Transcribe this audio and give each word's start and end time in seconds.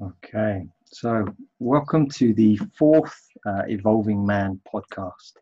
Okay, 0.00 0.64
so 0.84 1.26
welcome 1.58 2.08
to 2.10 2.32
the 2.32 2.56
fourth 2.78 3.20
uh, 3.44 3.62
Evolving 3.66 4.24
Man 4.24 4.60
podcast. 4.72 5.32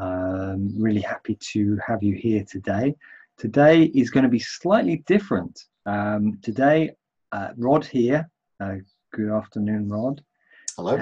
Um, 0.00 0.72
really 0.80 1.00
happy 1.00 1.36
to 1.52 1.76
have 1.84 2.00
you 2.00 2.14
here 2.14 2.44
today. 2.44 2.94
Today 3.38 3.86
is 3.86 4.10
going 4.10 4.22
to 4.22 4.30
be 4.30 4.38
slightly 4.38 5.02
different. 5.08 5.64
Um, 5.84 6.38
today, 6.42 6.92
uh, 7.32 7.48
Rod 7.56 7.84
here. 7.84 8.30
Uh, 8.60 8.76
good 9.12 9.32
afternoon, 9.32 9.88
Rod. 9.88 10.22
Hello. 10.76 10.96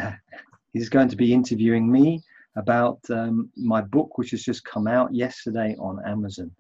he's 0.73 0.89
going 0.89 1.11
to 1.11 1.17
be 1.17 1.35
interviewing 1.35 1.93
me 1.93 2.23
about 2.57 3.01
um, 3.11 3.51
my 3.57 3.83
book, 3.83 4.17
which 4.17 4.31
has 4.31 4.43
just 4.43 4.65
come 4.65 4.87
out 4.87 5.15
yesterday 5.15 5.77
on 5.79 6.03
Amazon. 6.07 6.51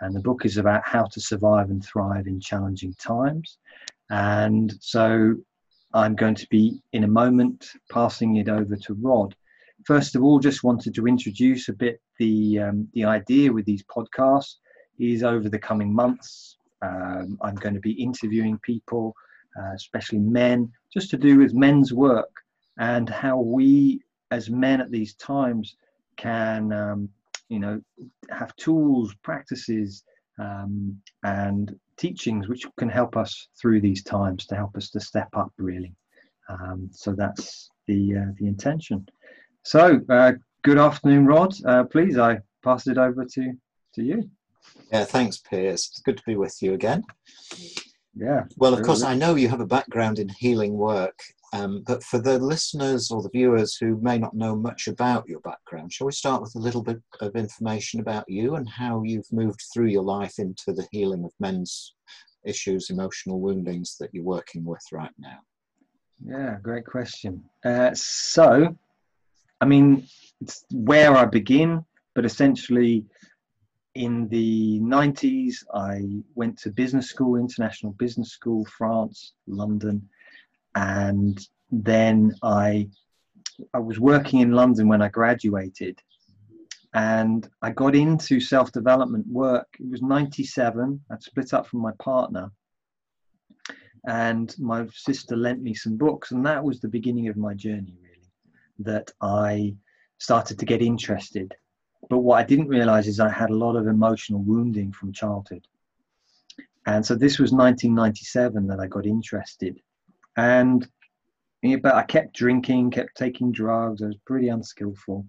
And 0.00 0.14
the 0.14 0.20
book 0.20 0.44
is 0.44 0.58
about 0.58 0.82
how 0.84 1.04
to 1.04 1.18
survive 1.18 1.70
and 1.70 1.82
thrive 1.82 2.26
in 2.26 2.40
challenging 2.40 2.92
times. 3.00 3.56
And 4.10 4.74
so 4.80 5.34
I'm 5.94 6.14
going 6.14 6.34
to 6.34 6.46
be 6.50 6.82
in 6.92 7.04
a 7.04 7.08
moment 7.08 7.66
passing 7.90 8.36
it 8.36 8.48
over 8.48 8.76
to 8.76 8.94
Rod. 8.94 9.34
First 9.84 10.16
of 10.16 10.22
all, 10.22 10.38
just 10.38 10.64
wanted 10.64 10.94
to 10.94 11.06
introduce 11.06 11.68
a 11.68 11.72
bit 11.72 12.00
the 12.18 12.58
um, 12.58 12.88
the 12.92 13.04
idea 13.04 13.52
with 13.52 13.64
these 13.64 13.84
podcasts 13.84 14.56
is 14.98 15.22
over 15.22 15.48
the 15.48 15.58
coming 15.58 15.94
months. 15.94 16.56
Um, 16.82 17.38
I'm 17.40 17.54
going 17.54 17.74
to 17.74 17.80
be 17.80 17.92
interviewing 17.92 18.58
people, 18.58 19.14
uh, 19.58 19.72
especially 19.74 20.18
men, 20.18 20.70
just 20.92 21.10
to 21.10 21.16
do 21.16 21.38
with 21.38 21.54
men's 21.54 21.92
work 21.92 22.30
and 22.78 23.08
how 23.08 23.38
we 23.38 24.02
as 24.30 24.50
men 24.50 24.80
at 24.80 24.90
these 24.90 25.14
times 25.14 25.76
can, 26.16 26.72
um, 26.72 27.08
you 27.48 27.58
know, 27.58 27.80
have 28.30 28.54
tools, 28.56 29.14
practices, 29.22 30.04
um, 30.38 30.96
and 31.24 31.74
teachings 31.96 32.48
which 32.48 32.64
can 32.78 32.88
help 32.88 33.16
us 33.16 33.48
through 33.60 33.80
these 33.80 34.02
times 34.02 34.46
to 34.46 34.54
help 34.54 34.76
us 34.76 34.90
to 34.90 35.00
step 35.00 35.28
up 35.36 35.52
really. 35.58 35.94
Um, 36.48 36.88
so 36.92 37.12
that's 37.12 37.70
the 37.86 38.16
uh, 38.16 38.32
the 38.38 38.46
intention. 38.46 39.06
So 39.64 40.00
uh, 40.08 40.32
good 40.62 40.78
afternoon 40.78 41.26
rod. 41.26 41.54
Uh, 41.64 41.84
please 41.84 42.18
i 42.18 42.38
pass 42.64 42.86
it 42.86 42.98
over 42.98 43.24
to 43.24 43.52
to 43.94 44.02
you. 44.02 44.30
Yeah 44.92 45.04
thanks 45.04 45.38
piers. 45.38 45.88
It's 45.90 46.00
good 46.00 46.16
to 46.16 46.22
be 46.26 46.36
with 46.36 46.56
you 46.62 46.74
again. 46.74 47.04
Yeah 48.14 48.44
well 48.56 48.74
of 48.74 48.82
course 48.82 49.02
i 49.02 49.14
know 49.14 49.36
you 49.36 49.48
have 49.48 49.60
a 49.60 49.66
background 49.66 50.18
in 50.18 50.28
healing 50.28 50.74
work 50.74 51.18
um, 51.52 51.82
but 51.86 52.02
for 52.02 52.18
the 52.18 52.38
listeners 52.38 53.10
or 53.10 53.22
the 53.22 53.30
viewers 53.30 53.76
who 53.76 53.98
may 54.02 54.18
not 54.18 54.34
know 54.34 54.54
much 54.54 54.86
about 54.86 55.28
your 55.28 55.40
background, 55.40 55.92
shall 55.92 56.06
we 56.06 56.12
start 56.12 56.42
with 56.42 56.54
a 56.54 56.58
little 56.58 56.82
bit 56.82 57.00
of 57.20 57.36
information 57.36 58.00
about 58.00 58.24
you 58.28 58.56
and 58.56 58.68
how 58.68 59.02
you've 59.02 59.32
moved 59.32 59.62
through 59.72 59.86
your 59.86 60.02
life 60.02 60.38
into 60.38 60.72
the 60.72 60.86
healing 60.92 61.24
of 61.24 61.32
men's 61.40 61.94
issues, 62.44 62.90
emotional 62.90 63.40
woundings 63.40 63.96
that 63.98 64.10
you're 64.12 64.24
working 64.24 64.64
with 64.64 64.82
right 64.92 65.12
now? 65.18 65.38
Yeah, 66.24 66.58
great 66.62 66.84
question. 66.84 67.44
Uh, 67.64 67.94
so, 67.94 68.76
I 69.60 69.64
mean, 69.64 70.06
it's 70.40 70.64
where 70.72 71.16
I 71.16 71.24
begin, 71.24 71.84
but 72.14 72.26
essentially, 72.26 73.06
in 73.94 74.28
the 74.28 74.80
90s, 74.80 75.64
I 75.74 76.22
went 76.34 76.58
to 76.58 76.70
business 76.70 77.08
school, 77.08 77.36
international 77.36 77.92
business 77.92 78.32
school, 78.32 78.66
France, 78.66 79.32
London 79.46 80.08
and 80.74 81.38
then 81.70 82.34
I 82.42 82.88
I 83.74 83.78
was 83.78 83.98
working 83.98 84.40
in 84.40 84.52
London 84.52 84.88
when 84.88 85.02
I 85.02 85.08
graduated, 85.08 86.00
and 86.94 87.48
I 87.62 87.70
got 87.70 87.94
into 87.94 88.40
self 88.40 88.72
development 88.72 89.26
work. 89.26 89.68
It 89.78 89.90
was 89.90 90.02
'97. 90.02 91.00
I'd 91.10 91.22
split 91.22 91.52
up 91.52 91.66
from 91.66 91.80
my 91.80 91.92
partner, 91.98 92.50
and 94.06 94.54
my 94.58 94.86
sister 94.92 95.36
lent 95.36 95.62
me 95.62 95.74
some 95.74 95.96
books, 95.96 96.30
and 96.30 96.44
that 96.46 96.62
was 96.62 96.80
the 96.80 96.88
beginning 96.88 97.28
of 97.28 97.36
my 97.36 97.54
journey. 97.54 97.96
Really, 98.00 98.30
that 98.78 99.10
I 99.20 99.74
started 100.18 100.58
to 100.58 100.66
get 100.66 100.82
interested. 100.82 101.54
But 102.08 102.18
what 102.18 102.38
I 102.38 102.44
didn't 102.44 102.68
realize 102.68 103.08
is 103.08 103.20
I 103.20 103.28
had 103.28 103.50
a 103.50 103.56
lot 103.56 103.76
of 103.76 103.86
emotional 103.86 104.40
wounding 104.40 104.92
from 104.92 105.12
childhood. 105.12 105.66
And 106.86 107.04
so 107.04 107.14
this 107.14 107.38
was 107.38 107.52
1997 107.52 108.66
that 108.68 108.80
I 108.80 108.86
got 108.86 109.04
interested 109.04 109.78
and 110.38 110.88
but 111.82 111.96
I 111.96 112.04
kept 112.04 112.34
drinking, 112.34 112.92
kept 112.92 113.16
taking 113.16 113.50
drugs. 113.50 114.02
I 114.02 114.06
was 114.06 114.16
pretty 114.24 114.48
unskillful, 114.48 115.26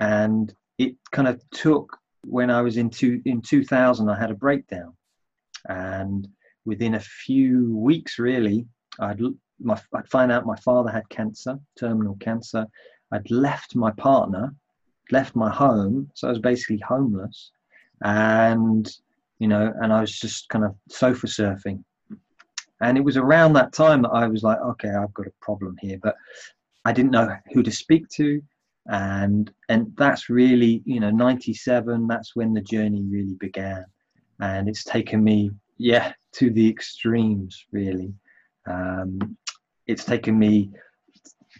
and 0.00 0.52
it 0.78 0.96
kind 1.12 1.28
of 1.28 1.40
took 1.52 1.96
when 2.24 2.50
I 2.50 2.60
was 2.60 2.76
in 2.76 2.90
two 2.90 3.22
in 3.24 3.40
2000. 3.40 4.10
I 4.10 4.18
had 4.18 4.32
a 4.32 4.34
breakdown, 4.34 4.94
and 5.68 6.26
within 6.64 6.96
a 6.96 7.00
few 7.00 7.76
weeks, 7.76 8.18
really, 8.18 8.66
I'd 8.98 9.20
my, 9.60 9.80
I'd 9.94 10.08
find 10.08 10.32
out 10.32 10.44
my 10.44 10.56
father 10.56 10.90
had 10.90 11.08
cancer, 11.08 11.56
terminal 11.78 12.16
cancer. 12.20 12.66
I'd 13.12 13.30
left 13.30 13.76
my 13.76 13.92
partner, 13.92 14.52
left 15.12 15.36
my 15.36 15.50
home, 15.50 16.10
so 16.14 16.26
I 16.26 16.30
was 16.30 16.40
basically 16.40 16.82
homeless, 16.86 17.52
and 18.02 18.90
you 19.38 19.46
know, 19.46 19.72
and 19.80 19.92
I 19.92 20.00
was 20.00 20.18
just 20.18 20.48
kind 20.48 20.64
of 20.64 20.74
sofa 20.88 21.28
surfing 21.28 21.84
and 22.80 22.98
it 22.98 23.04
was 23.04 23.16
around 23.16 23.54
that 23.54 23.72
time 23.72 24.02
that 24.02 24.10
I 24.10 24.26
was 24.26 24.42
like, 24.42 24.58
okay, 24.60 24.90
I've 24.90 25.14
got 25.14 25.26
a 25.26 25.32
problem 25.40 25.76
here, 25.80 25.98
but 26.02 26.16
I 26.84 26.92
didn't 26.92 27.12
know 27.12 27.34
who 27.52 27.62
to 27.62 27.70
speak 27.70 28.08
to. 28.10 28.42
And 28.88 29.52
and 29.68 29.92
that's 29.96 30.28
really, 30.28 30.82
you 30.84 31.00
know, 31.00 31.10
97, 31.10 32.06
that's 32.06 32.36
when 32.36 32.52
the 32.52 32.60
journey 32.60 33.02
really 33.02 33.34
began. 33.34 33.84
And 34.40 34.68
it's 34.68 34.84
taken 34.84 35.24
me, 35.24 35.50
yeah, 35.78 36.12
to 36.32 36.50
the 36.50 36.68
extremes, 36.68 37.66
really. 37.72 38.12
Um, 38.66 39.36
it's 39.86 40.04
taken 40.04 40.38
me 40.38 40.70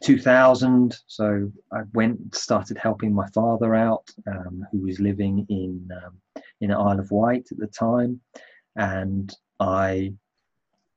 2000 0.03 0.94
so 1.06 1.50
i 1.72 1.81
went 1.94 2.34
started 2.34 2.77
helping 2.77 3.15
my 3.15 3.27
father 3.28 3.75
out 3.75 4.04
um, 4.27 4.62
who 4.71 4.83
was 4.83 5.00
living 5.00 5.47
in 5.48 5.88
um, 6.04 6.19
in 6.60 6.71
isle 6.71 7.00
of 7.00 7.10
wight 7.10 7.47
at 7.50 7.56
the 7.56 7.66
time 7.66 8.21
and 8.77 9.34
i 9.59 10.12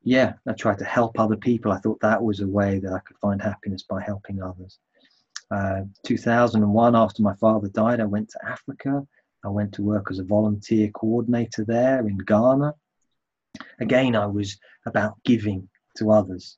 yeah, 0.04 0.34
I 0.48 0.54
tried 0.54 0.80
to 0.80 0.86
help 0.86 1.20
other 1.20 1.36
people. 1.36 1.72
I 1.72 1.80
thought 1.80 2.00
that 2.02 2.24
was 2.24 2.40
a 2.40 2.48
way 2.48 2.80
that 2.80 2.94
I 2.94 3.00
could 3.00 3.18
find 3.18 3.42
happiness 3.42 3.84
by 3.84 4.02
helping 4.02 4.42
others. 4.42 4.80
Uh, 5.52 5.82
2001, 6.06 6.96
after 6.96 7.22
my 7.22 7.36
father 7.36 7.68
died, 7.68 8.00
I 8.00 8.06
went 8.06 8.30
to 8.30 8.46
Africa. 8.46 9.06
I 9.44 9.50
went 9.50 9.74
to 9.74 9.84
work 9.84 10.08
as 10.12 10.20
a 10.20 10.24
volunteer 10.24 10.90
coordinator 10.92 11.66
there 11.66 12.08
in 12.08 12.18
Ghana. 12.18 12.74
Again, 13.80 14.16
I 14.16 14.26
was 14.26 14.58
about 14.86 15.22
giving 15.24 15.68
to 15.98 16.12
others, 16.12 16.58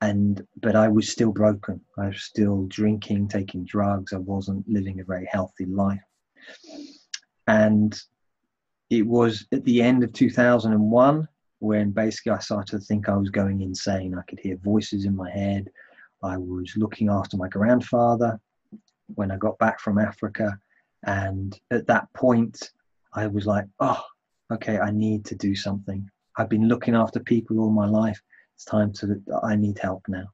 and 0.00 0.46
but 0.60 0.76
I 0.76 0.88
was 0.88 1.10
still 1.10 1.32
broken. 1.32 1.80
I 1.98 2.08
was 2.08 2.22
still 2.22 2.66
drinking, 2.66 3.28
taking 3.28 3.64
drugs. 3.64 4.12
I 4.12 4.18
wasn't 4.18 4.68
living 4.68 5.00
a 5.00 5.04
very 5.04 5.26
healthy 5.30 5.64
life, 5.64 6.00
and 7.46 7.98
it 8.88 9.06
was 9.06 9.46
at 9.52 9.64
the 9.64 9.82
end 9.82 10.04
of 10.04 10.12
2001 10.12 11.28
when 11.60 11.90
basically 11.90 12.32
I 12.32 12.38
started 12.38 12.78
to 12.78 12.84
think 12.84 13.08
I 13.08 13.16
was 13.16 13.30
going 13.30 13.60
insane. 13.60 14.16
I 14.16 14.22
could 14.22 14.38
hear 14.38 14.56
voices 14.62 15.04
in 15.04 15.16
my 15.16 15.30
head. 15.30 15.68
I 16.22 16.36
was 16.36 16.72
looking 16.76 17.08
after 17.08 17.36
my 17.36 17.48
grandfather 17.48 18.40
when 19.14 19.30
I 19.30 19.36
got 19.36 19.58
back 19.58 19.80
from 19.80 19.98
Africa. 19.98 20.58
And 21.04 21.58
at 21.70 21.86
that 21.86 22.12
point, 22.14 22.72
I 23.12 23.26
was 23.26 23.46
like, 23.46 23.66
oh, 23.80 24.02
okay, 24.52 24.78
I 24.78 24.90
need 24.90 25.24
to 25.26 25.34
do 25.34 25.54
something. 25.54 26.08
I've 26.36 26.48
been 26.48 26.68
looking 26.68 26.94
after 26.94 27.20
people 27.20 27.58
all 27.58 27.70
my 27.70 27.86
life. 27.86 28.20
It's 28.54 28.64
time 28.64 28.92
to, 28.94 29.20
I 29.42 29.56
need 29.56 29.78
help 29.78 30.04
now. 30.08 30.26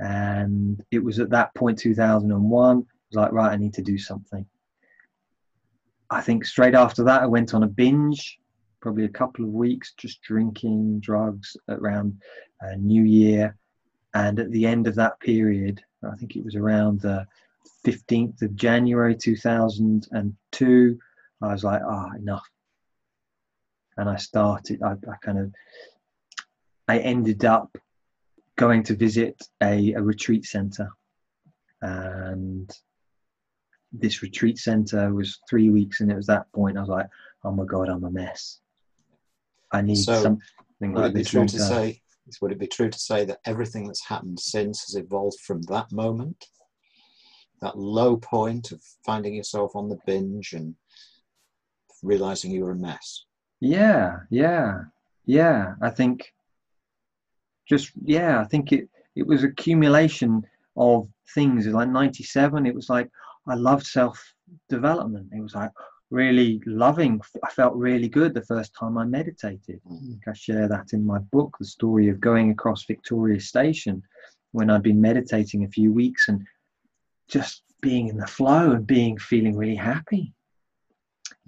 And 0.00 0.82
it 0.90 1.02
was 1.02 1.18
at 1.18 1.30
that 1.30 1.54
point, 1.54 1.78
2001, 1.78 2.76
I 2.76 2.78
was 2.78 2.86
like, 3.12 3.32
right, 3.32 3.52
I 3.52 3.56
need 3.56 3.74
to 3.74 3.82
do 3.82 3.98
something. 3.98 4.46
I 6.10 6.20
think 6.20 6.46
straight 6.46 6.74
after 6.74 7.04
that, 7.04 7.22
I 7.22 7.26
went 7.26 7.52
on 7.52 7.64
a 7.64 7.68
binge 7.68 8.38
probably 8.80 9.04
a 9.04 9.08
couple 9.08 9.44
of 9.44 9.50
weeks 9.50 9.94
just 9.96 10.22
drinking 10.22 11.00
drugs 11.00 11.56
around 11.68 12.20
uh, 12.62 12.74
New 12.78 13.02
Year. 13.02 13.56
And 14.14 14.38
at 14.38 14.50
the 14.50 14.66
end 14.66 14.86
of 14.86 14.94
that 14.96 15.20
period, 15.20 15.82
I 16.02 16.14
think 16.16 16.36
it 16.36 16.44
was 16.44 16.56
around 16.56 17.00
the 17.00 17.26
15th 17.86 18.42
of 18.42 18.54
January 18.56 19.16
2002, 19.16 20.98
I 21.40 21.52
was 21.52 21.64
like, 21.64 21.82
ah, 21.84 22.08
oh, 22.10 22.16
enough. 22.16 22.48
And 23.96 24.08
I 24.08 24.16
started, 24.16 24.82
I, 24.82 24.92
I, 24.92 25.16
kind 25.22 25.38
of, 25.38 25.52
I 26.86 26.98
ended 26.98 27.44
up 27.44 27.76
going 28.56 28.82
to 28.84 28.96
visit 28.96 29.40
a, 29.62 29.92
a 29.92 30.02
retreat 30.02 30.44
center. 30.44 30.88
And 31.82 32.70
this 33.92 34.22
retreat 34.22 34.58
center 34.58 35.12
was 35.14 35.38
three 35.48 35.70
weeks. 35.70 36.00
And 36.00 36.10
it 36.10 36.16
was 36.16 36.26
that 36.26 36.50
point 36.52 36.76
I 36.76 36.80
was 36.80 36.88
like, 36.88 37.06
oh 37.44 37.52
my 37.52 37.64
God, 37.64 37.88
I'm 37.88 38.04
a 38.04 38.10
mess. 38.10 38.60
I 39.72 39.82
need 39.82 39.96
so 39.96 40.22
something 40.22 40.92
would 40.92 41.00
like 41.00 41.10
it 41.10 41.14
be 41.14 41.24
true 41.24 41.46
to 41.46 41.58
say? 41.58 42.00
Would 42.40 42.52
it 42.52 42.58
be 42.58 42.66
true 42.66 42.90
to 42.90 42.98
say 42.98 43.24
that 43.24 43.40
everything 43.46 43.86
that's 43.86 44.06
happened 44.06 44.38
since 44.38 44.82
has 44.82 44.96
evolved 44.96 45.40
from 45.40 45.62
that 45.62 45.90
moment, 45.92 46.44
that 47.62 47.78
low 47.78 48.16
point 48.16 48.70
of 48.70 48.82
finding 49.04 49.34
yourself 49.34 49.74
on 49.74 49.88
the 49.88 49.98
binge 50.06 50.52
and 50.52 50.74
realizing 52.02 52.50
you 52.50 52.64
were 52.64 52.72
a 52.72 52.76
mess? 52.76 53.24
Yeah, 53.60 54.16
yeah, 54.30 54.82
yeah. 55.24 55.74
I 55.80 55.90
think 55.90 56.32
just 57.68 57.92
yeah, 58.04 58.40
I 58.40 58.44
think 58.44 58.72
it 58.72 58.88
it 59.16 59.26
was 59.26 59.42
accumulation 59.42 60.42
of 60.76 61.08
things. 61.34 61.66
Like 61.66 61.88
'97, 61.88 62.66
it 62.66 62.74
was 62.74 62.88
like 62.88 63.10
I 63.46 63.54
loved 63.54 63.86
self 63.86 64.22
development. 64.68 65.28
It 65.32 65.40
was 65.40 65.54
like 65.54 65.70
really 66.10 66.62
loving. 66.66 67.20
I 67.44 67.50
felt 67.50 67.74
really 67.74 68.08
good 68.08 68.34
the 68.34 68.44
first 68.44 68.74
time 68.74 68.96
I 68.96 69.04
meditated. 69.04 69.80
Mm. 69.90 70.20
I 70.26 70.32
share 70.32 70.68
that 70.68 70.92
in 70.92 71.04
my 71.04 71.18
book, 71.18 71.56
the 71.58 71.66
story 71.66 72.08
of 72.08 72.20
going 72.20 72.50
across 72.50 72.84
Victoria 72.84 73.40
Station 73.40 74.02
when 74.52 74.70
I'd 74.70 74.82
been 74.82 75.00
meditating 75.00 75.64
a 75.64 75.68
few 75.68 75.92
weeks 75.92 76.28
and 76.28 76.46
just 77.28 77.62
being 77.82 78.08
in 78.08 78.16
the 78.16 78.26
flow 78.26 78.72
and 78.72 78.86
being 78.86 79.18
feeling 79.18 79.56
really 79.56 79.76
happy. 79.76 80.32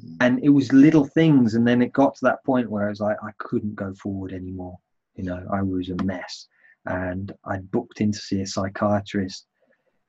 Mm. 0.03 0.17
And 0.21 0.45
it 0.45 0.51
was 0.51 0.73
little 0.73 1.07
things, 1.07 1.55
and 1.55 1.67
then 1.67 1.81
it 1.81 1.93
got 1.93 2.15
to 2.17 2.25
that 2.27 2.45
point 2.45 2.71
where 2.71 2.87
I 2.87 2.91
was 2.91 3.01
like, 3.01 3.17
I 3.23 3.31
couldn't 3.39 3.75
go 3.75 3.95
forward 3.95 4.33
anymore. 4.33 4.79
You 5.17 5.25
know, 5.25 5.47
I 5.53 5.63
was 5.63 5.89
a 5.89 6.05
mess, 6.05 6.49
and 6.87 7.33
I 7.45 7.59
booked 7.59 8.01
in 8.01 8.13
to 8.13 8.19
see 8.19 8.43
a 8.43 8.47
psychiatrist, 8.47 9.47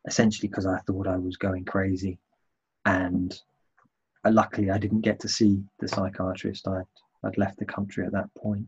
essentially 0.08 0.48
because 0.50 0.66
I 0.66 0.80
thought 0.80 1.08
I 1.08 1.18
was 1.18 1.38
going 1.38 1.66
crazy, 1.66 2.20
and 2.86 3.34
luckily 4.30 4.70
I 4.70 4.78
didn't 4.78 5.02
get 5.02 5.20
to 5.22 5.28
see 5.28 5.64
the 5.80 5.88
psychiatrist. 5.88 6.68
I'd 6.68 6.86
I'd 7.24 7.38
left 7.38 7.60
the 7.60 7.66
country 7.66 8.06
at 8.06 8.12
that 8.14 8.34
point. 8.36 8.68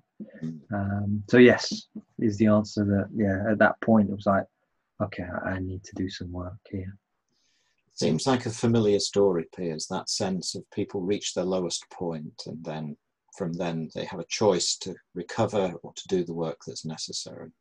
Um, 0.71 1.23
so 1.29 1.37
yes, 1.37 1.87
is 2.19 2.37
the 2.37 2.47
answer 2.47 2.85
that 2.85 3.09
yeah. 3.13 3.51
At 3.51 3.59
that 3.59 3.79
point, 3.81 4.09
it 4.09 4.15
was 4.15 4.25
like, 4.25 4.45
okay, 5.01 5.23
I 5.23 5.51
I 5.51 5.59
need 5.59 5.83
to 5.83 5.95
do 5.95 6.09
some 6.09 6.31
work 6.31 6.57
here. 6.69 6.97
Seems 7.95 8.25
like 8.25 8.47
a 8.47 8.49
familiar 8.49 8.99
story, 8.99 9.45
Piers, 9.55 9.85
that 9.87 10.09
sense 10.09 10.55
of 10.55 10.69
people 10.71 11.01
reach 11.01 11.33
their 11.33 11.45
lowest 11.45 11.87
point 11.91 12.41
and 12.47 12.63
then 12.63 12.97
from 13.37 13.53
then 13.53 13.89
they 13.93 14.05
have 14.05 14.19
a 14.19 14.25
choice 14.25 14.77
to 14.77 14.95
recover 15.13 15.73
or 15.83 15.93
to 15.93 16.07
do 16.07 16.23
the 16.23 16.33
work 16.33 16.57
that's 16.65 16.85
necessary. 16.85 17.51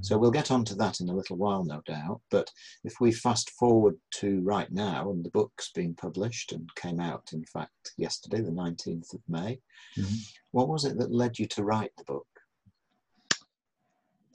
So 0.00 0.18
we'll 0.18 0.30
get 0.30 0.50
on 0.50 0.64
to 0.66 0.74
that 0.76 1.00
in 1.00 1.08
a 1.08 1.14
little 1.14 1.36
while, 1.36 1.64
no 1.64 1.82
doubt. 1.86 2.20
But 2.30 2.50
if 2.84 3.00
we 3.00 3.12
fast 3.12 3.50
forward 3.50 3.96
to 4.16 4.40
right 4.40 4.70
now, 4.72 5.10
and 5.10 5.24
the 5.24 5.30
book's 5.30 5.70
being 5.72 5.94
published 5.94 6.52
and 6.52 6.74
came 6.76 7.00
out, 7.00 7.32
in 7.32 7.44
fact, 7.44 7.92
yesterday, 7.96 8.40
the 8.40 8.50
19th 8.50 9.12
of 9.12 9.20
May, 9.28 9.60
Mhm. 9.96 10.34
what 10.50 10.68
was 10.68 10.84
it 10.84 10.98
that 10.98 11.12
led 11.12 11.38
you 11.38 11.46
to 11.46 11.64
write 11.64 11.94
the 11.96 12.04
book? 12.04 12.26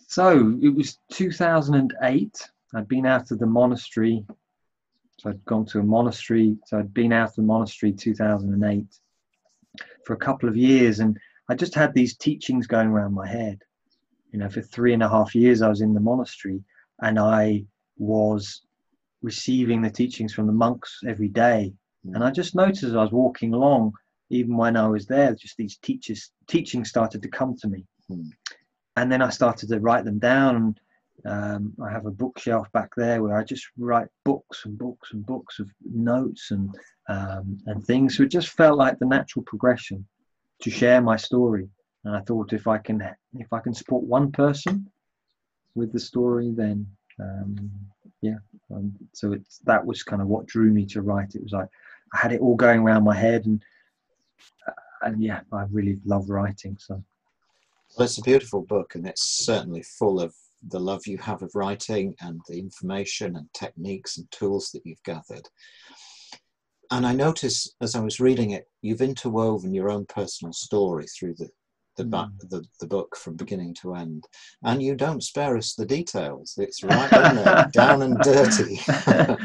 So 0.07 0.59
it 0.61 0.69
was 0.69 0.99
2008. 1.11 2.51
I'd 2.73 2.87
been 2.87 3.05
out 3.05 3.31
of 3.31 3.39
the 3.39 3.45
monastery. 3.45 4.25
So 5.19 5.29
I'd 5.29 5.45
gone 5.45 5.65
to 5.67 5.79
a 5.79 5.83
monastery. 5.83 6.57
So 6.65 6.79
I'd 6.79 6.93
been 6.93 7.13
out 7.13 7.29
of 7.29 7.35
the 7.35 7.41
monastery 7.43 7.93
2008 7.93 8.99
for 10.05 10.13
a 10.13 10.17
couple 10.17 10.49
of 10.49 10.57
years. 10.57 10.99
And 10.99 11.17
I 11.47 11.55
just 11.55 11.75
had 11.75 11.93
these 11.93 12.17
teachings 12.17 12.67
going 12.67 12.87
around 12.89 13.13
my 13.13 13.27
head. 13.27 13.63
You 14.31 14.39
know, 14.39 14.49
for 14.49 14.61
three 14.61 14.93
and 14.93 15.03
a 15.03 15.09
half 15.09 15.35
years, 15.35 15.61
I 15.61 15.69
was 15.69 15.81
in 15.81 15.93
the 15.93 15.99
monastery 15.99 16.63
and 17.01 17.19
I 17.19 17.65
was 17.97 18.61
receiving 19.21 19.81
the 19.81 19.89
teachings 19.89 20.33
from 20.33 20.47
the 20.47 20.53
monks 20.53 20.99
every 21.07 21.27
day. 21.27 21.73
And 22.05 22.23
I 22.23 22.31
just 22.31 22.55
noticed 22.55 22.83
as 22.83 22.95
I 22.95 23.03
was 23.03 23.11
walking 23.11 23.53
along, 23.53 23.93
even 24.29 24.57
when 24.57 24.75
I 24.77 24.87
was 24.87 25.05
there, 25.05 25.35
just 25.35 25.57
these 25.57 25.77
teachers 25.77 26.31
teachings 26.47 26.89
started 26.89 27.21
to 27.21 27.29
come 27.29 27.55
to 27.57 27.67
me. 27.67 27.85
Hmm. 28.07 28.29
And 28.95 29.11
then 29.11 29.21
I 29.21 29.29
started 29.29 29.69
to 29.69 29.79
write 29.79 30.05
them 30.05 30.19
down. 30.19 30.75
Um, 31.25 31.73
I 31.83 31.91
have 31.91 32.05
a 32.05 32.11
bookshelf 32.11 32.71
back 32.71 32.89
there 32.97 33.21
where 33.21 33.37
I 33.37 33.43
just 33.43 33.67
write 33.77 34.07
books 34.25 34.65
and 34.65 34.77
books 34.77 35.11
and 35.13 35.25
books 35.25 35.59
of 35.59 35.69
notes 35.83 36.51
and 36.51 36.73
um, 37.09 37.59
and 37.67 37.85
things. 37.85 38.17
So 38.17 38.23
it 38.23 38.31
just 38.31 38.49
felt 38.49 38.77
like 38.77 38.97
the 38.97 39.05
natural 39.05 39.43
progression 39.43 40.05
to 40.61 40.69
share 40.69 41.01
my 41.01 41.17
story. 41.17 41.67
And 42.03 42.15
I 42.15 42.21
thought 42.21 42.53
if 42.53 42.67
I 42.67 42.77
can 42.77 43.03
if 43.33 43.53
I 43.53 43.59
can 43.59 43.73
support 43.73 44.03
one 44.03 44.31
person 44.31 44.89
with 45.75 45.91
the 45.93 45.99
story, 45.99 46.51
then 46.51 46.87
um, 47.19 47.71
yeah. 48.21 48.37
Um, 48.73 48.93
so 49.13 49.33
it's 49.33 49.59
that 49.59 49.85
was 49.85 50.03
kind 50.03 50.21
of 50.21 50.27
what 50.27 50.45
drew 50.45 50.71
me 50.71 50.85
to 50.87 51.01
write. 51.01 51.35
It 51.35 51.43
was 51.43 51.51
like 51.51 51.69
I 52.13 52.17
had 52.17 52.31
it 52.31 52.41
all 52.41 52.55
going 52.55 52.81
around 52.81 53.03
my 53.03 53.15
head, 53.15 53.45
and 53.45 53.63
uh, 54.67 54.71
and 55.03 55.21
yeah, 55.21 55.41
I 55.51 55.65
really 55.71 55.99
love 56.05 56.29
writing. 56.29 56.77
So 56.79 57.03
Well, 57.97 58.05
it's 58.05 58.17
a 58.17 58.23
beautiful 58.23 58.61
book, 58.61 58.95
and 58.95 59.07
it's 59.07 59.45
certainly 59.45 59.83
full 59.83 60.19
of 60.19 60.33
the 60.69 60.79
love 60.79 61.07
you 61.07 61.17
have 61.17 61.41
of 61.41 61.51
writing 61.55 62.15
and 62.21 62.39
the 62.47 62.59
information 62.59 63.35
and 63.35 63.51
techniques 63.53 64.17
and 64.17 64.29
tools 64.31 64.69
that 64.71 64.85
you've 64.85 65.03
gathered. 65.03 65.47
And 66.91 67.07
I 67.07 67.13
notice 67.13 67.73
as 67.81 67.95
I 67.95 68.01
was 68.01 68.19
reading 68.19 68.51
it, 68.51 68.67
you've 68.81 69.01
interwoven 69.01 69.73
your 69.73 69.89
own 69.89 70.05
personal 70.05 70.53
story 70.53 71.05
through 71.07 71.35
the 71.35 71.49
the, 72.03 72.09
back, 72.09 72.29
the 72.49 72.65
the 72.79 72.87
book 72.87 73.15
from 73.15 73.35
beginning 73.35 73.73
to 73.81 73.95
end, 73.95 74.25
and 74.63 74.81
you 74.81 74.95
don't 74.95 75.23
spare 75.23 75.57
us 75.57 75.73
the 75.75 75.85
details. 75.85 76.55
It's 76.57 76.83
right 76.95 77.11
in 77.11 77.35
there, 77.35 77.69
down 77.73 78.01
and 78.01 78.21
dirty. 78.21 78.79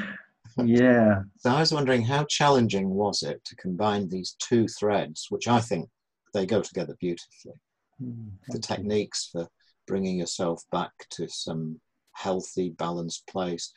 yeah. 0.58 1.22
So 1.38 1.50
I 1.50 1.60
was 1.60 1.72
wondering 1.72 2.02
how 2.02 2.24
challenging 2.24 2.88
was 2.90 3.22
it 3.22 3.44
to 3.44 3.56
combine 3.56 4.08
these 4.08 4.36
two 4.40 4.66
threads, 4.68 5.26
which 5.28 5.48
I 5.48 5.60
think 5.60 5.88
they 6.34 6.46
go 6.46 6.60
together 6.62 6.96
beautifully 7.00 7.54
Mm, 8.02 8.32
the 8.48 8.52
thank 8.58 8.68
you. 8.68 8.76
techniques 8.76 9.28
for 9.32 9.48
bringing 9.86 10.18
yourself 10.18 10.62
back 10.70 10.92
to 11.10 11.28
some 11.28 11.80
healthy, 12.12 12.70
balanced 12.70 13.26
place, 13.26 13.72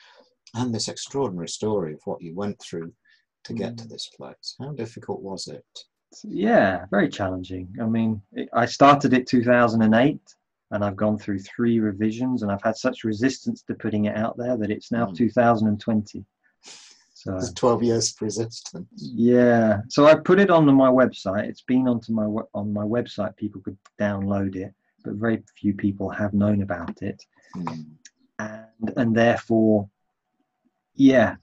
and 0.56 0.74
this 0.74 0.88
extraordinary 0.90 1.48
story 1.48 1.94
of 1.94 2.02
what 2.06 2.22
you 2.22 2.36
went 2.36 2.60
through 2.62 2.92
to 3.46 3.54
get 3.54 3.78
to 3.78 3.86
Mm. 3.86 3.90
this 3.92 4.10
place. 4.18 4.56
How 4.60 4.72
difficult 4.74 5.22
was 5.22 5.48
it? 5.48 5.66
Yeah, 6.24 6.86
very 6.90 7.10
challenging. 7.10 7.74
I 7.82 7.86
mean, 7.86 8.22
it, 8.34 8.50
I 8.54 8.66
started 8.66 9.14
it 9.14 9.28
2008 9.28 10.20
and 10.72 10.84
I've 10.86 10.96
gone 10.96 11.18
through 11.18 11.40
three 11.40 11.80
revisions 11.80 12.44
and 12.44 12.52
I've 12.52 12.62
had 12.64 12.78
such 12.78 13.04
resistance 13.04 13.62
to 13.64 13.74
putting 13.76 14.06
it 14.06 14.16
out 14.16 14.38
there 14.38 14.58
that 14.58 14.72
it's 14.72 14.92
now 14.92 15.06
Mm. 15.08 15.16
2020. 15.18 16.26
So 17.14 17.32
There's 17.32 17.54
12 17.54 17.84
years 17.84 18.12
of 18.14 18.22
resistance. 18.22 18.86
yeah, 18.96 19.82
so 19.90 20.06
I 20.06 20.16
put 20.16 20.40
it 20.40 20.50
on 20.50 20.66
my 20.74 20.90
website. 20.90 21.50
It's 21.50 21.62
been 21.64 21.88
onto 21.88 22.14
my 22.14 22.24
on 22.54 22.72
my 22.72 22.84
website. 22.86 23.36
People 23.36 23.60
could 23.62 23.78
download 24.00 24.56
it, 24.56 24.74
but 25.04 25.16
very 25.16 25.44
few 25.58 25.74
people 25.74 26.10
have 26.10 26.34
known 26.34 26.62
about 26.62 27.02
it. 27.02 27.26
Mm. 27.58 27.86
and 28.40 28.94
and 28.96 29.16
therefore 29.16 29.90
yeah 30.96 31.36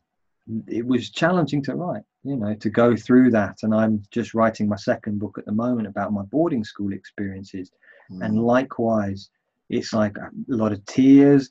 it 0.69 0.86
was 0.86 1.10
challenging 1.10 1.60
to 1.64 1.74
write 1.74 2.04
you 2.26 2.37
know 2.37 2.55
to 2.55 2.70
go 2.70 2.96
through 2.96 3.31
that. 3.31 3.56
And 3.62 3.75
i'm 3.75 4.02
just 4.11 4.34
writing 4.34 4.69
my 4.69 4.76
second 4.76 5.19
book 5.19 5.38
at 5.38 5.46
the 5.46 5.52
moment 5.52 5.87
about 5.87 6.12
my 6.12 6.23
boarding 6.23 6.64
school 6.64 6.93
experiences. 6.93 7.70
And 8.11 8.34
Mm. 8.34 8.44
likewise 8.44 9.31
it's 9.69 9.93
like 9.93 10.17
a 10.19 10.31
lot 10.49 10.73
of 10.73 10.84
tears. 10.87 11.50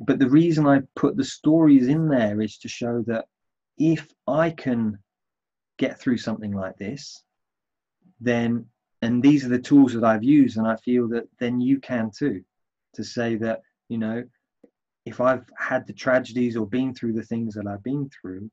But 0.00 0.18
the 0.18 0.28
reason 0.28 0.66
i 0.66 0.80
put 0.94 1.16
the 1.16 1.24
stories 1.24 1.86
in 1.88 2.08
there 2.08 2.40
is 2.40 2.58
to 2.58 2.68
show 2.68 3.02
that 3.06 3.26
if 3.78 4.08
i 4.26 4.50
can 4.50 4.98
get 5.78 5.98
through 6.00 6.16
something 6.18 6.52
like 6.52 6.76
this 6.78 7.22
then 8.20 8.64
and 9.02 9.22
these 9.22 9.44
are 9.44 9.50
the 9.50 9.58
tools 9.58 9.92
that 9.92 10.04
i've 10.04 10.24
used 10.24 10.56
and 10.56 10.66
i 10.66 10.76
feel 10.76 11.06
that 11.08 11.24
then 11.38 11.60
you 11.60 11.78
can 11.78 12.10
too 12.10 12.42
to 12.94 13.04
say 13.04 13.36
that 13.36 13.60
you 13.88 13.98
know 13.98 14.22
if 15.04 15.20
i've 15.20 15.44
had 15.58 15.86
the 15.86 15.92
tragedies 15.92 16.56
or 16.56 16.66
been 16.66 16.94
through 16.94 17.12
the 17.12 17.22
things 17.22 17.54
that 17.54 17.66
i've 17.66 17.82
been 17.82 18.08
through 18.20 18.50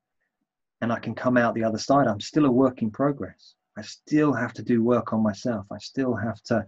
and 0.83 0.91
i 0.91 0.99
can 0.99 1.15
come 1.15 1.37
out 1.37 1.55
the 1.55 1.63
other 1.63 1.77
side 1.77 2.07
i'm 2.07 2.19
still 2.19 2.45
a 2.45 2.51
work 2.51 2.81
in 2.81 2.91
progress 2.91 3.55
i 3.77 3.81
still 3.81 4.33
have 4.33 4.53
to 4.53 4.61
do 4.61 4.83
work 4.83 5.13
on 5.13 5.23
myself 5.23 5.65
i 5.71 5.77
still 5.79 6.13
have 6.13 6.41
to 6.43 6.63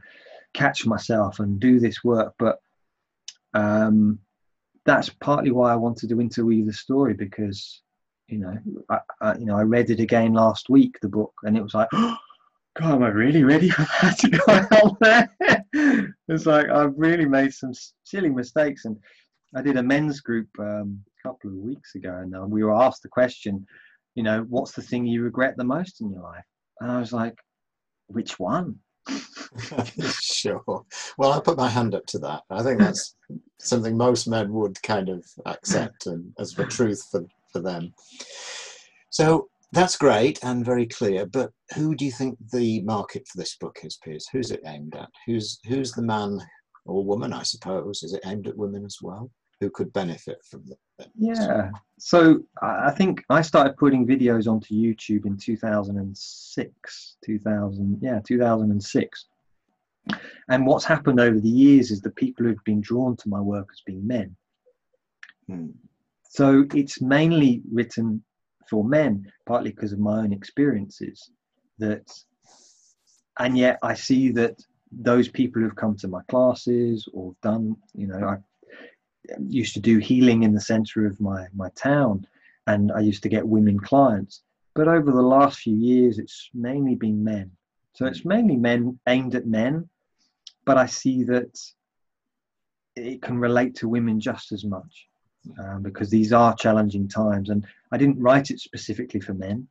catch 0.54 0.86
myself 0.86 1.40
and 1.40 1.60
do 1.60 1.80
this 1.80 2.04
work 2.04 2.34
but 2.40 2.60
um, 3.54 4.20
that's 4.86 5.10
partly 5.10 5.52
why 5.52 5.72
i 5.72 5.76
wanted 5.76 6.10
to 6.10 6.20
interweave 6.20 6.66
the 6.66 6.74
story 6.74 7.14
because 7.14 7.82
you 8.28 8.40
know 8.40 8.58
I, 8.90 9.00
I 9.22 9.38
you 9.38 9.46
know 9.46 9.58
i 9.58 9.62
read 9.62 9.90
it 9.90 10.00
again 10.00 10.34
last 10.34 10.70
week 10.70 10.98
the 11.02 11.10
book 11.10 11.34
and 11.44 11.56
it 11.56 11.64
was 11.64 11.74
like 11.74 11.90
God, 12.76 12.96
am 12.96 13.04
I 13.04 13.08
really 13.08 13.44
ready 13.44 13.70
for 13.70 13.84
that 14.02 14.18
to 14.20 14.30
go 14.30 14.44
out 14.78 15.00
there? 15.00 16.16
it's 16.28 16.46
like 16.46 16.70
I've 16.70 16.94
really 16.98 17.26
made 17.26 17.54
some 17.54 17.72
silly 18.04 18.30
mistakes, 18.30 18.84
and 18.84 18.98
I 19.56 19.62
did 19.62 19.78
a 19.78 19.84
men's 19.84 20.20
group 20.20 20.50
um, 20.60 21.02
a 21.08 21.28
couple 21.28 21.52
of 21.52 21.56
weeks 21.56 21.96
ago, 21.96 22.18
and 22.22 22.36
uh, 22.36 22.46
we 22.46 22.64
were 22.64 22.74
asked 22.74 23.04
the 23.04 23.10
question, 23.10 23.66
you 24.16 24.24
know, 24.24 24.46
what's 24.50 24.72
the 24.72 24.82
thing 24.82 25.06
you 25.06 25.22
regret 25.22 25.56
the 25.58 25.64
most 25.64 26.02
in 26.02 26.12
your 26.12 26.24
life? 26.24 26.46
And 26.80 26.92
I 26.92 27.00
was 27.00 27.14
like, 27.14 27.36
which 28.08 28.40
one? 28.40 28.80
sure. 30.22 30.64
Well, 31.18 31.34
I 31.34 31.40
put 31.40 31.58
my 31.58 31.70
hand 31.70 31.94
up 31.94 32.06
to 32.08 32.20
that. 32.20 32.44
I 32.50 32.64
think 32.64 32.80
that's 32.80 33.16
something 33.60 33.96
most 33.96 34.28
men 34.28 34.52
would 34.54 34.82
kind 34.82 35.10
of 35.10 35.26
accept 35.46 36.08
and 36.08 36.34
as 36.40 36.54
the 36.54 36.66
truth 36.66 37.06
for, 37.12 37.26
for 37.52 37.60
them. 37.62 37.94
So 39.10 39.48
that's 39.72 39.98
great 39.98 40.40
and 40.44 40.66
very 40.66 40.88
clear. 40.88 41.26
But 41.26 41.52
who 41.76 41.96
do 41.96 42.06
you 42.06 42.12
think 42.12 42.38
the 42.52 42.82
market 42.82 43.28
for 43.28 43.38
this 43.38 43.58
book 43.58 43.80
is, 43.84 43.98
Piers? 44.04 44.28
Who's 44.32 44.52
it 44.52 44.62
aimed 44.66 44.96
at? 44.96 45.10
Who's 45.26 45.60
who's 45.68 45.92
the 45.92 46.02
man 46.02 46.40
or 46.86 47.04
woman? 47.04 47.34
I 47.34 47.44
suppose 47.44 48.04
is 48.04 48.14
it 48.14 48.26
aimed 48.26 48.48
at 48.48 48.58
women 48.58 48.86
as 48.86 48.98
well? 49.02 49.30
Who 49.62 49.70
could 49.70 49.94
benefit 49.94 50.44
from 50.44 50.64
it? 50.70 51.10
Yeah. 51.18 51.72
So 51.98 52.44
I 52.62 52.88
I 52.88 52.92
think 52.92 53.24
I 53.30 53.42
started 53.42 53.78
putting 53.78 54.06
videos 54.06 54.48
onto 54.48 54.74
YouTube 54.74 55.26
in 55.26 55.38
2006, 55.38 57.18
2000, 57.26 58.00
yeah, 58.02 58.20
2006. 58.26 59.26
And 60.50 60.68
what's 60.68 60.86
happened 60.86 61.20
over 61.20 61.40
the 61.40 61.50
years 61.50 61.90
is 61.92 62.02
the 62.02 62.12
people 62.12 62.46
who've 62.46 62.64
been 62.64 62.82
drawn 62.82 63.16
to 63.18 63.30
my 63.30 63.42
work 63.42 63.70
has 63.72 63.82
been 63.86 64.06
men. 64.06 64.36
Hmm. 65.48 65.70
So 66.30 66.66
it's 66.74 67.02
mainly 67.02 67.62
written 67.72 68.24
for 68.70 68.84
men, 68.84 69.32
partly 69.46 69.72
because 69.72 69.94
of 69.94 70.00
my 70.00 70.20
own 70.20 70.34
experiences. 70.34 71.32
That, 71.80 72.12
and 73.40 73.58
yet 73.58 73.80
I 73.82 73.96
see 73.96 74.32
that 74.32 74.62
those 74.92 75.28
people 75.28 75.62
who've 75.62 75.76
come 75.76 75.98
to 75.98 76.08
my 76.08 76.22
classes 76.30 77.08
or 77.14 77.36
done, 77.42 77.76
you 77.94 78.08
know, 78.08 78.28
I 78.28 78.38
used 79.48 79.74
to 79.76 79.80
do 79.80 79.98
healing 79.98 80.44
in 80.44 80.54
the 80.54 80.62
center 80.62 81.06
of 81.06 81.20
my 81.20 81.48
my 81.56 81.70
town, 81.76 82.26
and 82.68 82.92
I 82.92 83.00
used 83.00 83.24
to 83.24 83.30
get 83.30 83.48
women 83.48 83.80
clients. 83.80 84.42
But 84.74 84.88
over 84.88 85.12
the 85.12 85.22
last 85.22 85.60
few 85.60 85.76
years, 85.76 86.20
it's 86.20 86.50
mainly 86.54 86.96
been 86.96 87.24
men. 87.24 87.52
So 87.94 88.06
it's 88.06 88.26
mainly 88.26 88.58
men 88.58 89.00
aimed 89.08 89.36
at 89.36 89.48
men, 89.48 89.90
but 90.66 90.78
I 90.78 90.86
see 90.86 91.24
that 91.24 91.58
it 92.96 93.22
can 93.22 93.38
relate 93.38 93.76
to 93.76 93.90
women 93.90 94.20
just 94.20 94.52
as 94.52 94.66
much 94.66 95.08
um, 95.60 95.82
because 95.82 96.10
these 96.10 96.34
are 96.34 96.56
challenging 96.56 97.08
times. 97.08 97.50
And 97.50 97.66
I 97.92 97.98
didn't 97.98 98.20
write 98.20 98.52
it 98.52 98.60
specifically 98.60 99.22
for 99.22 99.34
men. 99.34 99.68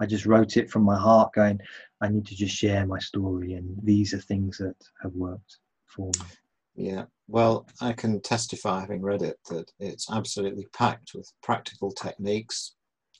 I 0.00 0.06
just 0.06 0.26
wrote 0.26 0.56
it 0.56 0.70
from 0.70 0.82
my 0.82 0.96
heart, 0.96 1.32
going, 1.34 1.60
I 2.00 2.08
need 2.08 2.26
to 2.26 2.36
just 2.36 2.54
share 2.54 2.86
my 2.86 3.00
story, 3.00 3.54
and 3.54 3.76
these 3.82 4.14
are 4.14 4.20
things 4.20 4.58
that 4.58 4.76
have 5.02 5.12
worked 5.12 5.58
for 5.86 6.06
me. 6.06 6.26
Yeah, 6.78 7.06
well, 7.26 7.66
I 7.80 7.92
can 7.92 8.20
testify, 8.20 8.80
having 8.80 9.02
read 9.02 9.22
it, 9.22 9.36
that 9.50 9.70
it's 9.80 10.10
absolutely 10.10 10.66
packed 10.72 11.10
with 11.14 11.30
practical 11.42 11.90
techniques. 11.90 12.76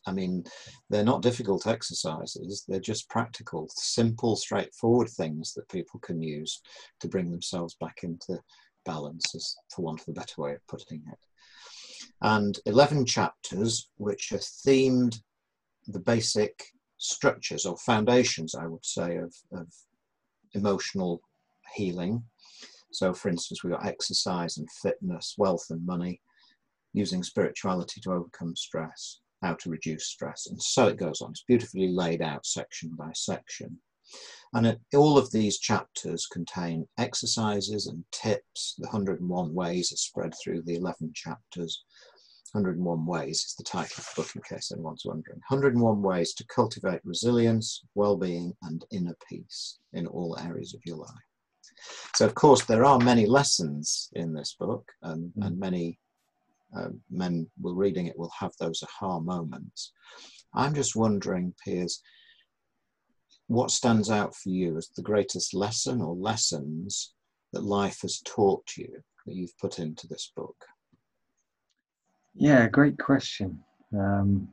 I 0.06 0.12
mean, 0.12 0.44
they're 0.88 1.04
not 1.04 1.22
difficult 1.22 1.66
exercises, 1.66 2.64
they're 2.68 2.78
just 2.78 3.10
practical, 3.10 3.68
simple, 3.74 4.36
straightforward 4.36 5.08
things 5.08 5.54
that 5.54 5.68
people 5.68 5.98
can 6.00 6.22
use 6.22 6.62
to 7.00 7.08
bring 7.08 7.30
themselves 7.30 7.76
back 7.80 8.04
into 8.04 8.38
balance, 8.84 9.34
as, 9.34 9.56
for 9.74 9.82
want 9.82 10.02
of 10.02 10.08
a 10.08 10.12
better 10.12 10.40
way 10.40 10.52
of 10.52 10.66
putting 10.68 11.02
it 11.10 11.18
and 12.22 12.58
11 12.66 13.06
chapters 13.06 13.90
which 13.96 14.32
are 14.32 14.38
themed 14.38 15.20
the 15.86 16.00
basic 16.00 16.64
structures 16.98 17.64
or 17.64 17.76
foundations, 17.78 18.54
I 18.54 18.66
would 18.66 18.84
say, 18.84 19.16
of, 19.16 19.34
of 19.52 19.68
emotional 20.54 21.22
healing. 21.74 22.24
So, 22.90 23.12
for 23.12 23.28
instance, 23.28 23.62
we've 23.62 23.73
got 23.73 23.87
exercise 23.87 24.59
and 24.59 24.68
fitness, 24.83 25.35
wealth 25.38 25.66
and 25.71 25.85
money, 25.85 26.21
using 26.92 27.23
spirituality 27.23 28.00
to 28.02 28.12
overcome 28.12 28.57
stress, 28.57 29.21
how 29.42 29.54
to 29.54 29.71
reduce 29.71 30.07
stress, 30.07 30.47
and 30.47 30.61
so 30.61 30.88
it 30.88 30.97
goes 30.97 31.21
on. 31.21 31.30
It's 31.30 31.45
beautifully 31.47 31.88
laid 31.88 32.23
out 32.23 32.47
section 32.47 32.90
by 32.99 33.11
section. 33.14 33.78
And 34.54 34.66
it, 34.66 34.80
all 34.95 35.18
of 35.18 35.30
these 35.30 35.59
chapters 35.59 36.26
contain 36.26 36.88
exercises 36.97 37.87
and 37.87 38.04
tips. 38.11 38.75
The 38.78 38.87
101 38.87 39.54
ways 39.54 39.92
are 39.92 39.97
spread 39.97 40.33
through 40.42 40.62
the 40.62 40.76
11 40.76 41.12
chapters. 41.14 41.85
101 42.52 43.04
Ways 43.04 43.45
is 43.45 43.54
the 43.59 43.64
title 43.64 43.97
of 43.99 44.07
the 44.07 44.23
book, 44.23 44.35
in 44.35 44.40
case 44.42 44.73
anyone's 44.73 45.04
wondering. 45.04 45.38
101 45.49 46.00
Ways 46.00 46.33
to 46.33 46.47
Cultivate 46.47 47.02
Resilience, 47.04 47.83
Well-Being, 47.95 48.54
and 48.62 48.87
Inner 48.90 49.16
Peace 49.28 49.78
in 49.92 50.07
all 50.07 50.38
areas 50.38 50.73
of 50.73 50.80
your 50.87 50.97
life. 50.97 51.27
So, 52.14 52.25
of 52.26 52.35
course, 52.35 52.64
there 52.64 52.85
are 52.85 52.99
many 52.99 53.26
lessons 53.26 54.11
in 54.14 54.32
this 54.32 54.56
book, 54.58 54.90
and, 55.02 55.32
mm. 55.38 55.47
and 55.47 55.58
many 55.58 55.99
uh, 56.76 56.88
men 57.11 57.49
will 57.61 57.75
reading 57.75 58.06
it 58.06 58.18
will 58.18 58.32
have 58.38 58.52
those 58.58 58.82
aha 58.82 59.20
moments. 59.20 59.92
I'm 60.54 60.75
just 60.75 60.97
wondering, 60.97 61.54
Piers, 61.64 62.02
what 63.47 63.70
stands 63.70 64.11
out 64.11 64.35
for 64.35 64.50
you 64.50 64.76
as 64.76 64.88
the 64.94 65.02
greatest 65.02 65.54
lesson 65.54 66.02
or 66.02 66.14
lessons 66.14 67.14
that 67.52 67.64
life 67.64 68.02
has 68.02 68.20
taught 68.25 68.76
you 68.76 69.02
that 69.26 69.35
you've 69.35 69.56
put 69.58 69.78
into 69.78 70.06
this 70.06 70.32
book? 70.37 70.56
Yeah, 72.35 72.68
great 72.68 72.99
question. 72.99 73.61
Um, 73.92 74.49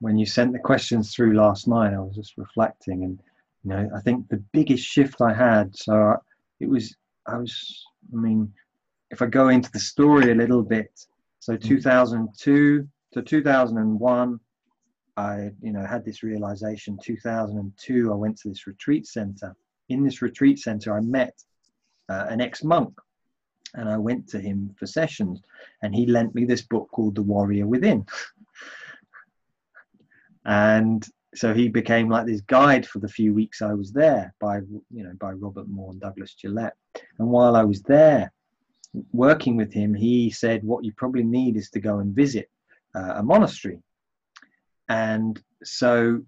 when 0.00 0.18
you 0.18 0.26
sent 0.26 0.52
the 0.52 0.58
questions 0.58 1.14
through 1.14 1.34
last 1.34 1.68
night, 1.68 1.92
I 1.92 1.98
was 1.98 2.14
just 2.14 2.38
reflecting, 2.38 3.04
and 3.04 3.20
you 3.64 3.70
know, 3.70 3.90
I 3.94 4.00
think 4.00 4.28
the 4.28 4.42
biggest 4.52 4.84
shift 4.84 5.20
I 5.20 5.34
had. 5.34 5.76
So 5.76 6.16
it 6.60 6.68
was, 6.68 6.94
I 7.26 7.36
was, 7.36 7.84
I 8.12 8.16
mean, 8.16 8.52
if 9.10 9.22
I 9.22 9.26
go 9.26 9.48
into 9.48 9.70
the 9.72 9.80
story 9.80 10.32
a 10.32 10.34
little 10.34 10.62
bit, 10.62 10.90
so 11.40 11.56
mm. 11.56 11.62
2002 11.62 12.88
to 13.12 13.22
2001, 13.22 14.40
I, 15.16 15.50
you 15.60 15.72
know, 15.72 15.84
had 15.84 16.04
this 16.04 16.22
realization. 16.22 16.98
2002, 17.02 18.12
I 18.12 18.14
went 18.14 18.38
to 18.38 18.48
this 18.48 18.66
retreat 18.66 19.06
center. 19.06 19.56
In 19.88 20.04
this 20.04 20.22
retreat 20.22 20.58
center, 20.58 20.96
I 20.96 21.00
met 21.00 21.34
uh, 22.08 22.26
an 22.28 22.40
ex-monk 22.40 22.92
and 23.74 23.88
I 23.88 23.98
went 23.98 24.28
to 24.28 24.40
him 24.40 24.74
for 24.78 24.86
sessions, 24.86 25.42
and 25.82 25.94
he 25.94 26.06
lent 26.06 26.34
me 26.34 26.44
this 26.44 26.62
book 26.62 26.88
called 26.90 27.14
The 27.14 27.22
Warrior 27.22 27.66
Within. 27.66 28.06
and 30.44 31.06
so 31.34 31.52
he 31.52 31.68
became 31.68 32.08
like 32.08 32.26
this 32.26 32.40
guide 32.42 32.86
for 32.86 33.00
the 33.00 33.08
few 33.08 33.34
weeks 33.34 33.60
I 33.60 33.74
was 33.74 33.92
there 33.92 34.34
by 34.40 34.58
you 34.90 35.04
know 35.04 35.12
by 35.20 35.32
Robert 35.32 35.68
Moore 35.68 35.92
and 35.92 36.00
Douglas 36.00 36.34
Gillette. 36.34 36.76
And 37.18 37.28
while 37.28 37.54
I 37.56 37.64
was 37.64 37.82
there 37.82 38.32
working 39.12 39.56
with 39.56 39.72
him, 39.72 39.92
he 39.94 40.30
said 40.30 40.64
what 40.64 40.84
you 40.84 40.92
probably 40.92 41.24
need 41.24 41.56
is 41.56 41.70
to 41.70 41.80
go 41.80 41.98
and 41.98 42.14
visit 42.14 42.50
uh, 42.94 43.14
a 43.16 43.22
monastery. 43.22 43.82
And 44.88 45.40
so 45.62 46.22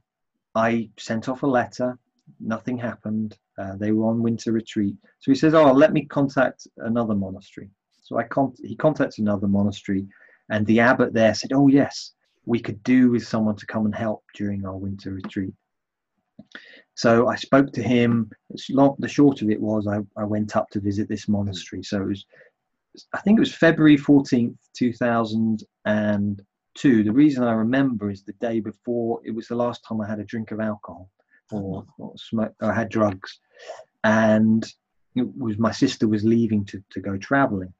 I 0.54 0.90
sent 0.98 1.28
off 1.28 1.42
a 1.42 1.46
letter. 1.46 1.98
Nothing 2.38 2.76
happened. 2.76 3.38
Uh, 3.58 3.76
they 3.76 3.92
were 3.92 4.06
on 4.06 4.22
winter 4.22 4.52
retreat. 4.52 4.96
So 5.20 5.30
he 5.30 5.36
says, 5.36 5.54
"Oh, 5.54 5.72
let 5.72 5.92
me 5.92 6.04
contact 6.04 6.66
another 6.78 7.14
monastery." 7.14 7.70
So 8.02 8.18
I 8.18 8.24
con- 8.24 8.54
he 8.62 8.76
contacts 8.76 9.18
another 9.18 9.48
monastery, 9.48 10.06
and 10.50 10.66
the 10.66 10.80
abbot 10.80 11.14
there 11.14 11.34
said, 11.34 11.52
"Oh 11.54 11.68
yes, 11.68 12.12
we 12.46 12.60
could 12.60 12.82
do 12.82 13.10
with 13.10 13.26
someone 13.26 13.56
to 13.56 13.66
come 13.66 13.86
and 13.86 13.94
help 13.94 14.22
during 14.34 14.66
our 14.66 14.76
winter 14.76 15.12
retreat." 15.12 15.54
So 16.94 17.28
I 17.28 17.36
spoke 17.36 17.72
to 17.72 17.82
him. 17.82 18.30
the 18.48 19.08
short 19.08 19.42
of 19.42 19.50
it 19.50 19.60
was 19.60 19.86
I, 19.86 19.98
I 20.16 20.24
went 20.24 20.56
up 20.56 20.70
to 20.70 20.80
visit 20.80 21.08
this 21.08 21.28
monastery. 21.28 21.82
So 21.82 22.00
it 22.02 22.08
was, 22.08 22.24
I 23.14 23.20
think 23.20 23.38
it 23.38 23.40
was 23.40 23.54
February 23.54 23.96
14th, 23.96 24.56
2002. 24.74 27.04
The 27.04 27.12
reason 27.12 27.44
I 27.44 27.52
remember 27.52 28.10
is 28.10 28.22
the 28.22 28.32
day 28.34 28.60
before, 28.60 29.20
it 29.24 29.32
was 29.32 29.48
the 29.48 29.54
last 29.54 29.84
time 29.86 30.00
I 30.00 30.08
had 30.08 30.20
a 30.20 30.24
drink 30.24 30.50
of 30.50 30.60
alcohol 30.60 31.10
or, 31.52 31.84
or 31.98 32.14
smoke, 32.16 32.54
or 32.60 32.72
had 32.72 32.88
drugs 32.88 33.38
and 34.04 34.64
it 35.16 35.26
was 35.36 35.58
my 35.58 35.72
sister 35.72 36.08
was 36.08 36.24
leaving 36.24 36.64
to, 36.66 36.82
to 36.90 37.00
go 37.00 37.16
traveling. 37.16 37.72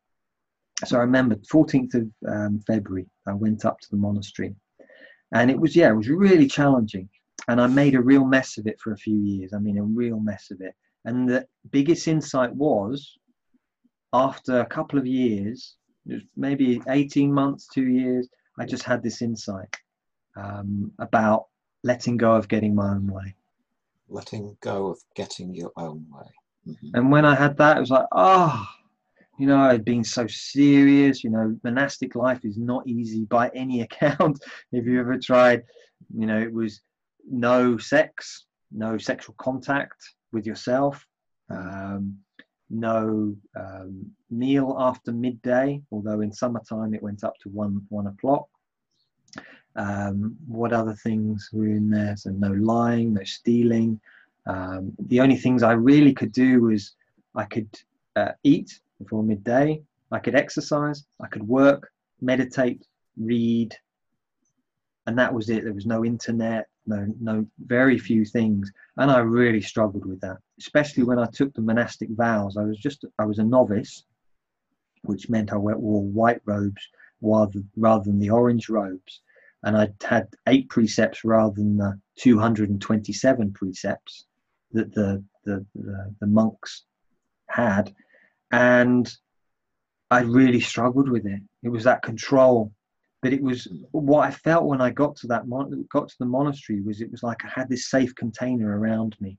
So 0.84 0.96
I 0.96 1.00
remember 1.00 1.36
14th 1.36 1.94
of 1.94 2.08
um, 2.28 2.60
February, 2.66 3.06
I 3.26 3.32
went 3.34 3.64
up 3.64 3.80
to 3.80 3.90
the 3.90 3.96
monastery, 3.96 4.54
and 5.34 5.50
it 5.50 5.58
was 5.58 5.76
yeah, 5.76 5.90
it 5.90 5.96
was 5.96 6.08
really 6.08 6.46
challenging, 6.46 7.08
and 7.48 7.60
I 7.60 7.66
made 7.66 7.94
a 7.94 8.02
real 8.02 8.24
mess 8.24 8.58
of 8.58 8.66
it 8.66 8.80
for 8.80 8.92
a 8.92 8.98
few 8.98 9.18
years. 9.18 9.52
I 9.54 9.58
mean, 9.58 9.78
a 9.78 9.82
real 9.82 10.20
mess 10.20 10.50
of 10.50 10.60
it. 10.60 10.74
And 11.04 11.28
the 11.28 11.46
biggest 11.70 12.08
insight 12.08 12.54
was, 12.54 13.18
after 14.12 14.60
a 14.60 14.66
couple 14.66 14.98
of 14.98 15.06
years, 15.06 15.76
maybe 16.36 16.80
18 16.88 17.32
months, 17.32 17.66
two 17.66 17.86
years, 17.86 18.28
I 18.58 18.66
just 18.66 18.82
had 18.82 19.02
this 19.02 19.22
insight 19.22 19.74
um, 20.36 20.92
about 20.98 21.46
letting 21.84 22.16
go 22.16 22.34
of 22.34 22.48
getting 22.48 22.74
my 22.74 22.90
own 22.90 23.06
way 23.06 23.34
letting 24.10 24.56
go 24.60 24.88
of 24.88 24.98
getting 25.14 25.54
your 25.54 25.72
own 25.76 26.04
way. 26.10 26.26
Mm-hmm. 26.68 26.90
And 26.94 27.10
when 27.10 27.24
I 27.24 27.34
had 27.34 27.56
that, 27.58 27.76
it 27.76 27.80
was 27.80 27.90
like, 27.90 28.06
oh, 28.12 28.66
you 29.40 29.46
know, 29.46 29.56
I'd 29.56 29.86
been 29.86 30.04
so 30.04 30.26
serious. 30.26 31.24
You 31.24 31.30
know, 31.30 31.56
monastic 31.64 32.14
life 32.14 32.44
is 32.44 32.58
not 32.58 32.86
easy 32.86 33.24
by 33.24 33.48
any 33.54 33.80
account. 33.86 34.38
if 34.70 34.84
you 34.84 35.00
ever 35.00 35.18
tried, 35.18 35.62
you 36.14 36.26
know, 36.26 36.38
it 36.38 36.52
was 36.52 36.82
no 37.26 37.78
sex, 37.78 38.44
no 38.70 38.98
sexual 38.98 39.34
contact 39.38 39.96
with 40.30 40.44
yourself, 40.44 41.06
um, 41.48 42.18
no 42.68 43.34
um, 43.58 44.10
meal 44.30 44.76
after 44.78 45.10
midday, 45.10 45.80
although 45.90 46.20
in 46.20 46.32
summertime 46.32 46.92
it 46.92 47.02
went 47.02 47.24
up 47.24 47.34
to 47.42 47.48
one 47.48 47.80
one 47.88 48.08
o'clock. 48.08 48.46
Um, 49.74 50.36
what 50.46 50.74
other 50.74 50.94
things 50.94 51.48
were 51.50 51.64
in 51.64 51.88
there? 51.88 52.14
So 52.18 52.28
no 52.28 52.50
lying, 52.52 53.14
no 53.14 53.24
stealing. 53.24 54.00
Um, 54.46 54.92
the 54.98 55.20
only 55.20 55.36
things 55.36 55.62
I 55.62 55.72
really 55.72 56.12
could 56.12 56.32
do 56.32 56.60
was 56.60 56.94
I 57.34 57.44
could 57.44 57.70
uh, 58.16 58.32
eat 58.42 58.78
before 59.00 59.22
midday, 59.22 59.82
I 60.12 60.18
could 60.18 60.34
exercise, 60.34 61.04
I 61.20 61.26
could 61.26 61.46
work, 61.46 61.90
meditate, 62.20 62.86
read, 63.16 63.74
and 65.06 65.18
that 65.18 65.32
was 65.32 65.48
it. 65.48 65.64
There 65.64 65.72
was 65.72 65.86
no 65.86 66.04
internet, 66.04 66.68
no, 66.86 67.06
no, 67.20 67.46
very 67.58 67.98
few 67.98 68.24
things, 68.24 68.70
and 68.96 69.10
I 69.10 69.18
really 69.18 69.60
struggled 69.60 70.04
with 70.04 70.20
that, 70.20 70.38
especially 70.58 71.04
when 71.04 71.18
I 71.18 71.26
took 71.32 71.52
the 71.54 71.62
monastic 71.62 72.10
vows. 72.10 72.56
I 72.56 72.62
was 72.62 72.78
just, 72.78 73.04
I 73.18 73.24
was 73.24 73.38
a 73.38 73.44
novice, 73.44 74.04
which 75.02 75.30
meant 75.30 75.52
I 75.52 75.56
wore 75.56 76.04
white 76.04 76.40
robes 76.44 76.82
rather 77.22 77.60
rather 77.76 78.04
than 78.04 78.18
the 78.18 78.30
orange 78.30 78.68
robes, 78.68 79.22
and 79.62 79.76
I'd 79.76 79.94
had 80.02 80.28
eight 80.48 80.68
precepts 80.68 81.24
rather 81.24 81.54
than 81.54 81.76
the 81.76 81.98
227 82.16 83.52
precepts 83.52 84.26
that 84.72 84.92
the, 84.94 85.22
the, 85.44 85.64
the, 85.74 86.14
the 86.20 86.26
monks 86.26 86.84
had, 87.48 87.92
and 88.50 89.12
I 90.10 90.20
really 90.22 90.60
struggled 90.60 91.08
with 91.08 91.26
it. 91.26 91.40
It 91.62 91.68
was 91.68 91.84
that 91.84 92.02
control, 92.02 92.72
but 93.22 93.32
it 93.32 93.42
was 93.42 93.68
what 93.92 94.26
I 94.26 94.30
felt 94.30 94.64
when 94.64 94.80
I 94.80 94.90
got 94.90 95.16
to 95.16 95.26
that 95.28 95.46
mon- 95.46 95.86
got 95.92 96.08
to 96.08 96.16
the 96.18 96.26
monastery 96.26 96.80
was 96.80 97.00
it 97.00 97.10
was 97.10 97.22
like 97.22 97.44
I 97.44 97.48
had 97.48 97.68
this 97.68 97.88
safe 97.88 98.14
container 98.14 98.78
around 98.78 99.16
me. 99.20 99.38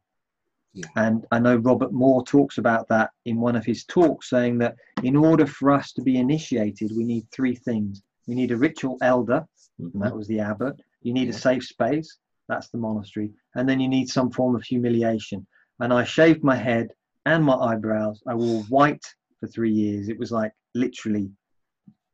Yeah. 0.73 0.85
And 0.95 1.25
I 1.31 1.39
know 1.39 1.57
Robert 1.57 1.91
Moore 1.91 2.23
talks 2.23 2.57
about 2.57 2.87
that 2.87 3.11
in 3.25 3.41
one 3.41 3.57
of 3.57 3.65
his 3.65 3.83
talks, 3.83 4.29
saying 4.29 4.59
that 4.59 4.75
in 5.03 5.17
order 5.17 5.45
for 5.45 5.71
us 5.71 5.91
to 5.93 6.01
be 6.01 6.17
initiated, 6.17 6.91
we 6.95 7.03
need 7.03 7.29
three 7.31 7.55
things. 7.55 8.01
We 8.27 8.35
need 8.35 8.51
a 8.51 8.57
ritual 8.57 8.97
elder, 9.01 9.45
Mhm. 9.81 9.93
and 9.93 10.03
that 10.03 10.15
was 10.15 10.27
the 10.29 10.39
abbot. 10.39 10.79
You 11.01 11.11
need 11.13 11.27
Yeah. 11.27 11.35
a 11.35 11.37
safe 11.49 11.65
space, 11.65 12.17
that's 12.47 12.69
the 12.69 12.77
monastery. 12.77 13.33
And 13.55 13.67
then 13.67 13.81
you 13.81 13.89
need 13.89 14.07
some 14.07 14.31
form 14.31 14.55
of 14.55 14.63
humiliation. 14.63 15.45
And 15.81 15.91
I 15.91 16.05
shaved 16.05 16.43
my 16.43 16.55
head 16.55 16.93
and 17.25 17.43
my 17.43 17.55
eyebrows. 17.55 18.21
I 18.27 18.35
wore 18.35 18.63
white 18.63 19.05
for 19.39 19.47
three 19.47 19.71
years. 19.71 20.09
It 20.09 20.17
was 20.17 20.31
like 20.31 20.53
literally, 20.73 21.31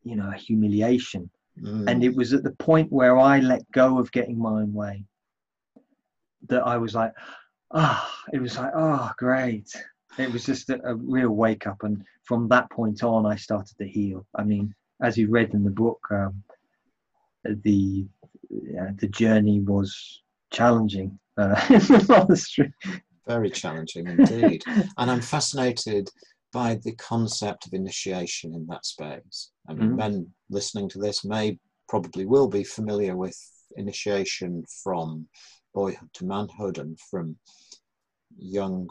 you 0.03 0.15
know, 0.15 0.31
a 0.33 0.37
humiliation. 0.37 1.29
Mm. 1.61 1.89
And 1.89 2.03
it 2.03 2.15
was 2.15 2.33
at 2.33 2.43
the 2.43 2.51
point 2.51 2.91
where 2.91 3.17
I 3.17 3.39
let 3.39 3.69
go 3.71 3.99
of 3.99 4.11
getting 4.11 4.37
my 4.37 4.61
own 4.61 4.73
way 4.73 5.05
that 6.49 6.65
I 6.65 6.77
was 6.77 6.95
like, 6.95 7.13
ah, 7.71 8.23
it 8.31 8.41
was 8.41 8.57
like, 8.57 8.71
oh, 8.75 9.11
great. 9.17 9.69
It 10.17 10.31
was 10.31 10.45
just 10.45 10.69
a, 10.69 10.79
a 10.85 10.95
real 10.95 11.29
wake 11.29 11.67
up. 11.67 11.83
And 11.83 12.03
from 12.23 12.47
that 12.49 12.69
point 12.71 13.03
on, 13.03 13.25
I 13.25 13.35
started 13.35 13.77
to 13.77 13.87
heal. 13.87 14.25
I 14.35 14.43
mean, 14.43 14.73
as 15.01 15.17
you 15.17 15.29
read 15.29 15.53
in 15.53 15.63
the 15.63 15.69
book, 15.69 15.99
um, 16.11 16.43
the 17.43 18.07
the 18.49 19.07
journey 19.07 19.59
was 19.59 20.21
challenging 20.51 21.19
uh, 21.37 21.61
in 21.69 21.79
the 21.79 22.05
monastery. 22.07 22.73
Very 23.27 23.49
challenging 23.61 24.07
indeed. 24.09 24.63
and 24.97 25.11
I'm 25.11 25.21
fascinated 25.21 26.09
by 26.53 26.75
the 26.75 26.95
concept 26.95 27.67
of 27.67 27.73
initiation 27.73 28.55
in 28.55 28.65
that 28.67 28.85
space. 28.85 29.51
I 29.67 29.73
mean, 29.73 29.91
Mhm. 29.91 29.97
men 29.97 30.33
listening 30.49 30.89
to 30.89 30.99
this 30.99 31.23
may 31.25 31.59
probably 31.89 32.25
will 32.25 32.47
be 32.47 32.63
familiar 32.63 33.15
with 33.15 33.37
initiation 33.75 34.63
from 34.83 35.27
boyhood 35.73 36.11
to 36.13 36.25
manhood 36.25 36.77
and 36.77 36.99
from 36.99 37.37
young 38.37 38.89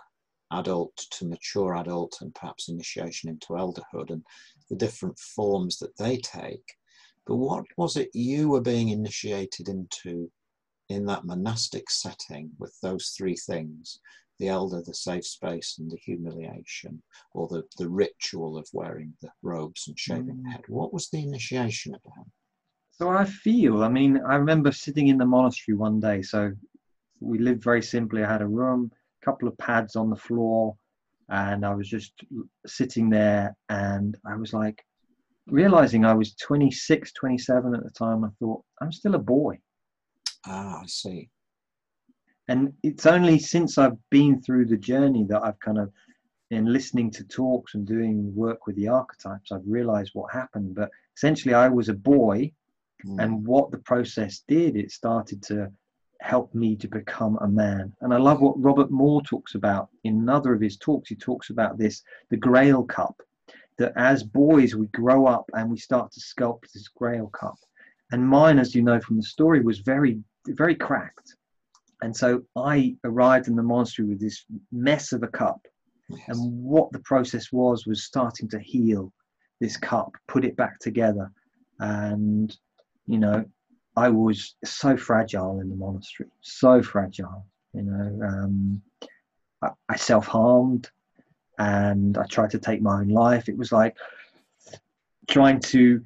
adult 0.52 0.96
to 1.10 1.26
mature 1.26 1.74
adult 1.76 2.18
and 2.20 2.34
perhaps 2.34 2.68
initiation 2.68 3.28
into 3.30 3.54
elderhood 3.56 4.10
and 4.10 4.22
the 4.70 4.76
different 4.76 5.18
forms 5.18 5.78
that 5.78 5.96
they 5.96 6.18
take. 6.18 6.74
But 7.26 7.36
what 7.36 7.64
was 7.76 7.96
it 7.96 8.10
you 8.14 8.48
were 8.50 8.60
being 8.60 8.90
initiated 8.90 9.68
into 9.68 10.30
in 10.88 11.04
that 11.06 11.24
monastic 11.24 11.90
setting 11.90 12.50
with 12.58 12.78
those 12.80 13.08
three 13.08 13.34
things 13.36 13.98
the 14.38 14.48
elder, 14.48 14.82
the 14.82 14.94
safe 14.94 15.26
space, 15.26 15.76
and 15.78 15.90
the 15.90 15.96
humiliation, 15.96 17.02
or 17.32 17.48
the, 17.48 17.64
the 17.78 17.88
ritual 17.88 18.56
of 18.58 18.68
wearing 18.72 19.14
the 19.22 19.30
robes 19.42 19.88
and 19.88 19.98
shaving 19.98 20.26
the 20.26 20.48
Mm. 20.48 20.52
head? 20.52 20.64
What 20.68 20.92
was 20.92 21.08
the 21.08 21.22
initiation 21.22 21.94
about? 21.94 22.26
So 22.90 23.10
I 23.10 23.24
feel, 23.24 23.82
I 23.82 23.88
mean, 23.88 24.18
I 24.18 24.36
remember 24.36 24.72
sitting 24.72 25.08
in 25.08 25.18
the 25.18 25.26
monastery 25.26 25.76
one 25.76 26.00
day. 26.00 26.22
So 26.22 26.52
we 27.20 27.38
lived 27.38 27.62
very 27.62 27.82
simply. 27.82 28.24
I 28.24 28.32
had 28.32 28.42
a 28.42 28.46
room, 28.46 28.90
a 29.22 29.24
couple 29.24 29.48
of 29.48 29.58
pads 29.58 29.96
on 29.96 30.10
the 30.10 30.16
floor, 30.16 30.76
and 31.28 31.64
I 31.64 31.74
was 31.74 31.88
just 31.88 32.12
sitting 32.66 33.10
there. 33.10 33.54
And 33.68 34.16
I 34.24 34.36
was 34.36 34.52
like, 34.52 34.84
realizing 35.46 36.04
I 36.04 36.14
was 36.14 36.34
26, 36.36 37.12
27 37.12 37.74
at 37.74 37.84
the 37.84 37.90
time. 37.90 38.24
I 38.24 38.28
thought, 38.38 38.64
I'm 38.80 38.92
still 38.92 39.14
a 39.14 39.18
boy. 39.18 39.58
Ah, 40.46 40.80
I 40.82 40.86
see. 40.86 41.28
And 42.48 42.72
it's 42.82 43.06
only 43.06 43.38
since 43.38 43.78
I've 43.78 43.98
been 44.10 44.40
through 44.40 44.66
the 44.66 44.76
journey 44.76 45.24
that 45.28 45.42
I've 45.42 45.58
kind 45.60 45.78
of, 45.78 45.90
in 46.50 46.72
listening 46.72 47.10
to 47.12 47.24
talks 47.24 47.74
and 47.74 47.86
doing 47.86 48.34
work 48.34 48.66
with 48.66 48.76
the 48.76 48.88
archetypes, 48.88 49.50
I've 49.50 49.66
realized 49.66 50.12
what 50.14 50.32
happened. 50.32 50.74
But 50.74 50.90
essentially, 51.16 51.54
I 51.54 51.68
was 51.68 51.88
a 51.88 51.94
boy 51.94 52.52
Mm. 53.04 53.22
and 53.22 53.46
what 53.46 53.70
the 53.70 53.78
process 53.78 54.42
did 54.48 54.74
it 54.74 54.90
started 54.90 55.42
to 55.42 55.70
help 56.20 56.54
me 56.54 56.76
to 56.76 56.88
become 56.88 57.36
a 57.42 57.46
man 57.46 57.92
and 58.00 58.14
i 58.14 58.16
love 58.16 58.40
what 58.40 58.58
robert 58.58 58.90
moore 58.90 59.20
talks 59.22 59.54
about 59.54 59.90
in 60.04 60.14
another 60.14 60.54
of 60.54 60.62
his 60.62 60.78
talks 60.78 61.10
he 61.10 61.14
talks 61.14 61.50
about 61.50 61.76
this 61.76 62.02
the 62.30 62.36
grail 62.36 62.82
cup 62.82 63.20
that 63.76 63.92
as 63.96 64.22
boys 64.22 64.74
we 64.74 64.86
grow 64.88 65.26
up 65.26 65.44
and 65.52 65.70
we 65.70 65.76
start 65.76 66.10
to 66.10 66.20
sculpt 66.20 66.72
this 66.72 66.88
grail 66.88 67.26
cup 67.28 67.58
and 68.12 68.26
mine 68.26 68.58
as 68.58 68.74
you 68.74 68.80
know 68.80 68.98
from 68.98 69.16
the 69.18 69.22
story 69.22 69.60
was 69.60 69.80
very 69.80 70.18
very 70.48 70.74
cracked 70.74 71.36
and 72.02 72.14
so 72.14 72.42
i 72.56 72.94
arrived 73.04 73.48
in 73.48 73.56
the 73.56 73.62
monastery 73.62 74.08
with 74.08 74.20
this 74.20 74.44
mess 74.72 75.12
of 75.12 75.22
a 75.22 75.28
cup. 75.28 75.60
Yes. 76.08 76.20
and 76.28 76.62
what 76.62 76.92
the 76.92 77.00
process 77.00 77.50
was 77.50 77.84
was 77.86 78.04
starting 78.04 78.48
to 78.50 78.60
heal 78.60 79.12
this 79.60 79.76
cup 79.76 80.12
put 80.28 80.44
it 80.44 80.54
back 80.56 80.78
together. 80.78 81.32
And 81.80 82.56
you 83.06 83.18
know 83.18 83.44
i 83.96 84.08
was 84.08 84.54
so 84.64 84.96
fragile 84.96 85.60
in 85.60 85.68
the 85.68 85.76
monastery 85.76 86.28
so 86.40 86.82
fragile 86.82 87.46
you 87.72 87.82
know 87.82 88.26
um, 88.26 88.82
I, 89.62 89.70
I 89.88 89.96
self-harmed 89.96 90.90
and 91.58 92.18
i 92.18 92.24
tried 92.26 92.50
to 92.50 92.58
take 92.58 92.82
my 92.82 93.00
own 93.00 93.08
life. 93.08 93.48
It 93.48 93.56
was 93.56 93.72
like 93.72 93.96
trying 95.28 95.60
to 95.60 96.02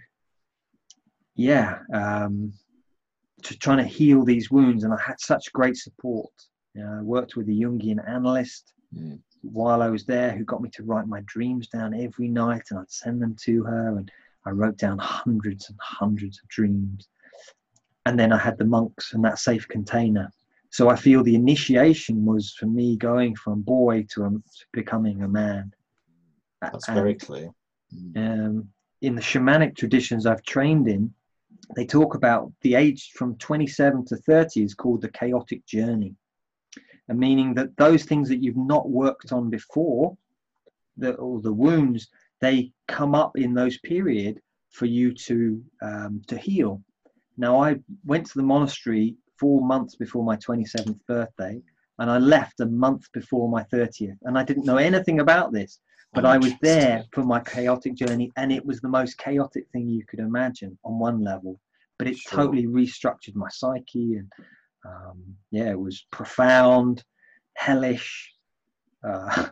yeah 1.34 1.78
um, 1.92 2.52
to 3.42 3.58
trying 3.58 3.78
to 3.78 3.84
heal 3.84 4.24
these 4.24 4.50
wounds 4.50 4.84
and 4.84 4.92
i 4.92 5.00
had 5.00 5.18
such 5.20 5.52
great 5.52 5.76
support 5.76 6.30
you 6.74 6.82
know, 6.82 6.98
i 6.98 7.02
worked 7.02 7.36
with 7.36 7.48
a 7.48 7.52
jungian 7.52 7.98
analyst 8.08 8.72
Mm. 8.92 9.20
while 9.42 9.82
I 9.82 9.88
was 9.88 10.04
there 10.04 10.32
who 10.32 10.42
got 10.44 10.60
me 10.60 10.68
to 10.70 10.82
write 10.82 11.06
my 11.06 11.20
dreams 11.26 11.68
down 11.68 11.94
every 11.94 12.26
night 12.26 12.62
and 12.70 12.80
I'd 12.80 12.90
send 12.90 13.22
them 13.22 13.36
to 13.44 13.62
her 13.62 13.98
and 13.98 14.10
I 14.44 14.50
wrote 14.50 14.78
down 14.78 14.98
hundreds 14.98 15.68
and 15.70 15.78
hundreds 15.80 16.40
of 16.42 16.48
dreams. 16.48 17.06
And 18.04 18.18
then 18.18 18.32
I 18.32 18.38
had 18.38 18.58
the 18.58 18.64
monks 18.64 19.12
and 19.14 19.24
that 19.24 19.38
safe 19.38 19.68
container. 19.68 20.28
So 20.70 20.88
I 20.88 20.96
feel 20.96 21.22
the 21.22 21.36
initiation 21.36 22.24
was 22.24 22.52
for 22.58 22.66
me 22.66 22.96
going 22.96 23.36
from 23.36 23.62
boy 23.62 24.06
to, 24.14 24.24
um, 24.24 24.42
to 24.58 24.64
becoming 24.72 25.22
a 25.22 25.28
man. 25.28 25.72
That's 26.60 26.88
And, 26.88 26.96
very 26.96 27.14
clear. 27.14 27.50
Mm. 27.94 28.16
um, 28.16 28.68
in 29.02 29.14
the 29.14 29.22
shamanic 29.22 29.76
traditions 29.76 30.26
I've 30.26 30.42
trained 30.42 30.88
in, 30.88 31.14
they 31.76 31.86
talk 31.86 32.14
about 32.14 32.52
the 32.62 32.74
age 32.74 33.10
from 33.14 33.36
27 33.36 34.04
to 34.06 34.16
30 34.16 34.62
is 34.62 34.74
called 34.74 35.02
the 35.02 35.10
chaotic 35.10 35.64
journey. 35.66 36.14
And 37.08 37.18
meaning 37.18 37.54
that 37.54 37.76
those 37.76 38.04
things 38.04 38.28
that 38.28 38.42
you've 38.42 38.56
not 38.56 38.88
worked 38.88 39.32
on 39.32 39.50
before, 39.50 40.16
the, 40.96 41.14
or 41.14 41.40
the 41.40 41.52
wounds, 41.52 42.08
they 42.40 42.72
come 42.88 43.14
up 43.14 43.36
in 43.36 43.54
those 43.54 43.78
period 43.78 44.40
for 44.70 44.86
you 44.86 45.12
to 45.12 45.62
um, 45.82 46.22
to 46.28 46.38
heal. 46.38 46.82
Now 47.36 47.60
I 47.60 47.76
went 48.04 48.26
to 48.26 48.38
the 48.38 48.44
monastery 48.44 49.16
four 49.36 49.66
months 49.66 49.96
before 49.96 50.22
my 50.22 50.36
27th 50.36 51.00
birthday, 51.06 51.60
and 51.98 52.10
I 52.10 52.18
left 52.18 52.60
a 52.60 52.66
month 52.66 53.10
before 53.12 53.48
my 53.48 53.64
30th, 53.64 54.18
and 54.22 54.38
I 54.38 54.44
didn't 54.44 54.66
know 54.66 54.76
anything 54.76 55.20
about 55.20 55.52
this 55.52 55.80
but 56.12 56.24
I 56.24 56.38
was 56.38 56.52
there 56.60 57.04
for 57.12 57.24
my 57.24 57.40
chaotic 57.40 57.94
journey, 57.94 58.32
and 58.36 58.50
it 58.52 58.64
was 58.64 58.80
the 58.80 58.88
most 58.88 59.18
chaotic 59.18 59.66
thing 59.72 59.88
you 59.88 60.04
could 60.06 60.18
imagine 60.18 60.78
on 60.84 60.98
one 60.98 61.22
level. 61.22 61.60
But 61.98 62.08
it 62.08 62.16
Sure. 62.16 62.44
totally 62.44 62.66
restructured 62.66 63.34
my 63.34 63.48
psyche, 63.50 64.16
and 64.16 64.32
um, 64.84 65.36
yeah, 65.50 65.70
it 65.70 65.78
was 65.78 66.06
profound, 66.10 67.04
hellish. 67.54 68.32
Uh, 69.06 69.46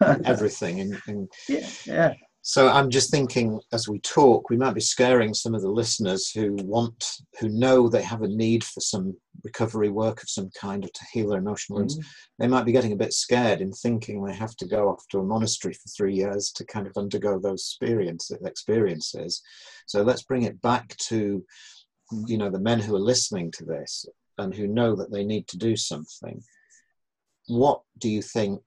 Everything. 0.24 0.80
And, 0.80 1.00
and 1.06 1.28
yeah, 1.48 1.68
yeah. 1.86 2.14
So 2.42 2.68
I'm 2.68 2.88
just 2.88 3.10
thinking 3.10 3.60
as 3.72 3.88
we 3.88 3.98
talk, 4.00 4.48
we 4.48 4.56
might 4.56 4.74
be 4.74 4.80
scaring 4.80 5.34
some 5.34 5.54
of 5.54 5.62
the 5.62 5.70
listeners 5.70 6.30
who 6.30 6.54
want, 6.62 7.04
who 7.40 7.48
know 7.48 7.88
they 7.88 8.02
have 8.02 8.22
a 8.22 8.28
need 8.28 8.64
for 8.64 8.80
some 8.80 9.16
recovery 9.44 9.90
work 9.90 10.22
of 10.22 10.30
some 10.30 10.50
kind 10.58 10.84
or 10.84 10.88
to 10.88 11.04
heal 11.12 11.28
their 11.28 11.40
emotional 11.40 11.78
wounds. 11.78 11.98
Mm. 11.98 12.04
They 12.38 12.46
might 12.46 12.64
be 12.64 12.72
getting 12.72 12.92
a 12.92 12.96
bit 12.96 13.12
scared 13.12 13.60
in 13.60 13.72
thinking 13.72 14.24
they 14.24 14.34
have 14.34 14.56
to 14.56 14.66
go 14.66 14.88
off 14.88 15.04
to 15.10 15.18
a 15.18 15.24
monastery 15.24 15.74
for 15.74 15.88
three 15.88 16.14
years 16.14 16.50
to 16.52 16.64
kind 16.64 16.86
of 16.86 16.96
undergo 16.96 17.38
those 17.38 17.60
experience, 17.60 18.30
experiences. 18.44 19.42
So 19.86 20.02
let's 20.02 20.22
bring 20.22 20.44
it 20.44 20.60
back 20.62 20.96
to, 21.08 21.44
you 22.26 22.38
know, 22.38 22.50
the 22.50 22.60
men 22.60 22.80
who 22.80 22.94
are 22.94 23.00
listening 23.00 23.50
to 23.52 23.64
this 23.64 24.06
and 24.38 24.54
who 24.54 24.68
know 24.68 24.94
that 24.96 25.10
they 25.10 25.24
need 25.24 25.48
to 25.48 25.58
do 25.58 25.76
something. 25.76 26.42
What 27.48 27.82
do 27.98 28.08
you 28.08 28.22
think 28.22 28.60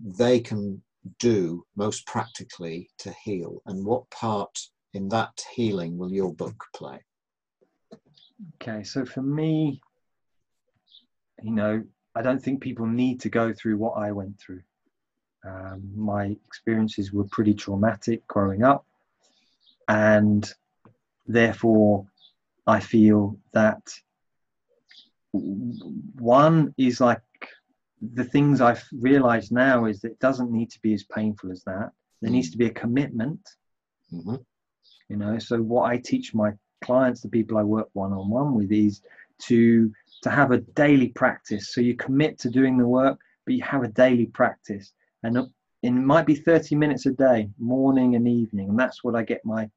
they 0.00 0.40
can 0.40 0.82
do 1.18 1.64
most 1.76 2.06
practically 2.06 2.88
to 2.98 3.12
heal, 3.24 3.62
and 3.66 3.84
what 3.84 4.08
part 4.10 4.58
in 4.94 5.08
that 5.10 5.44
healing 5.54 5.98
will 5.98 6.12
your 6.12 6.32
book 6.34 6.64
play? 6.74 7.04
Okay, 8.60 8.82
so 8.82 9.04
for 9.04 9.22
me, 9.22 9.80
you 11.42 11.52
know, 11.52 11.82
I 12.14 12.22
don't 12.22 12.42
think 12.42 12.60
people 12.60 12.86
need 12.86 13.20
to 13.20 13.28
go 13.28 13.52
through 13.52 13.76
what 13.76 13.92
I 13.92 14.12
went 14.12 14.38
through. 14.38 14.62
Um, 15.44 15.82
my 15.94 16.36
experiences 16.46 17.12
were 17.12 17.24
pretty 17.24 17.54
traumatic 17.54 18.26
growing 18.26 18.62
up, 18.62 18.86
and 19.88 20.50
therefore, 21.26 22.06
I 22.66 22.80
feel 22.80 23.38
that 23.52 23.82
one 25.32 26.74
is 26.78 27.00
like 27.00 27.20
the 28.00 28.24
things 28.24 28.60
I've 28.60 28.84
realized 28.92 29.52
now 29.52 29.86
is 29.86 30.00
that 30.00 30.12
it 30.12 30.18
doesn't 30.18 30.50
need 30.50 30.70
to 30.70 30.80
be 30.80 30.94
as 30.94 31.04
painful 31.04 31.50
as 31.50 31.62
that. 31.64 31.90
There 32.22 32.30
needs 32.30 32.50
to 32.50 32.58
be 32.58 32.66
a 32.66 32.70
commitment. 32.70 33.40
hmm 34.10 34.36
You 35.08 35.16
know, 35.16 35.38
so 35.38 35.62
what 35.62 35.90
I 35.90 35.98
teach 35.98 36.34
my 36.34 36.52
clients, 36.82 37.20
the 37.20 37.28
people 37.28 37.58
I 37.58 37.62
work 37.62 37.88
one 37.92 38.12
on 38.12 38.30
one 38.30 38.54
with, 38.54 38.72
is 38.72 39.02
to 39.42 39.92
to 40.22 40.30
have 40.30 40.50
a 40.50 40.58
daily 40.58 41.08
practice. 41.08 41.74
So 41.74 41.80
you 41.80 41.94
commit 41.94 42.38
to 42.40 42.50
doing 42.50 42.78
the 42.78 42.88
work, 42.88 43.18
but 43.44 43.54
you 43.54 43.62
have 43.62 43.82
a 43.82 43.88
daily 43.88 44.26
practice, 44.26 44.92
and 45.22 45.36
it 45.82 45.90
might 45.92 46.26
be 46.26 46.34
30 46.34 46.74
minutes 46.74 47.06
a 47.06 47.12
day, 47.12 47.50
morning 47.58 48.14
and 48.16 48.26
evening, 48.26 48.70
and 48.70 48.78
that's 48.78 49.04
what 49.04 49.14
I 49.14 49.22
get 49.22 49.44
my 49.44 49.70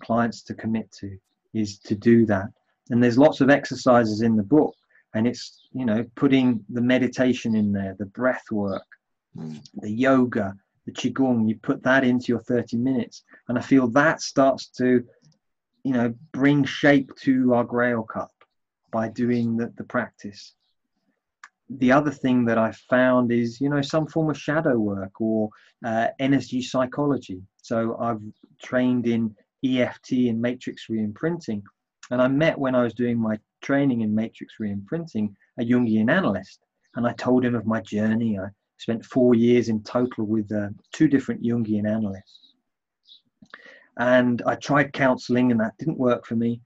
clients 0.00 0.42
to 0.42 0.54
commit 0.54 0.90
to 1.00 1.16
is 1.52 1.78
to 1.78 1.94
do 1.94 2.26
that. 2.26 2.46
And 2.90 3.02
there's 3.02 3.18
lots 3.18 3.40
of 3.40 3.50
exercises 3.50 4.20
in 4.22 4.36
the 4.36 4.42
book, 4.42 4.74
and 5.14 5.26
it's 5.26 5.68
you 5.72 5.84
know 5.84 6.04
putting 6.16 6.64
the 6.68 6.80
meditation 6.80 7.54
in 7.54 7.72
there, 7.72 7.94
the 7.98 8.06
breath 8.06 8.44
work, 8.50 8.84
Mm. 9.36 9.60
the 9.74 9.90
yoga, 9.90 10.54
the 10.86 10.92
qigong. 10.92 11.48
You 11.48 11.56
put 11.56 11.82
that 11.82 12.04
into 12.04 12.26
your 12.28 12.40
30 12.40 12.76
minutes, 12.76 13.24
and 13.48 13.58
I 13.58 13.60
feel 13.60 13.88
that 13.88 14.20
starts 14.20 14.68
to 14.78 15.04
you 15.82 15.92
know 15.92 16.14
bring 16.32 16.64
shape 16.64 17.10
to 17.22 17.54
our 17.54 17.64
Grail 17.64 18.04
cup 18.04 18.32
by 18.92 19.08
doing 19.08 19.56
the, 19.56 19.72
the 19.76 19.84
practice. 19.84 20.54
The 21.68 21.90
other 21.90 22.12
thing 22.12 22.44
that 22.44 22.58
I 22.58 22.70
found 22.88 23.32
is 23.32 23.60
you 23.60 23.70
know 23.70 23.82
some 23.82 24.06
form 24.06 24.30
of 24.30 24.38
shadow 24.38 24.78
work 24.78 25.20
or 25.20 25.48
uh, 25.84 26.08
energy 26.20 26.62
psychology. 26.62 27.42
So 27.62 27.96
I've 27.98 28.20
trained 28.62 29.06
in 29.06 29.34
EFT 29.64 30.12
and 30.28 30.40
matrix 30.40 30.86
reimprinting. 30.90 31.62
And 32.10 32.20
I 32.20 32.28
met 32.28 32.58
when 32.58 32.74
I 32.74 32.82
was 32.82 32.94
doing 32.94 33.18
my 33.18 33.38
training 33.64 34.02
in 34.02 34.14
matrix 34.14 34.54
reimprinting 34.60 35.34
a 35.58 35.64
Jungian 35.64 36.10
analyst. 36.10 36.60
And 36.94 37.06
I 37.06 37.12
told 37.14 37.44
him 37.44 37.54
of 37.54 37.66
my 37.66 37.80
journey. 37.80 38.38
I 38.38 38.46
spent 38.76 39.04
four 39.04 39.34
years 39.34 39.68
in 39.68 39.82
total 39.82 40.26
with 40.26 40.52
uh, 40.52 40.68
two 40.92 41.08
different 41.08 41.42
Jungian 41.42 41.88
analysts. 41.88 42.52
And 43.98 44.42
I 44.46 44.54
tried 44.56 44.92
counseling 44.92 45.50
and 45.50 45.60
that 45.60 45.76
didn't 45.78 45.98
work 45.98 46.26
for 46.26 46.36
me. 46.36 46.60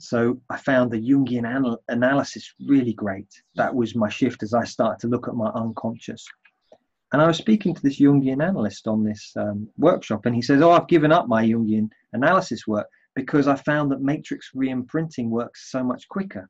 So 0.00 0.40
I 0.48 0.56
found 0.56 0.90
the 0.90 1.00
Jungian 1.00 1.46
anal- 1.48 1.82
analysis 1.88 2.54
really 2.66 2.92
great. 2.92 3.28
That 3.56 3.74
was 3.74 3.94
my 3.94 4.08
shift 4.08 4.42
as 4.42 4.54
I 4.54 4.64
started 4.64 5.00
to 5.00 5.08
look 5.08 5.28
at 5.28 5.34
my 5.34 5.48
unconscious. 5.50 6.24
And 7.12 7.20
I 7.20 7.26
was 7.26 7.38
speaking 7.38 7.74
to 7.74 7.82
this 7.82 8.00
Jungian 8.00 8.42
analyst 8.42 8.86
on 8.86 9.02
this 9.02 9.32
um, 9.36 9.68
workshop, 9.78 10.26
and 10.26 10.34
he 10.34 10.42
says, 10.42 10.60
Oh, 10.60 10.72
I've 10.72 10.88
given 10.88 11.10
up 11.10 11.26
my 11.26 11.44
Jungian 11.44 11.88
analysis 12.12 12.66
work 12.66 12.86
because 13.18 13.48
I 13.48 13.56
found 13.56 13.90
that 13.90 14.00
matrix 14.00 14.52
reimprinting 14.54 15.28
works 15.28 15.72
so 15.72 15.82
much 15.82 16.06
quicker. 16.08 16.48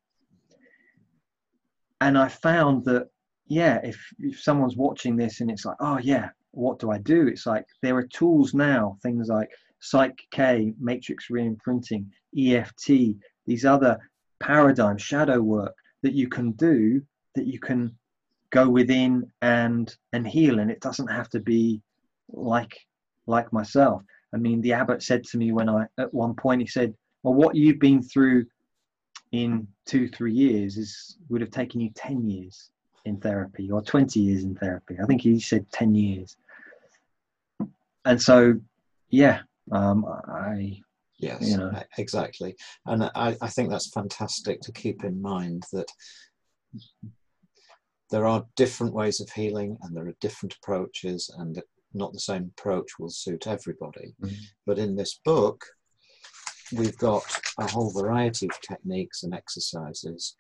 And 2.03 2.19
I 2.19 2.29
found 2.29 2.85
that, 2.85 3.09
yeah, 3.47 3.81
if, 3.83 3.99
if 4.19 4.39
someone's 4.39 4.77
watching 4.77 5.17
this 5.17 5.41
and 5.41 5.51
it's 5.51 5.65
like, 5.65 5.79
oh, 5.81 5.97
yeah, 5.97 6.29
what 6.51 6.79
do 6.79 6.91
I 6.91 6.99
do? 6.99 7.27
It's 7.27 7.47
like 7.47 7.65
there 7.81 7.97
are 7.97 8.07
tools 8.07 8.53
now, 8.53 8.99
things 9.03 9.29
like 9.29 9.49
Psych 9.81 10.21
K, 10.31 10.75
matrix 10.79 11.29
reimprinting, 11.33 12.05
EFT, 12.39 13.17
these 13.47 13.65
other 13.65 13.99
paradigms, 14.39 15.01
shadow 15.01 15.41
work 15.41 15.75
that 16.03 16.13
you 16.13 16.29
can 16.29 16.53
do 16.53 17.01
that 17.35 17.47
you 17.47 17.59
can 17.59 17.97
go 18.51 18.69
within 18.69 19.27
and 19.41 19.97
and 20.13 20.29
heal 20.29 20.59
and 20.59 20.71
it 20.71 20.81
doesn't 20.81 21.09
have 21.09 21.31
to 21.31 21.41
be 21.41 21.81
like 22.31 22.79
like 23.27 23.53
myself 23.53 24.03
i 24.35 24.37
mean 24.37 24.61
the 24.61 24.73
abbot 24.73 25.03
said 25.03 25.25
to 25.25 25.39
me 25.39 25.53
when 25.53 25.69
i 25.69 25.85
at 25.99 26.13
one 26.13 26.35
point 26.35 26.61
he 26.61 26.67
said 26.67 26.95
well 27.23 27.35
what 27.35 27.55
you've 27.55 27.79
been 27.79 28.03
through 28.03 28.45
in 29.33 29.67
two 29.87 30.09
three 30.09 30.33
years 30.33 30.77
is 30.77 31.19
would 31.29 31.41
have 31.41 31.51
taken 31.51 31.81
you 31.81 31.91
10 31.95 32.29
years 32.29 32.71
in 33.05 33.19
therapy 33.19 33.71
or 33.71 33.83
20 33.83 34.21
years 34.21 34.45
in 34.45 34.55
therapy 34.55 34.97
i 35.03 35.07
think 35.07 35.21
he 35.21 35.39
said 35.39 35.67
10 35.73 35.95
years 35.95 36.37
and 38.05 38.21
so 38.21 38.55
yeah 39.11 39.41
um 39.73 40.05
i 40.29 40.81
Yes, 41.19 41.43
You 41.43 41.57
know. 41.57 41.83
exactly. 41.99 42.57
And 42.87 43.05
I, 43.15 43.37
I 43.43 43.49
think 43.49 43.71
that's 43.71 43.91
fantastic 43.91 44.61
to 44.63 44.73
keep 44.73 45.05
in 45.05 45.21
mind 45.21 45.65
that 45.73 45.91
there 48.11 48.27
are 48.27 48.47
different 48.57 48.95
ways 48.95 49.21
of 49.21 49.31
healing 49.31 49.77
and 49.83 49.97
there 49.97 50.07
are 50.07 50.15
different 50.21 50.55
approaches, 50.55 51.31
and 51.39 51.61
not 51.95 52.13
the 52.13 52.21
same 52.21 52.53
approach 52.57 52.99
will 52.99 53.11
suit 53.11 53.47
everybody. 53.47 54.15
Mhm. 54.21 54.37
But 54.67 54.79
in 54.79 54.97
this 54.97 55.21
book, 55.25 55.65
we've 56.73 56.99
got 56.99 57.25
a 57.59 57.67
whole 57.67 57.91
variety 57.91 58.47
of 58.47 58.61
techniques 58.61 59.23
and 59.23 59.35
exercises. 59.35 60.37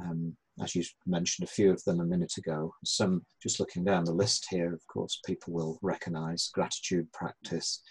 Um, 0.00 0.36
as 0.60 0.74
you 0.74 0.84
mentioned 1.06 1.48
a 1.48 1.50
few 1.50 1.70
of 1.70 1.82
them 1.84 2.00
a 2.00 2.04
minute 2.04 2.36
ago, 2.36 2.74
some 2.84 3.24
just 3.42 3.60
looking 3.60 3.84
down 3.84 4.04
the 4.04 4.12
list 4.12 4.46
here, 4.50 4.72
of 4.74 4.86
course, 4.86 5.20
people 5.24 5.52
will 5.52 5.78
recognize 5.82 6.50
gratitude 6.52 7.10
practice, 7.12 7.82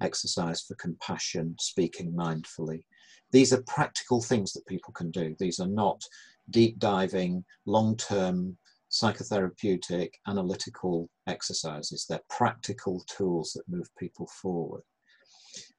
exercise 0.00 0.62
for 0.62 0.74
compassion, 0.74 1.56
speaking 1.58 2.12
mindfully. 2.12 2.84
These 3.32 3.52
are 3.52 3.62
practical 3.62 4.22
things 4.22 4.52
that 4.52 4.66
people 4.66 4.92
can 4.92 5.10
do. 5.10 5.34
These 5.38 5.58
are 5.58 5.68
not 5.68 6.02
deep 6.50 6.78
diving, 6.78 7.44
long 7.66 7.96
term 7.96 8.58
psychotherapeutic, 9.00 10.10
analytical 10.26 11.08
exercises. 11.26 12.06
They're 12.08 12.20
practical 12.28 13.02
tools 13.06 13.52
that 13.54 13.68
move 13.68 13.88
people 13.98 14.28
forward. 14.40 14.82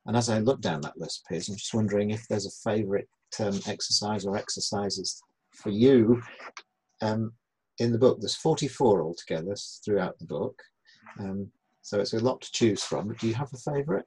And 0.06 0.16
as 0.18 0.30
I 0.30 0.40
look 0.40 0.62
down 0.62 0.82
that 0.82 0.98
list, 0.98 1.26
Piers, 1.28 1.50
I'm 1.50 1.56
just 1.56 1.74
wondering 1.74 2.12
if 2.12 2.28
there's 2.28 2.48
a 2.48 2.70
favourite 2.70 3.08
um, 3.40 3.60
exercise 3.68 4.26
or 4.26 4.38
exercises 4.38 5.22
for 5.54 5.70
you 5.70 6.22
um, 7.02 7.34
in 7.80 7.92
the 7.92 7.98
book. 7.98 8.20
There's 8.20 8.36
44 8.36 9.04
altogether 9.04 9.56
throughout 9.86 10.18
the 10.20 10.26
book. 10.26 10.60
Um, 11.20 11.52
so 11.82 12.00
it's 12.00 12.14
a 12.14 12.20
lot 12.20 12.42
to 12.42 12.52
choose 12.52 12.84
from. 12.84 13.14
Do 13.16 13.28
you 13.28 13.34
have 13.36 13.52
a 13.54 13.72
favourite? 13.72 14.06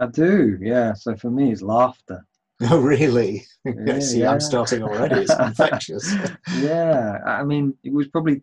i 0.00 0.06
do 0.06 0.58
yeah 0.60 0.92
so 0.92 1.16
for 1.16 1.30
me 1.30 1.50
it's 1.50 1.62
laughter 1.62 2.24
Oh, 2.70 2.80
really? 2.80 3.44
See, 4.00 4.20
yeah. 4.20 4.30
I'm 4.30 4.40
starting 4.40 4.82
already. 4.82 5.20
It's 5.22 5.38
infectious. 5.50 6.12
yeah 6.56 7.18
i 7.26 7.44
mean 7.44 7.74
it 7.84 7.92
was 7.92 8.08
probably 8.08 8.42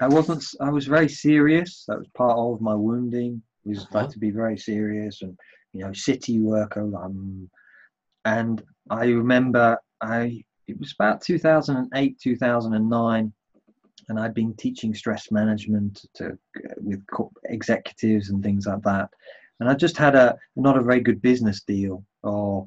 i 0.00 0.08
wasn't 0.08 0.44
I 0.60 0.70
was 0.70 0.86
very 0.86 1.08
serious 1.08 1.84
that 1.88 1.98
was 1.98 2.08
part 2.14 2.36
of 2.38 2.60
my 2.60 2.74
wounding 2.74 3.42
was 3.64 3.78
Uh-huh. 3.80 3.98
like 4.00 4.10
to 4.10 4.18
be 4.18 4.30
very 4.30 4.56
serious 4.56 5.22
and 5.22 5.36
you 5.72 5.80
know 5.82 5.92
city 5.92 6.38
worker 6.38 6.84
um, 6.96 7.50
and 8.24 8.62
i 8.90 9.04
remember 9.06 9.76
i 10.00 10.42
it 10.68 10.78
was 10.78 10.92
about 10.98 11.20
2008 11.20 12.18
2009 12.18 13.32
and 14.08 14.20
i'd 14.20 14.34
been 14.34 14.54
teaching 14.54 14.94
stress 14.94 15.30
management 15.30 16.04
to 16.14 16.38
with 16.78 17.02
co- 17.14 17.32
executives 17.56 18.30
and 18.30 18.42
things 18.42 18.66
like 18.66 18.82
that 18.82 19.08
and 19.60 19.68
i 19.68 19.74
just 19.74 19.96
had 19.96 20.14
a 20.14 20.36
not 20.56 20.78
a 20.78 20.82
very 20.90 21.00
good 21.00 21.20
business 21.20 21.62
deal 21.62 22.04
or 22.22 22.66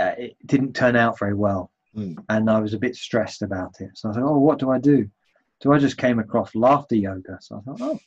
uh, 0.00 0.14
it 0.18 0.36
didn't 0.46 0.74
turn 0.74 0.96
out 0.96 1.18
very 1.18 1.34
well 1.34 1.70
Hmm. 1.94 2.12
and 2.28 2.48
I 2.48 2.60
was 2.60 2.72
a 2.72 2.78
bit 2.78 2.94
stressed 2.94 3.42
about 3.42 3.80
it. 3.80 3.90
So 3.94 4.10
I 4.10 4.12
thought, 4.12 4.22
oh, 4.22 4.38
what 4.38 4.58
do 4.58 4.70
I 4.70 4.78
do? 4.78 5.10
So 5.60 5.72
I 5.72 5.78
just 5.78 5.98
came 5.98 6.18
across 6.20 6.54
laughter 6.54 6.94
yoga. 6.94 7.38
So 7.40 7.56
I 7.56 7.60
thought, 7.62 7.80
oh, 7.80 7.98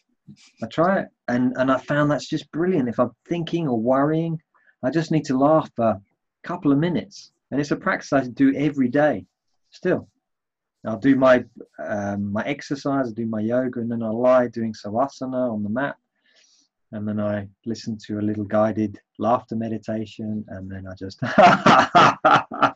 I 0.63 0.67
try 0.67 0.99
it, 1.01 1.09
and 1.27 1.53
and 1.57 1.69
I 1.69 1.77
found 1.77 2.09
that's 2.09 2.29
just 2.29 2.51
brilliant. 2.51 2.87
If 2.87 2.99
I'm 2.99 3.11
thinking 3.27 3.67
or 3.67 3.79
worrying, 3.79 4.41
I 4.83 4.89
just 4.89 5.11
need 5.11 5.25
to 5.25 5.37
laugh 5.37 5.69
for 5.75 5.89
a 5.89 6.01
couple 6.43 6.71
of 6.71 6.79
minutes, 6.79 7.31
and 7.51 7.59
it's 7.59 7.71
a 7.71 7.75
practice 7.75 8.13
I 8.13 8.21
do 8.27 8.55
every 8.55 8.87
day. 8.87 9.25
Still, 9.69 10.07
I'll 10.85 10.97
do 10.97 11.15
my 11.17 11.43
um, 11.77 12.31
my 12.31 12.43
exercise, 12.45 13.09
I 13.09 13.11
do 13.13 13.25
my 13.25 13.41
yoga, 13.41 13.81
and 13.81 13.91
then 13.91 14.01
I 14.01 14.09
lie 14.09 14.47
doing 14.47 14.73
savasana 14.73 15.51
on 15.51 15.61
the 15.61 15.69
mat, 15.69 15.97
and 16.93 17.07
then 17.07 17.19
I 17.19 17.47
listen 17.65 17.97
to 18.05 18.19
a 18.19 18.21
little 18.21 18.43
guided 18.43 18.99
laughter 19.17 19.55
meditation, 19.55 20.45
and 20.47 20.71
then 20.71 20.85
I 20.87 20.93
just. 20.95 21.19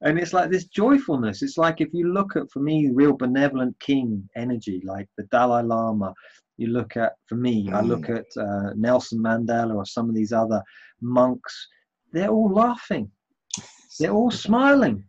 and 0.00 0.18
it's 0.18 0.32
like 0.32 0.50
this 0.50 0.66
joyfulness. 0.66 1.42
It's 1.42 1.58
like 1.58 1.80
if 1.80 1.88
you 1.92 2.12
look 2.12 2.36
at, 2.36 2.50
for 2.52 2.60
me, 2.60 2.88
real 2.92 3.14
benevolent 3.14 3.78
king 3.80 4.28
energy, 4.36 4.80
like 4.84 5.08
the 5.16 5.24
Dalai 5.24 5.64
Lama. 5.64 6.14
You 6.56 6.68
look 6.68 6.96
at, 6.96 7.12
for 7.26 7.36
me, 7.36 7.70
I 7.72 7.80
look 7.82 8.08
at 8.08 8.26
uh, 8.36 8.70
Nelson 8.74 9.20
Mandela 9.20 9.76
or 9.76 9.86
some 9.86 10.08
of 10.08 10.14
these 10.14 10.32
other 10.32 10.62
monks. 11.00 11.68
They're 12.12 12.30
all 12.30 12.52
laughing. 12.52 13.10
They're 13.98 14.12
all 14.12 14.32
smiling. 14.32 15.04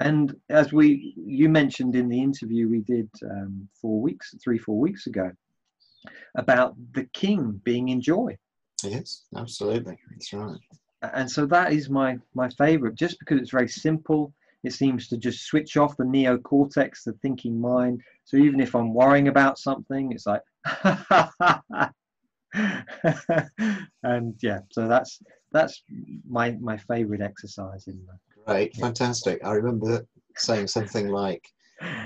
And 0.00 0.34
as 0.50 0.72
we, 0.72 1.14
you 1.16 1.48
mentioned 1.48 1.94
in 1.94 2.08
the 2.08 2.20
interview 2.20 2.68
we 2.68 2.80
did 2.80 3.08
um, 3.30 3.68
four 3.80 4.00
weeks, 4.00 4.34
three, 4.42 4.58
four 4.58 4.78
weeks 4.78 5.06
ago, 5.06 5.30
about 6.36 6.74
the 6.92 7.04
king 7.12 7.60
being 7.64 7.88
in 7.88 8.00
joy. 8.00 8.36
Yes, 8.82 9.22
absolutely. 9.36 9.96
That's 10.10 10.32
right. 10.32 10.58
and 11.14 11.30
so 11.30 11.46
that 11.46 11.72
is 11.72 11.88
my 11.90 12.18
my 12.34 12.48
favorite 12.50 12.94
just 12.94 13.18
because 13.18 13.38
it's 13.40 13.50
very 13.50 13.68
simple 13.68 14.32
it 14.62 14.72
seems 14.72 15.08
to 15.08 15.16
just 15.18 15.44
switch 15.44 15.76
off 15.76 15.96
the 15.96 16.04
neocortex 16.04 17.04
the 17.04 17.12
thinking 17.20 17.60
mind 17.60 18.00
so 18.24 18.36
even 18.36 18.60
if 18.60 18.74
i'm 18.74 18.94
worrying 18.94 19.28
about 19.28 19.58
something 19.58 20.12
it's 20.12 20.26
like 20.26 20.40
and 24.02 24.34
yeah 24.42 24.60
so 24.70 24.88
that's 24.88 25.20
that's 25.52 25.82
my 26.28 26.52
my 26.52 26.76
favorite 26.76 27.20
exercise 27.20 27.86
in 27.86 28.00
the 28.06 28.33
Right, 28.46 28.74
fantastic. 28.76 29.44
I 29.44 29.52
remember 29.52 30.06
saying 30.36 30.66
something 30.68 31.08
like, 31.08 31.42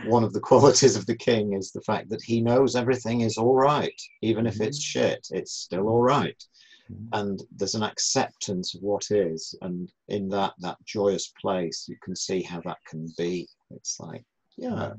one 0.02 0.24
of 0.24 0.32
the 0.32 0.40
qualities 0.50 0.96
of 0.96 1.06
the 1.06 1.16
king 1.16 1.52
is 1.54 1.72
the 1.72 1.80
fact 1.82 2.08
that 2.10 2.22
he 2.22 2.40
knows 2.40 2.76
everything 2.76 3.22
is 3.22 3.36
all 3.38 3.54
right, 3.54 4.00
even 4.22 4.46
if 4.46 4.60
it's 4.60 4.78
Mm-hmm. 4.78 5.00
shit, 5.00 5.26
it's 5.30 5.52
still 5.52 5.88
all 5.88 6.02
right. 6.02 6.42
Mhm. 6.90 7.08
And 7.12 7.42
there's 7.56 7.74
an 7.74 7.82
acceptance 7.82 8.74
of 8.74 8.82
what 8.82 9.10
is, 9.10 9.54
and 9.62 9.90
in 10.08 10.28
that 10.30 10.54
that 10.60 10.78
joyous 10.84 11.32
place, 11.40 11.86
you 11.88 11.96
can 12.02 12.14
see 12.16 12.42
how 12.42 12.60
that 12.62 12.78
can 12.88 13.08
be. 13.18 13.48
It's 13.70 13.98
like, 14.00 14.24
yeah, 14.56 14.94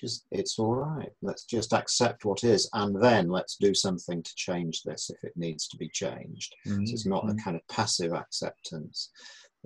just 0.00 0.26
it's 0.30 0.58
all 0.58 0.74
right. 0.74 1.10
Let's 1.22 1.44
just 1.44 1.72
accept 1.72 2.24
what 2.24 2.42
is, 2.44 2.68
and 2.72 3.00
then 3.02 3.28
let's 3.28 3.56
do 3.56 3.74
something 3.74 4.22
to 4.22 4.34
change 4.36 4.82
this 4.82 5.10
if 5.10 5.22
it 5.24 5.36
needs 5.36 5.68
to 5.68 5.76
be 5.76 5.88
changed. 5.88 6.54
So 6.64 6.92
it's 6.92 7.06
not 7.06 7.28
a 7.30 7.34
kind 7.34 7.56
of 7.56 7.66
passive 7.68 8.12
acceptance. 8.12 9.10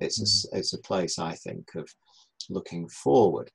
It's 0.02 0.20
a, 0.20 0.24
s- 0.24 0.46
it's 0.52 0.72
a 0.72 0.78
place 0.78 1.18
I 1.18 1.34
think 1.34 1.74
of 1.74 1.88
looking 2.50 2.88
forward, 2.88 3.50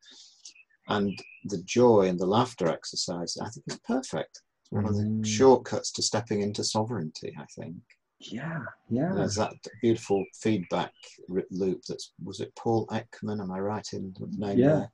and 0.87 1.17
the 1.45 1.61
joy 1.63 2.07
and 2.07 2.19
the 2.19 2.25
laughter 2.25 2.67
exercise 2.67 3.37
I 3.41 3.49
think 3.49 3.65
is 3.67 3.79
perfect. 3.85 4.41
It's 4.61 4.71
one 4.71 4.85
of 4.85 4.95
the 4.95 5.03
Mm. 5.03 5.25
shortcuts 5.25 5.91
to 5.93 6.01
stepping 6.01 6.41
into 6.41 6.63
sovereignty. 6.63 7.35
I 7.37 7.45
think 7.55 7.75
Yeah, 8.19 8.63
yeah. 8.89 9.13
there's 9.13 9.35
that 9.35 9.53
beautiful 9.81 10.25
feedback 10.41 10.93
loop. 11.51 11.81
That's 11.87 12.11
was 12.23 12.39
it 12.39 12.55
Paul 12.55 12.87
Ekman? 12.87 13.41
Am 13.41 13.51
I 13.51 13.59
right 13.59 13.87
in 13.93 14.13
the 14.19 14.27
name? 14.45 14.59
Yeah. 14.59 14.67
there? 14.67 14.91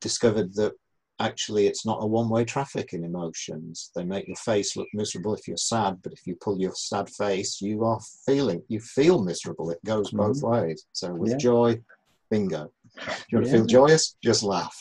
Discovered 0.00 0.54
that 0.54 0.74
actually 1.20 1.66
it's 1.66 1.86
not 1.86 2.02
a 2.02 2.06
one-way 2.06 2.44
traffic 2.44 2.92
in 2.92 3.04
emotions. 3.04 3.90
They 3.94 4.04
make 4.04 4.26
your 4.26 4.36
face 4.36 4.76
look 4.76 4.88
miserable 4.92 5.34
if 5.34 5.46
you're 5.46 5.56
sad, 5.56 5.98
but 6.02 6.12
if 6.12 6.26
you 6.26 6.34
pull 6.36 6.58
your 6.60 6.74
sad 6.74 7.08
face, 7.10 7.60
you 7.60 7.84
are 7.84 8.00
feeling 8.26 8.62
you 8.68 8.80
feel 8.80 9.22
miserable. 9.22 9.70
It 9.70 9.84
goes 9.84 10.10
both 10.10 10.42
ways. 10.42 10.86
So 10.92 11.14
with 11.14 11.32
Yeah. 11.32 11.36
joy, 11.36 11.82
bingo. 12.30 12.72
Do 12.96 13.02
you 13.30 13.38
want 13.38 13.46
to 13.46 13.52
feel 13.52 13.66
joyous? 13.66 14.16
Just 14.22 14.42
laugh. 14.42 14.76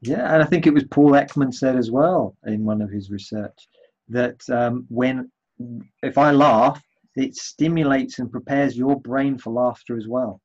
Yeah, 0.00 0.32
and 0.32 0.42
I 0.42 0.46
think 0.46 0.66
it 0.66 0.74
was 0.74 0.84
Paul 0.84 1.12
Ekman 1.12 1.52
said 1.52 1.76
as 1.76 1.90
well 1.90 2.36
in 2.46 2.64
one 2.64 2.80
of 2.80 2.90
his 2.90 3.10
research 3.10 3.68
that 4.08 4.40
um, 4.50 4.86
when 4.88 5.30
if 6.02 6.18
I 6.18 6.30
laugh, 6.32 6.82
it 7.16 7.36
stimulates 7.36 8.18
and 8.18 8.30
prepares 8.30 8.76
your 8.76 8.98
brain 9.00 9.38
for 9.38 9.50
laughter 9.50 9.96
as 9.96 10.08
well. 10.08 10.40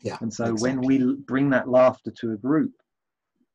Yeah. 0.00 0.16
And 0.20 0.32
so 0.32 0.52
exactly. 0.52 0.62
when 0.62 0.80
we 0.80 1.14
bring 1.26 1.50
that 1.50 1.68
laughter 1.68 2.12
to 2.20 2.32
a 2.32 2.36
group, 2.36 2.72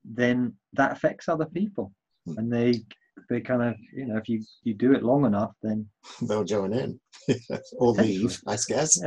then 0.04 0.54
that 0.74 0.92
affects 0.92 1.28
other 1.30 1.46
people, 1.46 1.92
Hmm. 2.26 2.38
and 2.38 2.54
they 2.54 2.82
they 3.30 3.42
kind 3.42 3.62
of 3.62 3.76
you 3.94 4.06
know 4.06 4.18
if 4.18 4.28
you 4.30 4.42
you 4.64 4.74
do 4.74 4.94
it 4.94 5.04
long 5.04 5.26
enough, 5.26 5.52
then 5.62 5.88
they'll 6.22 6.44
join 6.44 6.74
in 6.74 7.00
or 7.74 7.92
leave, 7.92 8.42
I 8.48 8.58
guess. 8.68 9.00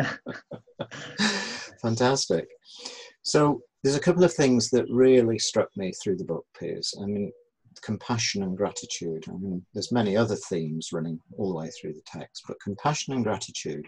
Fantastic. 1.82 2.48
So 3.22 3.60
there's 3.82 3.96
a 3.96 4.00
couple 4.00 4.24
of 4.24 4.32
things 4.32 4.70
that 4.70 4.86
really 4.90 5.38
struck 5.38 5.68
me 5.76 5.92
through 6.02 6.16
the 6.16 6.24
book, 6.24 6.44
Piers. 6.58 6.94
I 7.00 7.06
mean, 7.06 7.32
compassion 7.82 8.42
and 8.42 8.56
gratitude. 8.56 9.24
I 9.28 9.32
mean, 9.32 9.64
there's 9.74 9.92
many 9.92 10.16
other 10.16 10.36
themes 10.48 10.90
running 10.92 11.18
all 11.36 11.50
the 11.50 11.56
way 11.58 11.70
through 11.70 11.92
the 11.94 12.02
text, 12.06 12.44
but 12.48 12.60
compassion 12.62 13.14
and 13.14 13.24
gratitude 13.24 13.84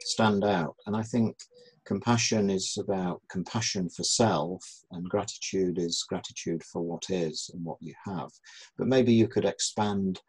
stand 0.00 0.44
out. 0.44 0.74
And 0.86 0.96
I 0.96 1.02
think 1.02 1.36
compassion 1.84 2.50
is 2.50 2.78
about 2.78 3.22
compassion 3.28 3.88
for 3.88 4.04
self, 4.04 4.62
and 4.92 5.08
gratitude 5.08 5.78
is 5.78 6.04
gratitude 6.08 6.62
for 6.64 6.82
what 6.82 7.04
is 7.10 7.50
and 7.52 7.64
what 7.64 7.78
you 7.80 7.94
have. 8.04 8.30
But 8.76 8.86
maybe 8.86 9.12
you 9.12 9.28
could 9.28 9.44
expand 9.44 10.20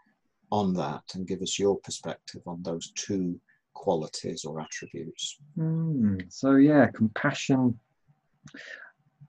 on 0.51 0.73
that 0.73 1.03
and 1.15 1.27
give 1.27 1.41
us 1.41 1.57
your 1.57 1.77
perspective 1.79 2.41
on 2.45 2.61
those 2.63 2.91
two 2.91 3.39
qualities 3.73 4.45
or 4.45 4.61
attributes. 4.61 5.37
Hmm, 5.55 6.17
so 6.29 6.55
yeah, 6.55 6.87
compassion. 6.93 7.79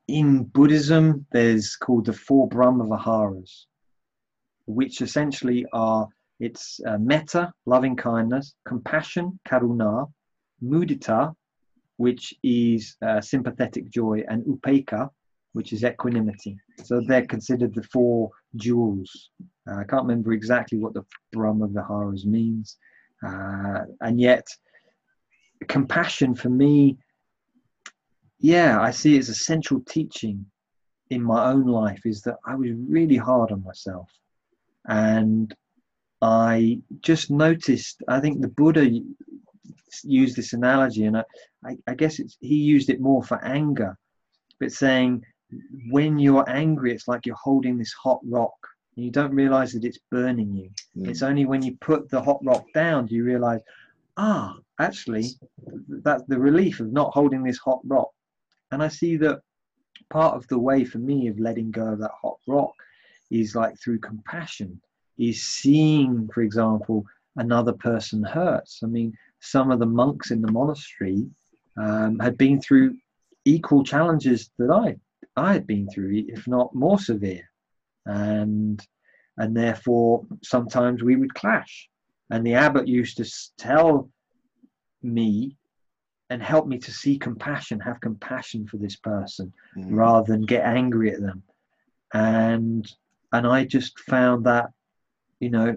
In 0.09 0.45
Buddhism, 0.45 1.27
there's 1.33 1.77
called 1.77 2.07
the 2.07 2.13
four 2.13 2.49
Brahmaviharas, 2.49 3.65
which 4.67 5.01
essentially 5.01 5.65
are 5.73 6.09
it's 6.41 6.81
uh, 6.87 6.99
metta, 6.99 7.53
loving 7.65 7.97
kindness, 7.97 8.55
compassion, 8.67 9.39
karuna, 9.49 10.11
mudita, 10.63 11.35
which 11.97 12.35
is 12.43 12.97
uh, 13.07 13.21
sympathetic 13.21 13.89
joy, 13.91 14.23
and 14.29 14.45
upekkha, 14.45 15.11
which 15.53 15.73
is 15.73 15.85
equanimity. 15.85 16.59
So 16.85 17.01
they're 17.07 17.27
considered 17.27 17.75
the 17.75 17.83
four 17.85 18.31
jewels. 18.57 19.31
Uh, 19.69 19.77
I 19.77 19.85
can't 19.85 20.03
remember 20.03 20.33
exactly 20.33 20.79
what 20.79 20.95
the 20.95 21.05
Brahma 21.33 21.69
Viharas 21.69 22.25
means, 22.27 22.77
uh, 23.27 23.83
and 24.01 24.21
yet 24.21 24.47
compassion 25.69 26.35
for 26.35 26.51
me, 26.51 26.99
yeah, 28.39 28.81
I 28.81 28.91
see 28.91 29.19
as 29.19 29.29
a 29.29 29.35
central 29.35 29.81
teaching 29.89 30.45
in 31.11 31.23
my 31.23 31.51
own 31.51 31.67
life 31.67 32.03
is 32.05 32.23
that 32.23 32.37
I 32.47 32.55
was 32.55 32.71
really 32.73 33.17
hard 33.17 33.53
on 33.53 33.63
myself. 33.63 34.11
And 34.87 35.55
I 36.21 36.81
just 37.01 37.31
noticed, 37.31 38.03
I 38.09 38.21
think 38.21 38.41
the 38.41 38.49
Buddha 38.49 38.91
used 40.03 40.37
this 40.37 40.53
analogy, 40.53 41.05
and 41.05 41.17
I, 41.19 41.25
I, 41.65 41.77
I 41.87 41.95
guess 41.95 42.19
it's, 42.19 42.37
he 42.41 42.57
used 42.57 42.91
it 42.91 43.01
more 43.01 43.23
for 43.23 43.43
anger, 43.45 43.97
but 44.61 44.73
saying 44.73 45.25
when 45.91 46.19
you're 46.19 46.49
angry, 46.49 46.93
it's 46.93 47.09
like 47.09 47.27
you're 47.27 47.37
holding 47.37 47.79
this 47.79 47.93
hot 47.93 48.21
rock 48.25 48.55
and 48.97 49.05
you 49.05 49.11
don't 49.11 49.35
realize 49.35 49.73
that 49.73 49.85
it's 49.85 49.99
burning 50.11 50.55
you. 50.55 50.71
Mm. 50.97 51.09
It's 51.09 51.23
only 51.23 51.47
when 51.47 51.63
you 51.63 51.77
put 51.81 52.09
the 52.11 52.23
hot 52.23 52.41
rock 52.45 52.65
down 52.75 53.07
do 53.07 53.15
you 53.15 53.25
realize, 53.25 53.61
ah, 54.17 54.57
actually, 54.79 55.27
that's 55.89 56.25
the 56.29 56.39
relief 56.39 56.81
of 56.81 56.93
not 56.93 57.13
holding 57.13 57.43
this 57.43 57.59
hot 57.59 57.81
rock. 57.85 58.11
And 58.71 58.83
I 58.83 58.89
see 58.89 59.17
that 59.19 59.41
part 60.11 60.37
of 60.37 60.47
the 60.49 60.59
way 60.59 60.85
for 60.85 60.99
me 60.99 61.29
of 61.29 61.39
letting 61.39 61.71
go 61.71 61.87
of 61.89 61.99
that 62.01 62.13
hot 62.21 62.39
rock 62.47 62.75
is 63.31 63.55
like 63.55 63.79
through 63.81 63.99
compassion, 64.01 64.81
is 65.19 65.43
seeing, 65.43 66.29
for 66.33 66.43
example, 66.43 67.05
another 67.37 67.73
person 67.73 68.23
hurts. 68.23 68.81
I 68.83 68.87
mean, 68.87 69.17
some 69.45 69.71
of 69.71 69.79
the 69.79 69.87
monks 69.87 70.31
in 70.31 70.41
the 70.41 70.51
monastery 70.53 71.27
um, 71.77 72.19
had 72.19 72.37
been 72.39 72.61
through 72.61 72.97
equal 73.45 73.85
challenges 73.85 74.51
that 74.59 74.71
I 74.71 74.97
I 75.37 75.53
had 75.53 75.67
been 75.67 75.89
through, 75.89 76.25
if 76.29 76.47
not 76.47 76.75
more 76.75 76.99
severe, 76.99 77.43
and 78.07 78.81
and 79.37 79.57
therefore 79.57 80.25
sometimes 80.43 81.03
we 81.03 81.17
would 81.17 81.35
clash. 81.35 81.89
And 82.31 82.47
the 82.47 82.55
abbot 82.55 82.87
used 82.89 83.17
to 83.19 83.27
tell 83.59 84.09
me 85.03 85.57
and 86.31 86.43
help 86.43 86.67
me 86.67 86.79
to 86.79 86.91
see 86.91 87.19
compassion, 87.19 87.81
have 87.81 88.01
compassion 88.01 88.67
for 88.67 88.79
this 88.79 88.97
person, 88.97 89.53
Mm. 89.77 89.89
rather 89.91 90.33
than 90.33 90.43
get 90.47 90.65
angry 90.65 91.13
at 91.13 91.21
them. 91.21 91.43
And 92.13 92.91
and 93.33 93.47
I 93.47 93.65
just 93.65 93.99
found 93.99 94.47
that, 94.47 94.71
you 95.41 95.51
know, 95.51 95.77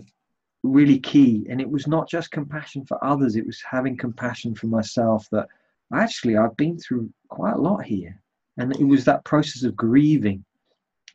really 0.64 1.00
key. 1.00 1.46
And 1.50 1.62
it 1.62 1.70
was 1.70 1.88
not 1.88 2.10
just 2.10 2.32
compassion 2.32 2.86
for 2.86 3.04
others; 3.04 3.36
it 3.36 3.46
was 3.46 3.62
having 3.62 3.98
compassion 3.98 4.56
for 4.56 4.68
myself. 4.68 5.28
That 5.32 5.48
actually 5.94 6.38
I've 6.38 6.58
been 6.58 6.78
through 6.78 7.10
quite 7.30 7.54
a 7.56 7.62
lot 7.62 7.84
here, 7.84 8.20
and 8.58 8.76
it 8.76 8.86
was 8.86 9.06
that 9.06 9.26
process 9.26 9.64
of 9.64 9.76
grieving. 9.76 10.44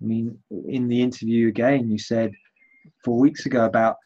I 0.01 0.05
mean, 0.05 0.37
in 0.69 0.89
the 0.89 1.01
interview 1.01 1.49
again, 1.49 1.89
you 1.89 1.99
said 1.99 2.33
four 3.05 3.19
weeks 3.19 3.47
ago 3.47 3.65
about 3.67 3.97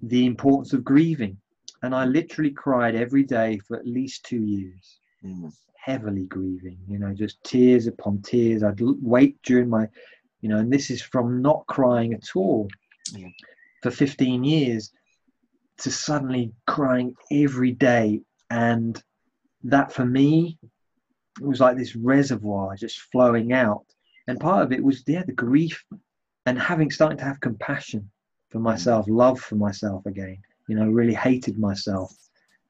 the 0.00 0.24
importance 0.26 0.72
of 0.72 0.84
grieving, 0.84 1.36
and 1.82 1.94
I 1.94 2.04
literally 2.06 2.50
cried 2.50 2.94
every 2.94 3.22
day 3.22 3.58
for 3.58 3.76
at 3.76 3.86
least 3.86 4.24
two 4.24 4.42
years 4.42 4.98
Mm. 5.24 5.52
heavily 5.76 6.24
grieving, 6.26 6.78
you 6.88 6.98
know, 6.98 7.14
just 7.14 7.42
tears 7.44 7.86
upon 7.86 8.20
tears. 8.22 8.64
I'd 8.64 8.80
wait 8.80 9.40
during 9.42 9.68
my, 9.68 9.88
you 10.40 10.48
know, 10.48 10.58
and 10.58 10.72
this 10.72 10.90
is 10.90 11.00
from 11.00 11.40
not 11.40 11.64
crying 11.68 12.12
at 12.12 12.34
all 12.34 12.68
Yeah. 13.14 13.28
For 13.82 13.90
15 13.90 14.44
years 14.44 14.92
to 15.78 15.90
suddenly 15.90 16.52
crying 16.66 17.14
every 17.30 17.72
day. 17.72 18.20
And 18.50 19.02
that 19.64 19.92
for 19.92 20.04
me 20.04 20.58
it 21.40 21.46
was 21.46 21.60
like 21.60 21.76
this 21.76 21.96
reservoir 21.96 22.76
just 22.76 23.00
flowing 23.12 23.52
out. 23.52 23.84
And 24.28 24.38
part 24.38 24.64
of 24.64 24.72
it 24.72 24.82
was, 24.82 25.02
yeah, 25.06 25.22
the 25.24 25.32
grief 25.32 25.84
and 26.46 26.58
having 26.58 26.90
starting 26.90 27.18
to 27.18 27.24
have 27.24 27.40
compassion 27.40 28.10
for 28.50 28.58
myself, 28.58 29.06
love 29.08 29.40
for 29.40 29.56
myself 29.56 30.04
again, 30.06 30.38
you 30.68 30.76
know, 30.76 30.86
really 30.86 31.14
hated 31.14 31.58
myself, 31.58 32.14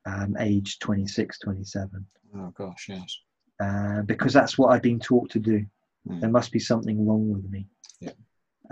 um, 0.06 0.36
age 0.38 0.78
26, 0.78 1.38
27 1.40 2.06
Oh 2.34 2.52
gosh, 2.56 2.86
yes. 2.88 3.18
uh, 3.60 4.02
because 4.02 4.32
that's 4.32 4.56
what 4.56 4.68
I'd 4.68 4.82
been 4.82 5.00
taught 5.00 5.30
to 5.30 5.38
do. 5.38 5.66
Mm. 6.08 6.20
There 6.20 6.30
must 6.30 6.50
be 6.50 6.58
something 6.58 7.06
wrong 7.06 7.30
with 7.30 7.48
me. 7.50 7.66
Yeah. 8.00 8.12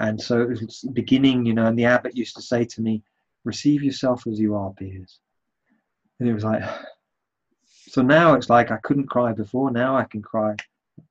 And 0.01 0.21
so 0.21 0.41
it 0.41 0.49
was 0.49 0.85
beginning, 0.93 1.45
you 1.47 1.55
know, 1.55 1.67
and 1.67 1.79
the 1.79 1.85
abbot 1.85 2.17
used 2.17 2.35
to 2.37 2.43
say 2.43 2.65
to 2.65 2.81
me, 2.81 3.03
receive 3.45 3.83
yourself 3.83 4.27
as 4.27 4.41
you 4.41 4.55
are, 4.55 4.73
Piers. 4.73 5.21
And 6.19 6.29
it 6.29 6.33
was 6.33 6.45
like, 6.45 6.63
so 7.65 8.03
now 8.03 8.35
it's 8.35 8.51
like 8.51 8.71
I 8.71 8.79
couldn't 8.79 9.09
cry 9.09 9.33
before. 9.33 9.71
Now 9.71 9.97
I 9.97 10.05
can 10.05 10.23
cry 10.23 10.57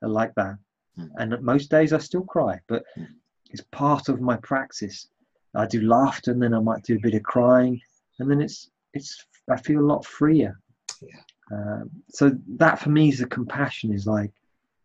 like 0.02 0.34
that. 0.36 0.58
Mm. 0.98 1.10
And 1.18 1.42
most 1.42 1.70
days 1.70 1.94
I 1.94 2.00
still 2.00 2.24
cry, 2.24 2.60
but 2.68 2.84
Mm. 2.98 3.08
it's 3.52 3.64
part 3.72 4.10
of 4.10 4.22
my 4.22 4.38
practice. 4.38 5.08
I 5.56 5.66
do 5.66 5.82
laughter 5.82 6.32
and 6.32 6.42
then 6.42 6.54
I 6.54 6.60
might 6.60 6.84
do 6.84 6.96
a 6.96 7.00
bit 7.00 7.16
of 7.16 7.24
crying. 7.24 7.80
And 8.20 8.30
then 8.30 8.42
it's, 8.42 8.70
it's, 8.94 9.26
I 9.50 9.58
feel 9.58 9.80
a 9.82 9.90
lot 9.92 10.06
freer. 10.06 10.60
Yeah. 11.02 11.22
Um, 11.52 11.90
so 12.10 12.32
that 12.58 12.80
for 12.80 12.90
me 12.90 13.10
is 13.10 13.20
the 13.20 13.28
compassion 13.28 13.94
is 13.94 14.06
like, 14.06 14.32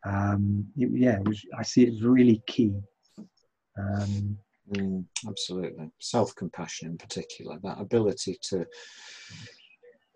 um, 0.05 0.67
yeah, 0.77 1.19
was, 1.21 1.45
I 1.59 1.63
see 1.63 1.85
it 1.85 1.95
as 1.95 2.03
really 2.03 2.43
key. 2.47 2.75
Um, 3.79 4.39
mm, 4.73 5.05
absolutely, 5.29 5.91
self-compassion 5.99 6.89
in 6.91 6.99
particular, 6.99 7.59
that 7.63 7.81
ability 7.81 8.39
to 8.51 8.67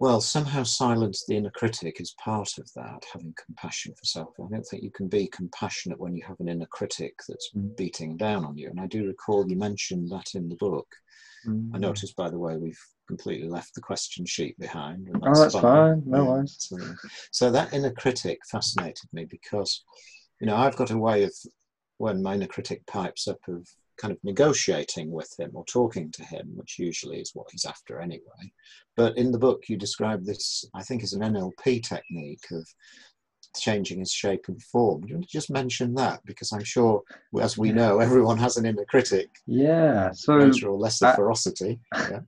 well, 0.00 0.20
somehow 0.20 0.62
silence 0.62 1.24
the 1.26 1.36
inner 1.36 1.50
critic 1.50 2.00
is 2.00 2.14
part 2.22 2.58
of 2.58 2.72
that, 2.74 3.04
having 3.12 3.34
compassion 3.44 3.94
for 3.94 4.04
self. 4.04 4.28
I 4.38 4.46
don't 4.48 4.62
think 4.64 4.84
you 4.84 4.92
can 4.92 5.08
be 5.08 5.26
compassionate 5.26 5.98
when 5.98 6.14
you 6.14 6.22
have 6.24 6.38
an 6.38 6.48
inner 6.48 6.66
critic 6.66 7.14
that's 7.28 7.50
mm. 7.56 7.76
beating 7.76 8.16
down 8.16 8.44
on 8.44 8.56
you. 8.56 8.70
And 8.70 8.80
I 8.80 8.86
do 8.86 9.06
recall 9.06 9.48
you 9.48 9.56
mentioned 9.56 10.08
that 10.10 10.36
in 10.36 10.48
the 10.48 10.54
book. 10.54 10.86
Mm. 11.44 11.70
I 11.74 11.78
noticed, 11.78 12.14
by 12.14 12.30
the 12.30 12.38
way, 12.38 12.56
we've 12.56 12.80
completely 13.08 13.48
left 13.48 13.74
the 13.74 13.80
question 13.80 14.24
sheet 14.24 14.56
behind. 14.60 15.08
That's 15.20 15.38
oh, 15.38 15.42
that's 15.42 15.54
fine. 15.54 15.62
fine. 15.62 16.02
No 16.06 16.22
yeah. 16.22 16.28
worries. 16.28 16.56
So, 16.60 16.76
so 17.32 17.50
that 17.50 17.72
inner 17.72 17.92
critic 17.92 18.38
fascinated 18.48 19.08
me 19.12 19.24
because, 19.24 19.82
you 20.40 20.46
know, 20.46 20.54
I've 20.54 20.76
got 20.76 20.92
a 20.92 20.98
way 20.98 21.24
of, 21.24 21.32
when 21.98 22.22
minor 22.22 22.46
critic 22.46 22.84
pipes 22.86 23.28
up, 23.28 23.38
of 23.48 23.68
kind 23.98 24.12
of 24.12 24.18
negotiating 24.22 25.10
with 25.10 25.32
him 25.38 25.50
or 25.54 25.64
talking 25.64 26.10
to 26.12 26.24
him, 26.24 26.52
which 26.54 26.78
usually 26.78 27.20
is 27.20 27.32
what 27.34 27.48
he's 27.50 27.64
after 27.64 28.00
anyway. 28.00 28.52
But 28.96 29.16
in 29.18 29.30
the 29.30 29.38
book, 29.38 29.64
you 29.68 29.76
describe 29.76 30.24
this, 30.24 30.64
I 30.74 30.82
think, 30.82 31.02
as 31.02 31.12
an 31.12 31.22
NLP 31.22 31.82
technique 31.82 32.44
of 32.52 32.66
changing 33.56 33.98
his 33.98 34.12
shape 34.12 34.44
and 34.48 34.62
form. 34.62 35.02
Do 35.02 35.08
you 35.08 35.14
want 35.16 35.28
to 35.28 35.32
just 35.32 35.50
mention 35.50 35.94
that? 35.94 36.20
Because 36.24 36.52
I'm 36.52 36.64
sure, 36.64 37.02
as 37.40 37.58
we 37.58 37.72
know, 37.72 37.98
everyone 37.98 38.38
has 38.38 38.56
an 38.56 38.66
inner 38.66 38.84
critic. 38.84 39.28
Yeah. 39.46 40.12
So, 40.12 40.38
greater 40.38 40.68
or 40.68 40.78
lesser 40.78 41.06
uh, 41.06 41.16
ferocity. 41.16 41.80
Yeah. 42.10 42.20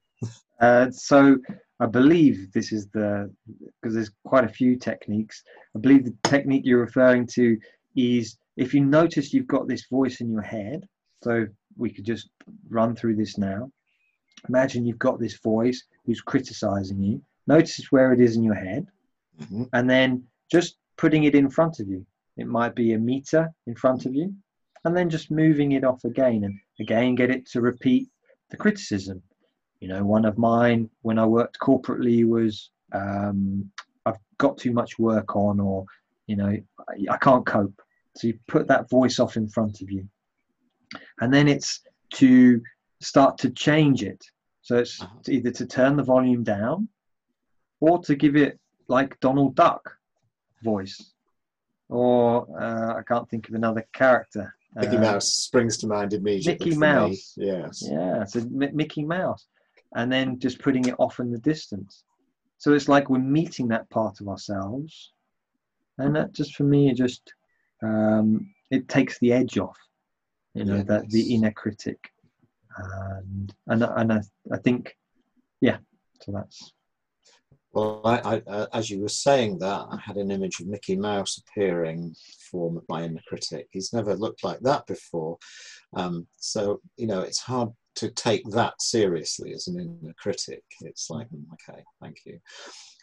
Uh, 0.61 0.91
so, 0.91 1.39
I 1.81 1.87
believe 1.87 2.53
this 2.53 2.71
is 2.71 2.89
the, 2.89 3.33
because 3.81 3.95
there's 3.95 4.11
quite 4.27 4.45
a 4.45 4.49
few 4.49 4.77
techniques. 4.77 5.43
I 5.75 5.79
believe 5.79 6.05
the 6.05 6.15
technique 6.25 6.63
you're 6.67 6.81
referring 6.81 7.27
to 7.29 7.57
is 7.97 8.37
if 8.61 8.75
you 8.75 8.85
notice 8.85 9.33
you've 9.33 9.47
got 9.47 9.67
this 9.67 9.87
voice 9.87 10.21
in 10.21 10.31
your 10.31 10.43
head, 10.43 10.87
so 11.25 11.47
we 11.79 11.91
could 11.91 12.05
just 12.05 12.29
run 12.69 12.95
through 12.95 13.17
this 13.17 13.39
now. 13.39 13.71
Imagine 14.51 14.85
you've 14.85 14.99
got 14.99 15.19
this 15.19 15.39
voice 15.39 15.83
who's 16.05 16.21
criticizing 16.21 17.03
you. 17.03 17.23
Notice 17.47 17.91
where 17.91 18.13
it 18.13 18.21
is 18.21 18.37
in 18.37 18.45
your 18.45 18.55
head, 18.55 18.87
mm-hmm. 19.41 19.65
and 19.73 19.89
then 19.89 20.25
just 20.53 20.77
putting 20.99 21.25
it 21.25 21.35
in 21.35 21.49
front 21.49 21.81
of 21.81 21.89
you. 21.89 22.05
It 22.37 22.47
might 22.47 22.75
be 22.75 22.93
a 22.93 22.99
meter 22.99 23.51
in 23.67 23.75
front 23.75 24.05
of 24.05 24.15
you, 24.15 24.35
and 24.85 24.95
then 24.95 25.09
just 25.09 25.31
moving 25.31 25.73
it 25.73 25.85
off 25.85 26.05
again 26.05 26.45
and 26.45 26.59
again 26.81 27.15
get 27.15 27.31
it 27.31 27.47
to 27.53 27.63
repeat 27.63 28.09
the 28.51 28.59
criticism. 28.59 29.23
You 29.81 29.89
know, 29.89 30.05
one 30.05 30.27
of 30.27 30.37
mine 30.37 30.91
when 31.01 31.19
I 31.19 31.25
worked 31.25 31.59
corporately 31.61 32.29
was 32.29 32.71
um, 32.93 33.71
I've 34.05 34.19
got 34.37 34.59
too 34.59 34.73
much 34.73 34.99
work 34.99 35.35
on, 35.35 35.61
or 35.61 35.87
you 36.27 36.37
know, 36.37 36.55
I, 36.91 37.15
I 37.15 37.17
can't 37.17 37.47
cope. 37.47 37.81
So 38.17 38.27
you 38.29 38.39
put 38.49 38.67
that 38.69 38.91
voice 38.91 39.19
off 39.19 39.37
in 39.37 39.49
front 39.49 39.81
of 39.83 39.91
you 39.91 40.09
and 41.21 41.33
then 41.33 41.49
it's 41.49 41.81
to 42.15 42.61
start 43.01 43.39
to 43.39 43.51
change 43.51 44.03
it. 44.03 44.23
So 44.63 44.79
it's 44.79 45.01
uh-huh. 45.01 45.17
either 45.29 45.51
to 45.53 45.67
turn 45.67 45.97
the 45.97 46.03
volume 46.03 46.43
down 46.43 46.89
or 47.81 47.99
to 48.03 48.15
give 48.15 48.37
it 48.37 48.59
like 48.89 49.19
Donald 49.21 49.55
Duck 49.55 49.97
voice. 50.63 51.13
Or 51.89 52.47
uh, 52.61 52.99
I 52.99 53.03
can't 53.03 53.29
think 53.29 53.49
of 53.49 53.55
another 53.55 53.87
character. 53.93 54.55
Mickey 54.77 54.97
uh, 54.97 55.01
Mouse 55.01 55.33
springs 55.33 55.77
to 55.79 55.89
mind 55.89 56.13
immediately. 56.13 56.67
Mickey 56.67 56.79
Mouse. 56.79 57.35
Me. 57.37 57.47
Yes. 57.47 57.83
Yeah, 57.85 58.25
so 58.25 58.41
M- 58.41 58.77
Mickey 58.77 59.05
Mouse. 59.05 59.47
And 59.97 60.13
then 60.13 60.39
just 60.39 60.61
putting 60.61 60.85
it 60.85 60.95
off 60.99 61.19
in 61.19 61.33
the 61.33 61.39
distance. 61.39 62.05
So 62.59 62.75
it's 62.75 62.89
like 62.89 63.11
we're 63.11 63.19
meeting 63.19 63.67
that 63.69 63.91
part 63.91 64.21
of 64.21 64.29
ourselves. 64.29 65.13
And 65.99 66.15
that 66.15 66.33
just 66.33 66.55
for 66.55 66.63
me, 66.63 66.91
it 66.91 66.97
just 66.97 67.33
um, 67.83 68.53
it 68.71 68.89
takes 68.89 69.19
the 69.19 69.33
edge 69.33 69.59
off 69.59 69.77
you 70.55 70.65
know, 70.65 70.83
that 70.83 71.09
the 71.11 71.35
inner 71.35 71.53
critic. 71.53 72.11
And 72.77 73.55
and 73.67 73.83
and 73.83 74.13
I, 74.13 74.21
I 74.53 74.57
think, 74.59 74.97
yeah. 75.61 75.79
So 76.23 76.33
that's. 76.33 76.73
Well, 77.73 78.01
I, 78.05 78.19
I, 78.19 78.43
uh, 78.49 78.67
as 78.73 78.91
you 78.91 79.01
were 79.01 79.09
saying 79.09 79.59
that, 79.61 79.87
I 79.93 79.97
had 80.05 80.17
an 80.17 80.33
image 80.33 80.59
of 80.59 80.67
Mickey 80.67 80.97
Mouse 80.97 81.41
appearing 81.41 82.17
form 82.51 82.77
of 82.77 82.83
my 82.89 83.05
inner 83.05 83.21
critic. 83.29 83.69
He's 83.71 83.93
never 83.93 84.17
looked 84.17 84.43
like 84.43 84.59
that 84.61 84.87
before, 84.87 85.39
um, 85.95 86.27
so 86.37 86.81
you 86.97 87.07
know 87.07 87.21
it's 87.21 87.41
hard 87.41 87.71
to 88.01 88.11
take 88.13 88.49
that 88.51 88.81
seriously 88.81 89.53
as 89.53 89.69
an 89.69 89.79
inner 89.79 90.15
critic. 90.19 90.63
It's 90.81 91.11
like, 91.11 91.29
mm, 91.29 91.45
okay, 91.53 91.83
thank 92.01 92.17
you. 92.25 92.41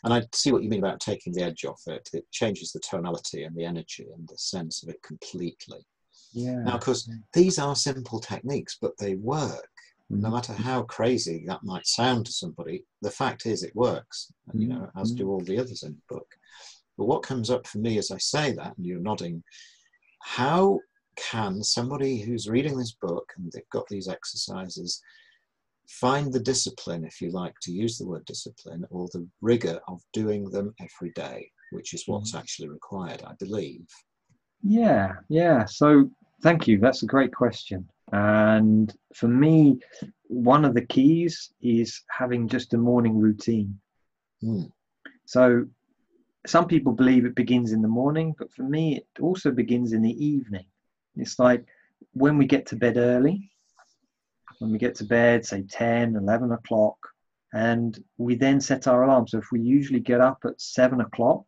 And 0.04 0.12
I 0.12 0.24
see 0.34 0.52
what 0.52 0.64
you 0.64 0.70
mean 0.70 0.84
about 0.84 1.00
taking 1.00 1.34
the 1.34 1.44
edge 1.44 1.66
off 1.66 1.82
it. 1.86 2.10
It 2.14 2.26
changes 2.32 2.72
the 2.72 2.80
tonality 2.80 3.44
and 3.44 3.56
the 3.56 3.64
energy 3.66 4.08
and 4.16 4.28
the 4.28 4.38
sense 4.38 4.82
of 4.82 4.90
it 4.90 5.02
completely. 5.04 5.86
Yeah. 6.34 6.64
Now, 6.64 6.76
of 6.76 6.82
course, 6.82 7.08
these 7.32 7.60
are 7.60 7.76
simple 7.76 8.20
techniques, 8.20 8.78
but 8.82 8.98
they 8.98 9.16
work. 9.16 9.70
Mm-hmm. 10.12 10.22
No 10.22 10.32
matter 10.32 10.54
how 10.54 10.82
crazy 10.84 11.44
that 11.48 11.64
might 11.64 11.86
sound 11.86 12.26
to 12.26 12.32
somebody, 12.32 12.86
the 13.04 13.12
fact 13.12 13.46
is 13.46 13.62
it 13.62 13.76
works. 13.76 14.32
And, 14.48 14.60
you 14.60 14.68
know, 14.68 14.90
as 14.98 15.12
do 15.12 15.24
mm-hmm. 15.24 15.30
all 15.30 15.42
the 15.42 15.60
others 15.60 15.84
in 15.84 15.92
the 15.92 16.16
book. 16.16 16.28
But 16.98 17.06
what 17.06 17.22
comes 17.22 17.52
up 17.52 17.68
for 17.68 17.78
me 17.78 18.00
as 18.00 18.10
I 18.10 18.18
say 18.18 18.54
that, 18.54 18.76
and 18.78 18.86
you're 18.86 19.00
nodding, 19.00 19.44
how 20.22 20.80
can 21.18 21.64
somebody 21.64 22.22
who's 22.22 22.50
reading 22.50 22.78
this 22.78 22.94
book 22.94 23.32
and 23.38 23.52
they've 23.52 23.70
got 23.72 23.88
these 23.88 24.08
exercises 24.08 25.02
find 25.88 26.32
the 26.32 26.40
discipline, 26.40 27.06
if 27.06 27.22
you 27.22 27.32
like 27.32 27.56
to 27.62 27.72
use 27.72 27.98
the 27.98 28.06
word 28.06 28.26
discipline, 28.26 28.86
or 28.90 29.08
the 29.14 29.28
rigor 29.42 29.80
of 29.88 30.02
doing 30.14 30.50
them 30.50 30.74
every 30.80 31.12
day, 31.12 31.50
which 31.72 31.94
is 31.94 32.04
what's 32.08 32.32
mm-hmm. 32.32 32.40
actually 32.40 32.68
required, 32.68 33.24
I 33.26 33.34
believe. 33.40 33.88
Yeah, 34.62 35.14
yeah. 35.30 35.66
So 35.66 36.10
thank 36.44 36.68
you. 36.68 36.80
That's 36.80 37.04
a 37.04 37.08
great 37.08 37.34
question. 37.34 37.88
And 38.12 38.94
for 39.16 39.28
me, 39.28 39.80
one 40.24 40.66
of 40.66 40.74
the 40.74 40.86
keys 40.86 41.52
is 41.62 42.04
having 42.10 42.48
just 42.48 42.74
a 42.74 42.78
morning 42.78 43.18
routine. 43.18 43.80
Mm. 44.44 44.72
So 45.26 45.66
some 46.46 46.68
people 46.68 46.94
believe 46.94 47.26
it 47.26 47.36
begins 47.36 47.74
in 47.74 47.82
the 47.82 47.88
morning, 47.88 48.34
but 48.38 48.52
for 48.54 48.64
me, 48.64 48.98
it 48.98 49.22
also 49.22 49.52
begins 49.52 49.94
in 49.94 50.02
the 50.02 50.26
evening. 50.26 50.66
It's 51.18 51.40
like 51.40 51.66
when 52.14 52.38
we 52.38 52.46
get 52.46 52.66
to 52.68 52.76
bed 52.76 52.98
early, 52.98 53.52
when 54.60 54.72
we 54.72 54.78
get 54.78 54.96
to 54.96 55.06
bed, 55.06 55.46
say 55.46 55.64
10, 55.70 56.16
11 56.16 56.52
o'clock, 56.52 56.98
and 57.54 58.04
we 58.18 58.36
then 58.36 58.60
set 58.60 58.88
our 58.88 59.04
alarm. 59.04 59.28
So 59.28 59.38
if 59.38 59.52
we 59.52 59.62
usually 59.62 60.00
get 60.00 60.22
up 60.22 60.40
at 60.46 60.60
7 60.60 61.02
o'clock, 61.02 61.44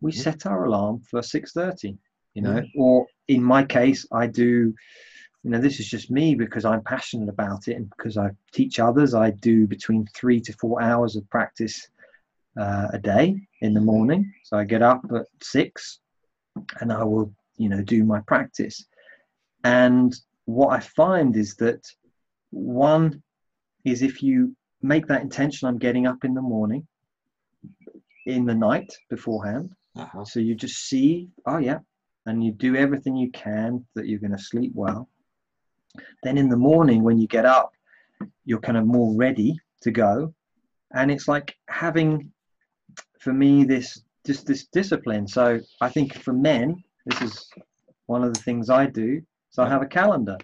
we 0.00 0.12
set 0.12 0.46
our 0.46 0.64
alarm 0.64 1.02
for 1.10 1.20
6.30 1.20 1.98
you 2.36 2.42
know? 2.42 2.62
Or 2.76 3.06
in 3.28 3.42
my 3.42 3.64
case 3.64 4.06
i 4.12 4.26
do 4.26 4.72
you 5.42 5.50
know 5.50 5.58
this 5.58 5.80
is 5.80 5.88
just 5.88 6.12
me 6.12 6.36
because 6.36 6.64
i'm 6.64 6.82
passionate 6.82 7.28
about 7.28 7.66
it 7.66 7.74
and 7.76 7.90
because 7.90 8.16
i 8.16 8.28
teach 8.52 8.78
others. 8.78 9.14
I 9.14 9.30
do 9.30 9.66
between 9.66 10.06
three 10.14 10.40
to 10.42 10.52
four 10.52 10.80
hours 10.80 11.16
of 11.16 11.28
practice 11.30 11.88
uh, 12.60 12.88
a 12.92 12.98
day 12.98 13.40
in 13.62 13.74
the 13.74 13.80
morning. 13.80 14.32
So 14.44 14.58
i 14.58 14.64
get 14.64 14.82
up 14.82 15.02
at 15.14 15.26
six 15.42 16.00
and 16.80 16.92
i 16.92 17.02
will 17.02 17.32
you 17.56 17.68
know 17.68 17.82
do 17.82 18.04
my 18.04 18.20
practice 18.20 18.84
and 19.66 20.14
what 20.44 20.70
i 20.78 20.80
find 20.80 21.36
is 21.36 21.54
that 21.56 21.82
one 22.50 23.22
is 23.84 24.02
if 24.02 24.22
you 24.22 24.54
make 24.82 25.06
that 25.06 25.22
intention 25.22 25.68
i'm 25.68 25.78
getting 25.86 26.06
up 26.06 26.24
in 26.24 26.34
the 26.34 26.48
morning 26.54 26.86
in 28.26 28.44
the 28.44 28.54
night 28.54 28.90
beforehand 29.10 29.70
uh-huh. 29.96 30.24
so 30.24 30.40
you 30.40 30.54
just 30.54 30.78
see 30.88 31.28
oh 31.46 31.58
yeah 31.58 31.78
and 32.26 32.42
you 32.44 32.52
do 32.52 32.76
everything 32.76 33.16
you 33.16 33.30
can 33.30 33.84
that 33.94 34.06
you're 34.06 34.18
going 34.18 34.36
to 34.36 34.38
sleep 34.38 34.72
well, 34.74 35.08
then 36.22 36.36
in 36.36 36.48
the 36.48 36.56
morning 36.56 37.02
when 37.02 37.18
you 37.18 37.26
get 37.28 37.46
up, 37.46 37.72
you're 38.44 38.60
kind 38.60 38.76
of 38.76 38.84
more 38.84 39.14
ready 39.16 39.58
to 39.82 39.90
go. 39.90 40.34
And 40.92 41.10
it's 41.10 41.28
like 41.28 41.56
having, 41.68 42.32
for 43.20 43.32
me, 43.32 43.64
this 43.64 44.02
just 44.26 44.46
this 44.46 44.66
discipline. 44.66 45.26
So 45.28 45.60
I 45.80 45.88
think 45.88 46.14
for 46.14 46.32
men, 46.32 46.82
this 47.06 47.22
is 47.22 47.48
one 48.06 48.24
of 48.24 48.34
the 48.34 48.40
things 48.40 48.70
I 48.70 48.86
do. 48.86 49.22
So 49.56 49.62
I 49.62 49.70
have 49.70 49.80
a 49.80 49.86
calendar, 49.86 50.36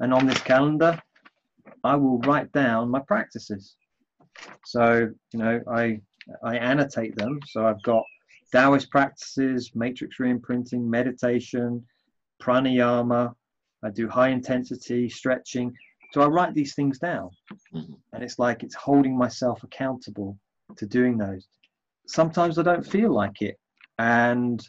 and 0.00 0.12
on 0.12 0.26
this 0.26 0.40
calendar, 0.40 1.00
I 1.84 1.94
will 1.94 2.18
write 2.22 2.50
down 2.50 2.90
my 2.90 2.98
practices. 2.98 3.76
So 4.64 5.08
you 5.32 5.38
know, 5.38 5.60
I 5.70 6.00
I 6.42 6.56
annotate 6.56 7.14
them. 7.14 7.38
So 7.46 7.64
I've 7.64 7.80
got 7.84 8.02
Taoist 8.50 8.90
practices, 8.90 9.70
matrix 9.76 10.16
reimprinting, 10.18 10.82
meditation, 10.84 11.86
pranayama. 12.42 13.36
I 13.84 13.90
do 13.90 14.08
high 14.08 14.30
intensity 14.30 15.08
stretching. 15.10 15.72
So 16.12 16.22
I 16.22 16.26
write 16.26 16.54
these 16.54 16.74
things 16.74 16.98
down. 16.98 17.30
Mm-hmm. 17.72 17.92
And 18.14 18.24
it's 18.24 18.40
like 18.40 18.64
it's 18.64 18.74
holding 18.74 19.16
myself 19.16 19.62
accountable 19.62 20.36
to 20.76 20.86
doing 20.86 21.16
those. 21.16 21.46
Sometimes 22.08 22.58
I 22.58 22.64
don't 22.64 22.84
feel 22.84 23.14
like 23.14 23.42
it. 23.42 23.60
And, 24.00 24.60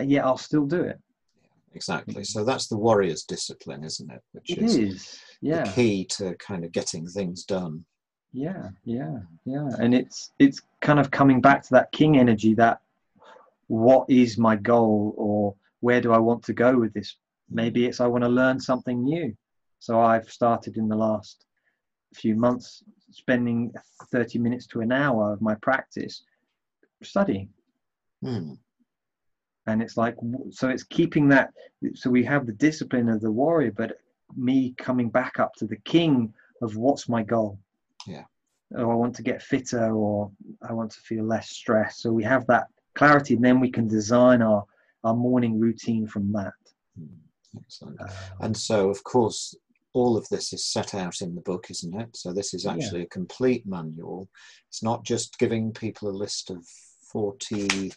and 0.00 0.10
yet 0.10 0.24
I'll 0.24 0.38
still 0.38 0.64
do 0.64 0.80
it. 0.80 0.98
Exactly. 1.76 2.24
So 2.24 2.42
that's 2.42 2.68
the 2.68 2.76
warrior's 2.78 3.24
discipline, 3.24 3.84
isn't 3.84 4.10
it? 4.10 4.22
Which 4.32 4.50
it 4.50 4.58
is, 4.62 4.76
is. 4.76 5.20
Yeah. 5.42 5.64
the 5.64 5.70
key 5.72 6.04
to 6.16 6.34
kind 6.36 6.64
of 6.64 6.72
getting 6.72 7.06
things 7.06 7.44
done. 7.44 7.84
yeah 8.32 8.68
yeah 8.84 9.18
yeah 9.44 9.68
and 9.82 9.94
it's 9.94 10.18
it's 10.44 10.60
kind 10.80 10.98
of 11.02 11.10
coming 11.10 11.40
back 11.40 11.62
to 11.62 11.70
that 11.76 11.90
king 11.92 12.12
energy 12.18 12.52
that 12.54 12.80
what 13.68 14.04
is 14.08 14.36
my 14.48 14.56
goal 14.56 15.14
or 15.26 15.54
where 15.84 16.00
do 16.00 16.10
i 16.12 16.20
want 16.28 16.42
to 16.48 16.52
go 16.64 16.70
with 16.82 16.92
this 16.94 17.16
maybe 17.60 17.80
it's 17.88 18.00
i 18.00 18.06
want 18.12 18.24
to 18.24 18.28
learn 18.40 18.58
something 18.70 18.98
new 19.04 19.28
so 19.78 19.92
i've 20.10 20.28
started 20.40 20.76
in 20.76 20.88
the 20.88 20.96
last 21.06 21.44
few 22.14 22.34
months 22.46 22.82
spending 23.10 23.72
30 24.12 24.38
minutes 24.38 24.66
to 24.66 24.80
an 24.80 24.92
hour 24.92 25.32
of 25.34 25.40
my 25.40 25.54
practice 25.68 26.24
studying 27.02 27.48
Hmm. 28.24 28.54
And 29.66 29.82
it's 29.82 29.96
like 29.96 30.16
so 30.50 30.68
it's 30.68 30.82
keeping 30.84 31.28
that 31.28 31.52
so 31.94 32.08
we 32.10 32.24
have 32.24 32.46
the 32.46 32.52
discipline 32.52 33.08
of 33.08 33.20
the 33.20 33.30
warrior 33.30 33.72
but 33.72 33.98
me 34.36 34.74
coming 34.78 35.08
back 35.08 35.38
up 35.38 35.54
to 35.54 35.66
the 35.66 35.76
king 35.78 36.32
of 36.62 36.76
what's 36.76 37.08
my 37.08 37.22
goal 37.22 37.58
Yeah. 38.06 38.24
oh 38.76 38.90
i 38.90 38.94
want 38.94 39.14
to 39.16 39.22
get 39.22 39.42
fitter 39.42 39.92
or 39.92 40.30
i 40.68 40.72
want 40.72 40.90
to 40.92 41.00
feel 41.00 41.24
less 41.24 41.50
stress 41.50 41.98
so 41.98 42.12
we 42.12 42.24
have 42.24 42.46
that 42.46 42.66
clarity 42.94 43.34
and 43.34 43.44
then 43.44 43.60
we 43.60 43.70
can 43.70 43.86
design 43.86 44.42
our 44.42 44.64
our 45.04 45.14
morning 45.14 45.58
routine 45.60 46.06
from 46.06 46.32
that 46.32 46.52
Hmm. 46.98 47.58
Excellent. 47.58 48.00
Um, 48.00 48.08
And 48.40 48.56
so, 48.56 48.90
of 48.90 49.02
course, 49.04 49.54
all 49.94 50.16
of 50.18 50.28
this 50.28 50.52
is 50.52 50.64
set 50.64 50.94
out 50.94 51.20
in 51.22 51.34
the 51.34 51.40
book, 51.40 51.70
isn't 51.70 51.98
it? 51.98 52.14
So, 52.16 52.32
this 52.32 52.52
is 52.52 52.64
Yeah. 52.64 52.72
actually 52.72 53.02
a 53.02 53.06
complete 53.06 53.64
manual. 53.66 54.28
It's 54.68 54.82
not 54.82 55.04
just 55.04 55.38
giving 55.38 55.72
people 55.72 56.08
a 56.10 56.20
list 56.24 56.50
of 56.50 56.66
40, 57.12 57.92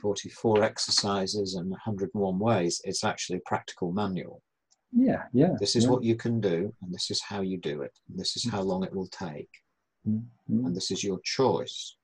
44 0.00 0.62
exercises 0.62 1.54
and 1.54 1.70
101 1.70 2.38
ways. 2.38 2.80
It's 2.84 3.04
actually 3.04 3.38
a 3.38 3.48
practical 3.48 3.92
manual. 3.92 4.42
yeah 4.92 5.22
yeah 5.32 5.54
This 5.60 5.76
is 5.76 5.84
yeah. 5.84 5.90
what 5.90 6.02
you 6.04 6.16
can 6.16 6.40
do, 6.40 6.58
and 6.82 6.92
this 6.94 7.10
is 7.10 7.20
how 7.22 7.40
you 7.42 7.58
do 7.58 7.82
it, 7.82 7.94
and 8.08 8.18
this 8.18 8.36
is 8.36 8.44
how 8.50 8.62
long 8.62 8.82
it 8.84 8.94
will 8.94 9.08
take, 9.08 9.50
Mm, 10.08 10.24
mm. 10.50 10.64
and 10.66 10.74
this 10.74 10.90
is 10.90 11.04
your 11.04 11.20
choice. 11.24 11.96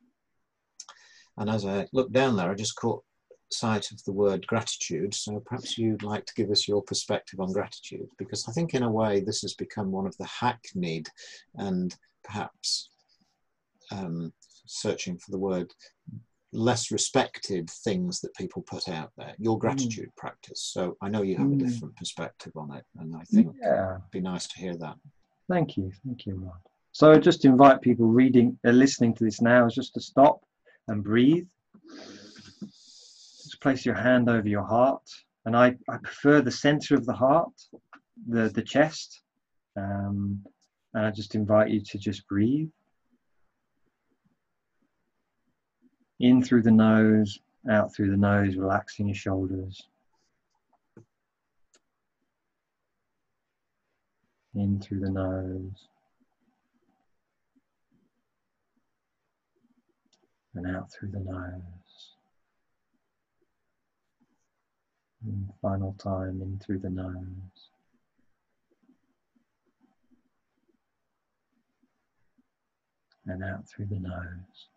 And 1.39 1.49
as 1.51 1.65
I 1.65 1.87
looked 1.93 2.13
down 2.13 2.37
there, 2.37 2.51
I 2.51 2.55
just 2.55 2.77
caught 2.77 3.03
sight 3.51 3.91
of 3.91 4.03
the 4.05 4.13
word 4.13 4.47
gratitude. 4.47 5.15
So 5.15 5.41
perhaps 5.47 5.79
you'd 5.79 6.03
like 6.03 6.25
to 6.27 6.35
give 6.35 6.51
us 6.51 6.67
your 6.69 6.83
perspective 6.83 7.41
on 7.41 7.53
gratitude, 7.53 8.09
because 8.19 8.47
I 8.49 8.53
think 8.53 8.75
in 8.75 8.83
a 8.83 8.91
way 9.01 9.21
this 9.21 9.41
has 9.43 9.55
become 9.55 9.91
one 9.91 10.07
of 10.07 10.17
the 10.19 10.27
hackneyed 10.27 11.09
and 11.55 11.95
perhaps 12.25 12.91
um, 13.93 14.33
searching 14.67 15.17
for 15.19 15.31
the 15.31 15.39
word 15.39 15.73
less 16.57 16.91
respected 16.91 17.71
things 17.71 18.21
that 18.21 18.35
people 18.35 18.63
put 18.63 18.89
out 18.89 19.13
there. 19.17 19.35
Your 19.39 19.59
gratitude 19.59 20.11
practice. 20.17 20.63
So 20.63 20.97
I 21.03 21.09
know 21.09 21.23
you 21.23 21.37
have 21.37 21.47
a 21.47 21.51
Mm. 21.51 21.59
different 21.59 21.97
perspective 21.97 22.53
on 22.57 22.73
it, 22.73 22.85
and 22.99 23.15
I 23.15 23.23
think 23.25 23.55
yeah 23.61 23.97
it'd 23.97 24.11
be 24.11 24.21
nice 24.21 24.47
to 24.49 24.59
hear 24.59 24.77
that. 24.79 24.97
Thank 25.49 25.77
you, 25.77 25.93
thank 26.05 26.27
you, 26.27 26.35
Rod. 26.37 26.61
So 26.93 27.13
I 27.13 27.19
just 27.19 27.45
invite 27.45 27.83
people 27.83 28.07
reading, 28.07 28.59
uh, 28.67 28.71
listening 28.71 29.15
to 29.15 29.25
this 29.25 29.41
now, 29.41 29.67
is 29.67 29.75
just 29.75 29.95
to 29.95 30.01
stop 30.01 30.41
and 30.89 31.05
breathe. 31.05 31.47
Just 32.61 33.61
place 33.61 33.85
your 33.85 33.95
hand 33.95 34.29
over 34.29 34.49
your 34.49 34.65
heart, 34.65 35.09
and 35.45 35.57
I, 35.57 35.77
I 35.89 35.99
prefer 35.99 36.41
the 36.41 36.51
center 36.51 36.95
of 36.95 37.05
the 37.07 37.13
heart, 37.13 37.53
the 38.27 38.49
the 38.49 38.63
chest, 38.63 39.23
um, 39.77 40.43
and 40.95 41.07
I 41.07 41.11
just 41.11 41.35
invite 41.35 41.71
you 41.71 41.81
to 41.83 41.99
just 41.99 42.27
breathe 42.27 42.71
in 46.21 46.43
through 46.43 46.62
the 46.62 46.71
nose, 46.71 47.41
out 47.71 47.95
through 47.95 48.11
the 48.11 48.17
nose, 48.17 48.57
relaxing 48.57 49.09
your 49.09 49.14
shoulders. 49.14 49.83
In 54.55 54.81
through 54.81 55.01
the 55.01 55.11
nose. 55.11 55.89
and 60.57 60.75
out 60.75 60.91
through 60.91 61.11
the 61.11 61.21
nose. 61.21 61.62
And 65.25 65.49
final 65.61 65.95
time 65.99 66.41
in 66.41 66.59
through 66.64 66.79
the 66.79 66.91
nose. 66.91 67.71
And 73.27 73.45
out 73.45 73.69
through 73.69 73.87
the 73.87 73.99
nose. 73.99 74.69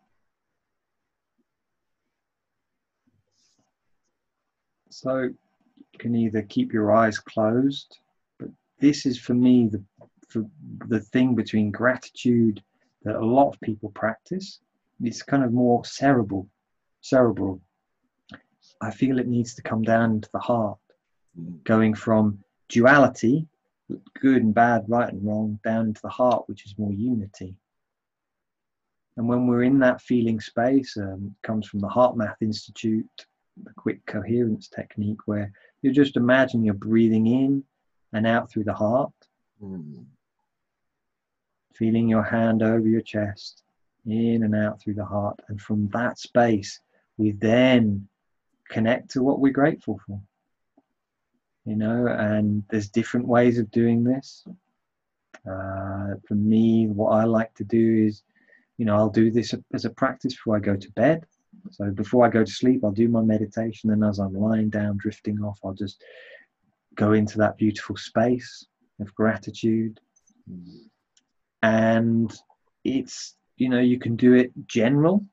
So 5.00 5.18
you 5.22 5.98
can 5.98 6.14
either 6.14 6.42
keep 6.42 6.72
your 6.72 6.92
eyes 6.92 7.18
closed, 7.18 7.98
but 8.38 8.50
this 8.78 9.06
is 9.06 9.18
for 9.18 9.34
me 9.34 9.68
the 9.68 9.82
for 10.28 10.44
the 10.86 11.00
thing 11.00 11.34
between 11.34 11.70
gratitude 11.70 12.62
that 13.02 13.16
a 13.16 13.24
lot 13.24 13.48
of 13.54 13.60
people 13.60 13.90
practice. 13.90 14.60
It's 15.02 15.22
kind 15.22 15.42
of 15.42 15.52
more 15.52 15.84
cerebral 15.84 16.46
cerebral. 17.00 17.60
I 18.80 18.90
feel 18.90 19.18
it 19.18 19.26
needs 19.26 19.54
to 19.54 19.62
come 19.62 19.82
down 19.82 20.20
to 20.20 20.28
the 20.32 20.38
heart 20.38 20.78
Mm. 21.38 21.62
going 21.62 21.94
from 21.94 22.42
duality 22.68 23.46
good 24.20 24.42
and 24.42 24.52
bad 24.52 24.84
right 24.88 25.12
and 25.12 25.24
wrong 25.24 25.60
down 25.62 25.86
into 25.86 26.00
the 26.02 26.08
heart 26.08 26.42
which 26.48 26.66
is 26.66 26.76
more 26.76 26.92
unity. 26.92 27.54
And 29.16 29.28
when 29.28 29.46
we're 29.46 29.62
in 29.62 29.78
that 29.78 30.00
feeling 30.00 30.40
space 30.40 30.96
um, 30.96 31.34
it 31.36 31.46
comes 31.46 31.68
from 31.68 31.78
the 31.80 31.88
HeartMath 31.88 32.34
Institute 32.40 33.26
the 33.64 33.72
quick 33.76 34.04
coherence 34.06 34.68
technique 34.68 35.20
where 35.26 35.52
you 35.82 35.92
just 35.92 36.16
imagine 36.16 36.64
you're 36.64 36.74
breathing 36.74 37.26
in 37.26 37.64
and 38.12 38.26
out 38.26 38.50
through 38.50 38.64
the 38.64 38.74
heart 38.74 39.12
Mm. 39.62 40.06
feeling 41.74 42.08
your 42.08 42.22
hand 42.22 42.62
over 42.62 42.86
your 42.88 43.02
chest 43.02 43.62
in 44.06 44.42
and 44.44 44.54
out 44.54 44.80
through 44.80 44.94
the 44.94 45.04
heart. 45.04 45.38
And 45.48 45.60
from 45.60 45.88
that 45.88 46.18
space, 46.18 46.80
we 47.18 47.32
then 47.32 48.08
connect 48.68 49.10
to 49.10 49.22
what 49.22 49.40
we're 49.40 49.52
grateful 49.52 50.00
for. 50.06 50.20
You 51.66 51.76
know, 51.76 52.06
and 52.06 52.64
there's 52.70 52.88
different 52.88 53.26
ways 53.28 53.58
of 53.58 53.70
doing 53.70 54.02
this. 54.02 54.44
Uh, 55.46 56.14
for 56.26 56.34
me, 56.34 56.86
what 56.88 57.10
I 57.10 57.24
like 57.24 57.54
to 57.54 57.64
do 57.64 58.06
is, 58.06 58.22
you 58.78 58.84
know, 58.86 58.96
I'll 58.96 59.10
do 59.10 59.30
this 59.30 59.54
as 59.74 59.84
a 59.84 59.90
practice 59.90 60.34
before 60.34 60.56
I 60.56 60.60
go 60.60 60.76
to 60.76 60.90
bed. 60.92 61.24
So 61.70 61.90
before 61.90 62.26
I 62.26 62.30
go 62.30 62.44
to 62.44 62.50
sleep, 62.50 62.82
I'll 62.84 62.90
do 62.90 63.08
my 63.08 63.22
meditation. 63.22 63.90
And 63.90 64.04
as 64.04 64.18
I'm 64.18 64.34
lying 64.34 64.70
down, 64.70 64.96
drifting 64.98 65.40
off, 65.42 65.58
I'll 65.64 65.74
just 65.74 66.02
go 66.94 67.12
into 67.12 67.38
that 67.38 67.56
beautiful 67.56 67.96
space 67.96 68.66
of 69.00 69.14
gratitude 69.14 70.00
and 71.62 72.32
it's 72.84 73.36
you 73.56 73.68
know 73.68 73.80
you 73.80 73.98
can 73.98 74.16
do 74.16 74.34
it 74.34 74.50
general 74.66 75.24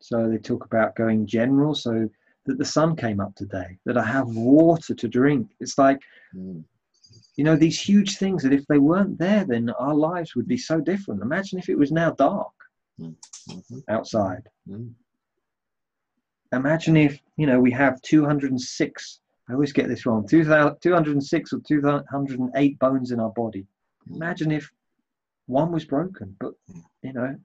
so 0.00 0.28
they 0.28 0.38
talk 0.38 0.64
about 0.64 0.96
going 0.96 1.26
general 1.26 1.74
so 1.74 2.08
that 2.46 2.58
the 2.58 2.64
sun 2.64 2.96
came 2.96 3.20
up 3.20 3.34
today 3.36 3.78
that 3.86 3.96
i 3.96 4.04
have 4.04 4.26
water 4.28 4.94
to 4.94 5.08
drink 5.08 5.48
it's 5.60 5.78
like 5.78 6.00
you 7.36 7.44
know 7.44 7.56
these 7.56 7.80
huge 7.80 8.18
things 8.18 8.42
that 8.42 8.52
if 8.52 8.66
they 8.66 8.78
weren't 8.78 9.18
there 9.18 9.44
then 9.44 9.70
our 9.78 9.94
lives 9.94 10.34
would 10.34 10.48
be 10.48 10.58
so 10.58 10.80
different 10.80 11.22
imagine 11.22 11.58
if 11.58 11.68
it 11.68 11.78
was 11.78 11.92
now 11.92 12.10
dark 12.12 12.52
Mhm. 13.00 13.82
outside 13.88 14.48
Mm. 14.68 14.94
Imagine 16.52 16.96
if 16.96 17.20
you 17.36 17.46
know 17.46 17.60
we 17.60 17.70
have 17.70 18.00
206 18.02 19.20
i 19.48 19.52
always 19.52 19.72
get 19.72 19.88
this 19.88 20.06
wrong 20.06 20.26
2000 20.26 20.76
206 20.80 21.52
or 21.52 21.60
208 21.60 22.78
bones 22.78 23.10
in 23.10 23.20
our 23.20 23.30
body 23.30 23.66
imagine 24.10 24.50
if 24.52 24.70
one 25.46 25.72
was 25.72 25.84
broken 25.84 26.34
but 26.40 26.52
you 27.02 27.12
know 27.12 27.36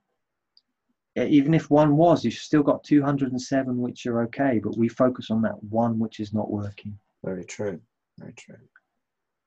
even 1.15 1.53
if 1.53 1.69
one 1.69 1.97
was 1.97 2.23
you've 2.23 2.33
still 2.33 2.63
got 2.63 2.83
207 2.83 3.77
which 3.81 4.05
are 4.05 4.21
okay 4.21 4.59
but 4.63 4.77
we 4.77 4.87
focus 4.87 5.29
on 5.31 5.41
that 5.41 5.61
one 5.63 5.99
which 5.99 6.19
is 6.19 6.33
not 6.33 6.49
working 6.49 6.97
Very 7.23 7.43
true. 7.43 7.79
Very 8.17 8.33
true. 8.33 8.55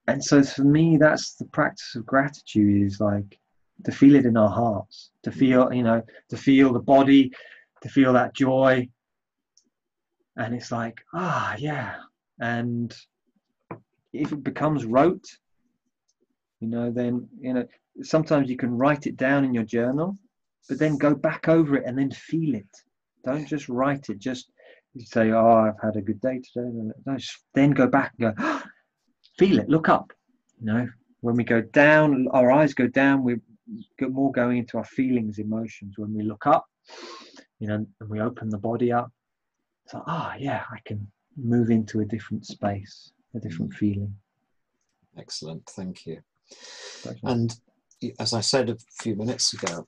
and 0.09 0.23
so 0.23 0.43
for 0.43 0.65
me 0.65 0.97
that's 0.97 1.35
the 1.35 1.47
practice 1.47 1.95
of 1.95 2.05
gratitude 2.05 2.87
is 2.87 3.01
like 3.01 3.39
to 3.85 3.93
feel 3.93 4.15
it 4.15 4.27
in 4.27 4.37
our 4.37 4.51
hearts 4.51 5.11
to 5.23 5.31
feel 5.31 5.73
you 5.73 5.83
know 5.83 6.03
to 6.29 6.37
feel 6.37 6.73
the 6.73 6.81
body 6.81 7.31
to 7.83 7.89
feel 7.89 8.13
that 8.13 8.35
joy 8.35 8.89
and 10.37 10.55
it's 10.55 10.73
like 10.73 11.05
ah 11.15 11.55
yeah. 11.59 11.97
And 12.41 12.95
if 14.13 14.33
it 14.33 14.43
becomes 14.43 14.85
rote 14.85 15.27
you 16.61 16.69
know 16.69 16.91
then 16.91 17.29
you 17.41 17.53
know 17.53 17.67
sometimes 18.03 18.49
you 18.49 18.57
can 18.57 18.77
write 18.77 19.07
it 19.07 19.17
down 19.17 19.45
in 19.45 19.55
your 19.55 19.65
journal 19.65 20.17
but 20.69 20.79
then 20.79 20.97
go 20.97 21.15
back 21.15 21.49
over 21.49 21.77
it 21.77 21.85
and 21.87 21.99
then 21.99 22.11
feel 22.11 22.55
it. 22.55 22.69
Don't 23.25 23.47
just 23.47 23.69
write 23.69 24.09
it 24.09 24.19
just 24.19 24.51
say 24.99 25.33
oh 25.33 25.57
i've 25.57 25.81
had 25.83 25.97
a 25.97 26.03
good 26.03 26.21
day 26.21 26.41
today. 26.41 26.71
Then 27.55 27.71
go 27.73 27.87
back 27.87 28.13
and 28.19 28.37
go 28.37 28.61
feel 29.39 29.59
it 29.59 29.69
look 29.69 29.89
up. 29.89 30.13
You 30.61 30.67
know 30.67 30.89
when 31.21 31.37
we 31.37 31.45
go 31.45 31.61
down 31.61 32.29
our 32.33 32.51
eyes 32.51 32.75
go 32.75 32.87
down 32.87 33.23
we 33.23 33.37
get 33.99 34.11
more 34.11 34.33
going 34.33 34.59
into 34.59 34.79
our 34.79 34.85
feelings 34.85 35.39
emotions. 35.39 35.95
When 35.97 36.15
we 36.15 36.23
look 36.23 36.47
up 36.47 36.67
you 37.59 37.69
know 37.69 37.87
and 38.01 38.09
we 38.09 38.21
open 38.21 38.51
the 38.51 38.59
body 38.59 38.93
up 38.93 39.11
like 39.93 40.03
ah 40.07 40.35
yeah 40.39 40.65
i 40.71 40.79
can 40.85 41.07
move 41.37 41.71
into 41.71 42.01
a 42.01 42.05
different 42.05 42.45
space 42.47 43.13
a 43.35 43.41
different 43.41 43.73
feeling 43.75 44.15
Excellent. 45.19 45.67
Thank 45.71 46.07
you. 46.07 46.21
Pleasure. 47.03 47.19
And 47.25 47.55
as 48.19 48.33
I 48.33 48.41
said 48.41 48.71
a 48.71 48.77
few 49.01 49.17
minutes 49.17 49.53
ago, 49.55 49.87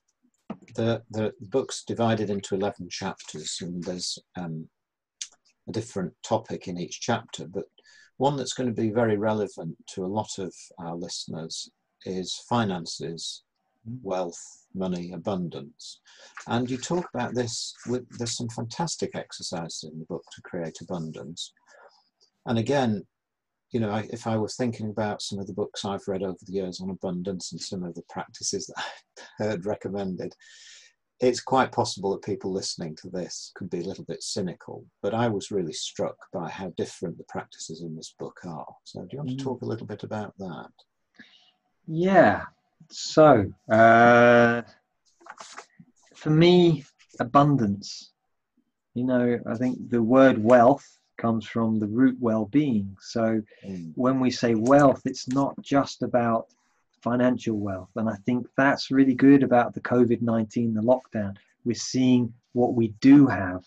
the, 0.77 1.03
the 1.11 1.33
book's 1.41 1.85
divided 1.85 2.31
into 2.31 2.55
11 2.55 2.89
chapters 2.91 3.59
and 3.61 3.83
there's 3.83 4.19
um, 4.37 4.69
a 5.69 5.73
different 5.73 6.13
topic 6.23 6.69
in 6.69 6.79
each 6.79 7.01
chapter, 7.01 7.47
but 7.47 7.65
one 8.19 8.37
that's 8.37 8.53
going 8.53 8.69
to 8.73 8.81
be 8.81 8.91
very 8.91 9.17
relevant 9.17 9.77
to 9.95 10.05
a 10.05 10.07
lot 10.07 10.39
of 10.39 10.55
our 10.79 10.95
listeners 10.95 11.71
is 12.05 12.45
finances, 12.49 13.43
wealth, 14.03 14.41
money, 14.75 15.13
abundance. 15.13 16.01
And 16.47 16.71
you 16.71 16.79
talk 16.79 17.09
about 17.15 17.35
this 17.35 17.75
with 17.87 18.09
there's 18.19 18.37
some 18.37 18.49
fantastic 18.49 19.15
exercises 19.15 19.89
in 19.91 19.99
the 19.99 20.07
book 20.07 20.25
to 20.35 20.43
create 20.43 20.81
abundance. 20.81 21.53
And 22.47 22.59
again, 22.59 23.05
you 23.71 23.81
know, 23.81 24.03
if 24.11 24.27
I 24.27 24.37
was 24.37 24.57
thinking 24.57 24.91
about 24.91 25.23
some 25.23 25.39
of 25.39 25.47
the 25.47 25.53
books 25.53 25.85
I've 25.85 26.07
read 26.07 26.23
over 26.23 26.39
the 26.47 26.53
years 26.53 26.81
on 26.81 26.91
abundance 26.91 27.53
and 27.53 27.61
some 27.61 27.83
of 27.83 27.95
the 27.95 28.05
practices 28.09 28.67
that 28.67 28.77
I've 29.41 29.47
heard 29.47 29.67
recommended, 29.67 30.35
it's 31.21 31.41
quite 31.41 31.73
possible 31.73 32.13
that 32.13 32.23
people 32.23 32.53
listening 32.53 32.97
to 33.03 33.09
this 33.09 33.53
could 33.55 33.71
be 33.71 33.81
a 33.81 33.85
little 33.85 34.05
bit 34.05 34.23
cynical, 34.23 34.85
but 35.03 35.15
I 35.15 35.29
was 35.29 35.51
really 35.51 35.73
struck 35.73 36.17
by 36.33 36.49
how 36.49 36.73
different 36.77 37.19
the 37.19 37.25
practices 37.29 37.83
in 37.83 37.97
this 37.97 38.15
book 38.19 38.39
are. 38.45 38.67
So, 38.85 39.01
do 39.03 39.09
you 39.13 39.19
want 39.19 39.31
to 39.31 39.37
mm. 39.37 39.43
talk 39.43 39.63
a 39.63 39.67
little 39.67 39.87
bit 39.87 40.03
about 40.03 40.35
that? 40.39 40.71
Yeah. 41.87 42.43
So, 42.91 43.53
uh, 43.71 44.63
for 46.15 46.31
me, 46.31 46.85
abundance, 47.21 48.11
you 48.95 49.05
know, 49.05 49.39
I 49.47 49.55
think 49.57 49.91
the 49.91 50.03
word 50.03 50.43
wealth 50.43 50.99
comes 51.17 51.47
from 51.47 51.79
the 51.79 51.87
root 51.87 52.17
well 52.21 52.47
being. 52.47 52.97
So, 53.01 53.43
mm. 53.67 53.93
when 53.95 54.21
we 54.21 54.31
say 54.31 54.55
wealth, 54.55 55.03
it's 55.05 55.29
not 55.29 55.61
just 55.61 56.03
about 56.03 56.49
financial 57.03 57.59
wealth. 57.59 57.91
And 57.97 58.09
I 58.09 58.17
think 58.25 58.47
that's 58.57 58.91
really 58.91 59.15
good 59.15 59.43
about 59.43 59.75
the 59.75 59.81
COVID 59.81 60.23
19, 60.23 60.75
the 60.75 60.81
lockdown. 60.81 61.37
We're 61.65 61.75
seeing 61.75 62.33
what 62.53 62.75
we 62.75 62.89
do 63.01 63.27
have. 63.27 63.65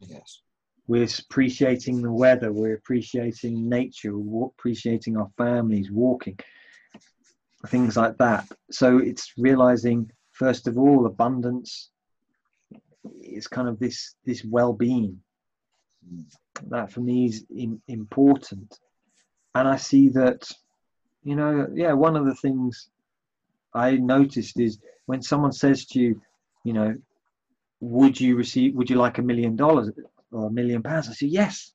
Yes. 0.00 0.40
We're 0.86 1.06
appreciating 1.18 2.00
the 2.00 2.10
weather, 2.10 2.50
we're 2.50 2.74
appreciating 2.74 3.68
nature, 3.68 4.16
we're 4.16 4.46
appreciating 4.46 5.18
our 5.18 5.30
families, 5.36 5.90
walking, 5.90 6.38
things 7.66 7.96
like 7.96 8.16
that. 8.18 8.46
So 8.70 8.98
it's 8.98 9.32
realizing, 9.36 10.10
first 10.32 10.68
of 10.68 10.78
all, 10.78 11.06
abundance 11.06 11.90
is 13.20 13.46
kind 13.46 13.68
of 13.68 13.78
this, 13.78 14.14
this 14.24 14.44
well 14.44 14.72
being. 14.72 15.20
That 16.68 16.92
for 16.92 17.00
me 17.00 17.26
is 17.26 17.44
in, 17.50 17.80
important. 17.88 18.78
And 19.54 19.66
I 19.68 19.76
see 19.76 20.08
that 20.10 20.48
you 21.28 21.36
know, 21.36 21.68
yeah, 21.74 21.92
one 21.92 22.16
of 22.16 22.24
the 22.24 22.34
things 22.34 22.88
I 23.74 23.96
noticed 23.96 24.58
is 24.58 24.78
when 25.04 25.20
someone 25.20 25.52
says 25.52 25.84
to 25.86 26.00
you, 26.00 26.22
you 26.64 26.72
know, 26.72 26.96
would 27.80 28.20
you 28.20 28.34
receive, 28.34 28.74
would 28.74 28.90
you 28.90 28.96
like 28.96 29.18
a 29.18 29.22
million 29.22 29.54
dollars 29.56 29.90
or 30.32 30.46
a 30.46 30.50
million 30.50 30.82
pounds? 30.82 31.08
I 31.08 31.12
say, 31.12 31.26
yes. 31.26 31.72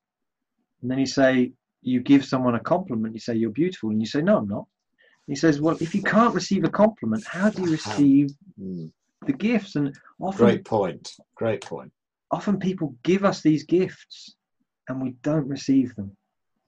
And 0.82 0.90
then 0.90 0.98
you 0.98 1.06
say, 1.06 1.52
you 1.82 2.00
give 2.00 2.24
someone 2.24 2.54
a 2.54 2.60
compliment, 2.60 3.14
you 3.14 3.20
say, 3.20 3.36
you're 3.36 3.50
beautiful. 3.50 3.90
And 3.90 4.00
you 4.00 4.06
say, 4.06 4.22
no, 4.22 4.38
I'm 4.38 4.48
not. 4.48 4.66
He 5.26 5.34
says, 5.34 5.60
well, 5.60 5.76
if 5.80 5.94
you 5.94 6.02
can't 6.02 6.34
receive 6.34 6.64
a 6.64 6.70
compliment, 6.70 7.24
how 7.26 7.50
do 7.50 7.62
you 7.62 7.70
receive 7.70 8.30
mm. 8.60 8.90
the 9.26 9.32
gifts? 9.32 9.76
And 9.76 9.94
often, 10.20 10.46
great 10.46 10.64
point. 10.64 11.12
Great 11.34 11.62
point. 11.62 11.92
Often 12.30 12.58
people 12.58 12.96
give 13.02 13.24
us 13.24 13.40
these 13.40 13.64
gifts 13.64 14.34
and 14.88 15.02
we 15.02 15.14
don't 15.22 15.48
receive 15.48 15.94
them. 15.94 16.16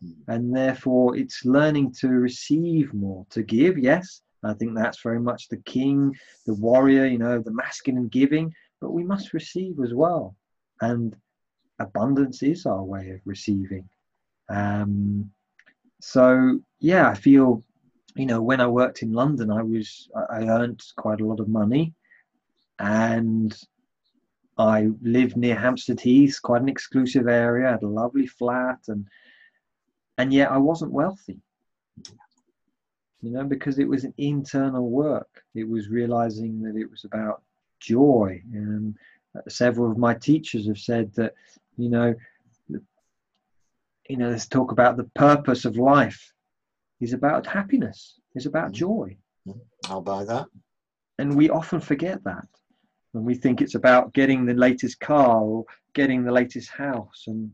Hmm. 0.03 0.11
and 0.29 0.55
therefore 0.55 1.17
it's 1.17 1.45
learning 1.45 1.95
to 2.01 2.09
receive 2.09 2.93
more 2.93 3.25
to 3.31 3.43
give 3.43 3.79
yes 3.79 4.21
i 4.45 4.53
think 4.53 4.75
that's 4.75 5.01
very 5.03 5.19
much 5.19 5.49
the 5.49 5.57
king 5.65 6.15
the 6.45 6.53
warrior 6.55 7.07
you 7.07 7.17
know 7.17 7.41
the 7.41 7.51
masculine 7.51 8.09
giving 8.09 8.53
but 8.83 8.93
we 8.93 9.05
must 9.05 9.33
receive 9.33 9.81
as 9.83 9.95
well 9.95 10.37
and 10.83 11.17
abundance 11.79 12.43
is 12.43 12.67
our 12.67 12.85
way 12.85 13.11
of 13.11 13.21
receiving 13.25 13.89
um, 14.51 15.31
so 16.01 16.61
yeah 16.81 17.09
i 17.09 17.15
feel 17.15 17.63
you 18.17 18.27
know 18.27 18.41
when 18.41 18.61
i 18.61 18.67
worked 18.67 19.03
in 19.03 19.12
london 19.12 19.51
i 19.51 19.62
was 19.62 20.09
i 20.31 20.43
earned 20.43 20.83
quite 20.97 21.21
a 21.21 21.25
lot 21.25 21.41
of 21.41 21.49
money 21.49 21.93
and 22.79 23.59
i 24.59 24.89
lived 25.03 25.37
near 25.37 25.55
hampstead 25.55 26.01
heath 26.01 26.39
quite 26.43 26.62
an 26.62 26.69
exclusive 26.69 27.29
area 27.29 27.69
I 27.69 27.73
had 27.73 27.83
a 27.83 27.89
lovely 27.89 28.27
flat 28.27 28.79
and 28.89 29.07
and 30.19 30.33
yet 30.33 30.51
I 30.51 30.59
wasn't 30.59 30.93
wealthy. 30.93 31.41
You 33.23 33.33
know, 33.33 33.45
because 33.45 33.79
it 33.79 33.89
was 33.89 34.05
an 34.05 34.14
internal 34.19 34.89
work. 34.89 35.43
It 35.55 35.69
was 35.69 35.89
realizing 35.89 36.62
that 36.62 36.77
it 36.77 36.91
was 36.91 37.05
about 37.05 37.43
joy. 37.81 38.43
And 38.53 38.97
several 39.49 39.91
of 39.91 39.99
my 39.99 40.14
teachers 40.14 40.67
have 40.69 40.79
said 40.79 41.12
that, 41.14 41.35
you 41.77 41.89
know, 41.89 42.14
you 42.69 44.17
know, 44.17 44.29
let's 44.29 44.47
talk 44.47 44.71
about 44.71 44.97
the 44.97 45.11
purpose 45.14 45.64
of 45.64 45.77
life 45.77 46.33
is 47.01 47.12
about 47.12 47.47
happiness, 47.47 48.20
is 48.34 48.47
about 48.47 48.66
mm-hmm. 48.66 48.74
joy. 48.74 49.16
Mm-hmm. 49.47 49.92
I'll 49.92 50.01
buy 50.01 50.24
that. 50.24 50.47
And 51.18 51.36
we 51.36 51.51
often 51.51 51.80
forget 51.80 52.22
that. 52.24 52.47
And 53.14 53.24
we 53.24 53.34
think 53.34 53.61
it's 53.61 53.74
about 53.74 54.12
getting 54.12 54.44
the 54.44 54.55
latest 54.55 55.01
car 55.01 55.40
or 55.40 55.64
getting 55.94 56.24
the 56.24 56.32
latest 56.32 56.70
house. 56.70 57.24
And 57.26 57.51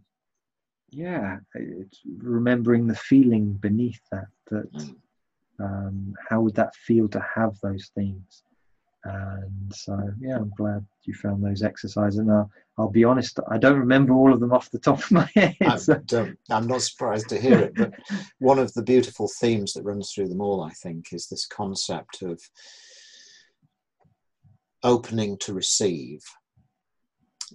yeah, 0.91 1.39
it's 1.55 2.01
remembering 2.19 2.87
the 2.87 2.97
feeling 2.97 3.53
beneath 3.55 4.01
that. 4.11 4.27
That 4.51 4.73
mm. 4.73 4.97
um, 5.61 6.15
how 6.29 6.41
would 6.41 6.57
that 6.57 6.75
feel 6.75 7.09
to 7.11 7.25
have 7.35 7.57
those 7.63 7.91
things? 7.95 8.43
And 9.05 9.75
so, 9.75 9.99
yeah, 10.21 10.37
I'm 10.37 10.53
glad 10.57 10.87
you 11.05 11.15
found 11.15 11.45
those 11.45 11.63
exercises. 11.63 12.19
And 12.19 12.31
I'll, 12.31 12.51
I'll 12.79 12.91
be 12.91 13.05
honest, 13.05 13.39
I 13.51 13.59
don't 13.59 13.79
remember 13.79 14.15
all 14.15 14.33
of 14.33 14.41
them 14.41 14.53
off 14.53 14.71
the 14.71 14.79
top 14.79 15.01
of 15.01 15.11
my 15.11 15.29
head. 15.35 15.57
So. 16.09 16.31
I'm 16.51 16.67
not 16.67 16.83
surprised 16.83 17.29
to 17.31 17.41
hear 17.41 17.59
it. 17.59 17.75
But 17.75 17.95
one 18.39 18.59
of 18.59 18.73
the 18.75 18.83
beautiful 18.83 19.29
themes 19.41 19.73
that 19.73 19.83
runs 19.83 20.13
through 20.13 20.29
them 20.29 20.41
all, 20.41 20.63
I 20.63 20.71
think, 20.71 21.13
is 21.13 21.27
this 21.27 21.47
concept 21.47 22.23
of 22.23 22.41
opening 24.85 25.37
to 25.39 25.53
receive, 25.53 26.21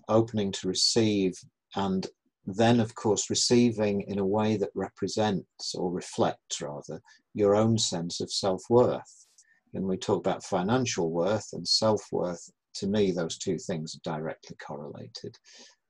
opening 0.10 0.52
to 0.54 0.68
receive 0.68 1.34
and 1.76 2.08
then 2.46 2.80
of 2.80 2.96
course 2.96 3.30
receiving 3.30 4.02
in 4.08 4.20
a 4.20 4.26
way 4.26 4.56
that 4.56 4.70
represents 4.74 5.76
or 5.76 5.92
reflects 5.92 6.62
rather 6.62 7.02
your 7.34 7.56
own 7.56 7.78
sense 7.78 8.22
of 8.22 8.32
self-worth 8.32 9.27
when 9.72 9.88
we 9.88 9.98
talk 9.98 10.20
about 10.20 10.44
financial 10.44 11.12
worth 11.12 11.50
and 11.54 11.68
self-worth. 11.68 12.50
To 12.76 12.88
me 12.88 13.12
those 13.12 13.38
two 13.38 13.58
things 13.58 13.96
are 13.96 14.18
directly 14.20 14.56
correlated. 14.66 15.38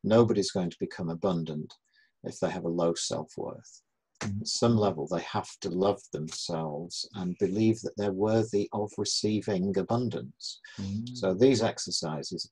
Nobody's 0.04 0.52
going 0.52 0.70
to 0.70 0.78
become 0.80 1.10
abundant 1.10 1.74
if 2.24 2.40
they 2.40 2.50
have 2.50 2.66
a 2.66 2.70
low 2.70 2.94
self-worth. 2.94 3.82
At 4.24 4.48
some 4.48 4.76
level 4.76 5.08
they 5.08 5.22
have 5.22 5.50
to 5.62 5.70
love 5.70 6.02
themselves 6.12 7.08
and 7.14 7.38
believe 7.40 7.80
that 7.82 7.96
they're 7.98 8.12
worthy 8.12 8.68
of 8.74 8.92
receiving 8.98 9.78
abundance. 9.78 10.60
Mm. 10.80 11.16
so 11.16 11.34
these 11.34 11.62
exercises 11.62 12.50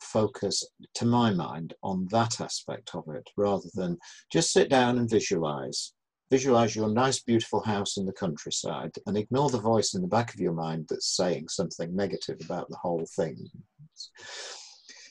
focus, 0.00 0.64
to 0.94 1.04
my 1.04 1.32
mind, 1.32 1.74
on 1.82 2.06
that 2.10 2.40
aspect 2.40 2.94
of 2.94 3.04
it 3.08 3.28
rather 3.36 3.68
than 3.74 3.98
just 4.32 4.52
sit 4.52 4.68
down 4.68 4.98
and 4.98 5.10
visualize. 5.10 5.92
Visualize 6.30 6.76
your 6.76 6.90
nice, 6.90 7.20
beautiful 7.20 7.60
house 7.60 7.96
in 7.96 8.04
the 8.04 8.12
countryside 8.12 8.94
and 9.06 9.16
ignore 9.16 9.48
the 9.48 9.60
voice 9.60 9.94
in 9.94 10.02
the 10.02 10.08
back 10.08 10.34
of 10.34 10.40
your 10.40 10.52
mind 10.52 10.86
that's 10.88 11.16
saying 11.16 11.48
something 11.48 11.94
negative 11.96 12.38
about 12.44 12.68
the 12.68 12.76
whole 12.76 13.06
thing. 13.16 13.48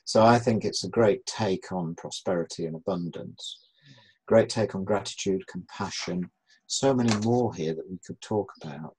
So 0.05 0.24
I 0.24 0.39
think 0.39 0.63
it's 0.63 0.84
a 0.84 0.89
great 0.89 1.26
take 1.26 1.72
on 1.72 1.95
prosperity 1.95 2.65
and 2.65 2.76
abundance, 2.76 3.59
great 4.28 4.47
take 4.47 4.76
on 4.76 4.84
gratitude, 4.84 5.45
compassion, 5.47 6.30
so 6.68 6.93
many 6.93 7.15
more 7.26 7.53
here 7.53 7.74
that 7.74 7.89
we 7.89 7.99
could 8.05 8.22
talk 8.22 8.51
about. 8.61 8.95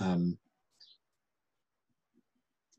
Um, 0.00 0.38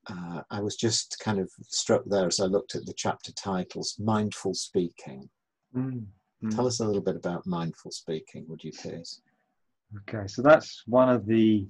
uh, 0.10 0.42
I 0.50 0.62
was 0.62 0.76
just 0.78 1.18
kind 1.20 1.40
of 1.40 1.52
struck 1.68 2.04
there 2.06 2.28
as 2.28 2.40
I 2.40 2.46
looked 2.46 2.76
at 2.76 2.86
the 2.86 2.94
chapter 2.96 3.34
titles 3.34 3.98
Mindful 4.00 4.54
Speaking. 4.54 5.30
Mm, 5.76 6.06
mm. 6.48 6.56
Tell 6.56 6.68
us 6.68 6.80
a 6.80 6.86
little 6.86 7.02
bit 7.02 7.16
about 7.16 7.46
mindful 7.46 7.92
speaking, 7.92 8.46
would 8.48 8.64
you 8.64 8.72
please? 8.72 9.22
Okay, 10.00 10.28
so 10.28 10.42
that's 10.42 10.84
one 10.86 11.10
of 11.10 11.26
the 11.26 11.68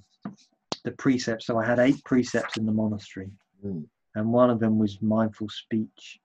the 0.83 0.91
precepts. 0.91 1.45
So 1.45 1.57
I 1.57 1.65
had 1.65 1.79
eight 1.79 2.03
precepts 2.05 2.57
in 2.57 2.65
the 2.65 2.71
monastery, 2.71 3.29
mm. 3.65 3.85
and 4.15 4.31
one 4.31 4.49
of 4.49 4.59
them 4.59 4.79
was 4.79 5.01
mindful 5.01 5.49
speech. 5.49 6.19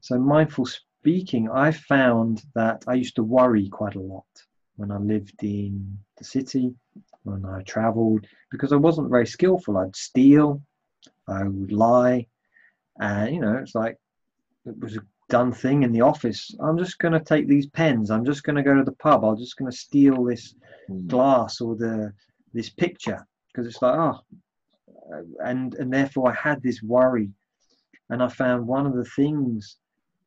So 0.00 0.18
mindful 0.18 0.66
speaking, 0.66 1.50
I 1.50 1.72
found 1.72 2.42
that 2.54 2.84
I 2.86 2.94
used 2.94 3.16
to 3.16 3.22
worry 3.22 3.68
quite 3.68 3.96
a 3.96 4.00
lot 4.00 4.26
when 4.76 4.92
I 4.92 4.98
lived 4.98 5.42
in 5.42 5.98
the 6.16 6.24
city, 6.24 6.72
when 7.24 7.44
I 7.44 7.62
travelled, 7.62 8.26
because 8.50 8.72
I 8.72 8.76
wasn't 8.76 9.10
very 9.10 9.26
skillful. 9.26 9.76
I'd 9.76 9.96
steal, 9.96 10.62
I 11.28 11.42
would 11.42 11.72
lie. 11.72 12.26
And, 13.00 13.34
you 13.34 13.40
know, 13.40 13.56
it's 13.56 13.74
like 13.74 13.96
it 14.66 14.78
was 14.78 14.96
a 14.96 15.00
done 15.28 15.52
thing 15.52 15.82
in 15.82 15.92
the 15.92 16.00
office. 16.00 16.54
I'm 16.60 16.78
just 16.78 16.98
going 16.98 17.12
to 17.12 17.20
take 17.20 17.48
these 17.48 17.66
pens. 17.66 18.10
I'm 18.10 18.24
just 18.24 18.44
going 18.44 18.56
to 18.56 18.62
go 18.62 18.74
to 18.74 18.84
the 18.84 18.92
pub. 18.92 19.24
I'm 19.24 19.36
just 19.36 19.56
going 19.56 19.70
to 19.70 19.76
steal 19.76 20.24
this 20.24 20.54
mm. 20.90 21.06
glass 21.06 21.60
or 21.60 21.76
the 21.76 22.12
this 22.54 22.70
picture 22.70 23.26
because 23.48 23.66
it's 23.66 23.82
like, 23.82 23.94
oh, 23.94 24.20
and 25.44 25.74
and 25.74 25.92
therefore 25.92 26.30
I 26.30 26.34
had 26.34 26.62
this 26.62 26.82
worry, 26.82 27.30
and 28.10 28.22
I 28.22 28.28
found 28.28 28.66
one 28.66 28.86
of 28.86 28.94
the 28.94 29.04
things 29.04 29.76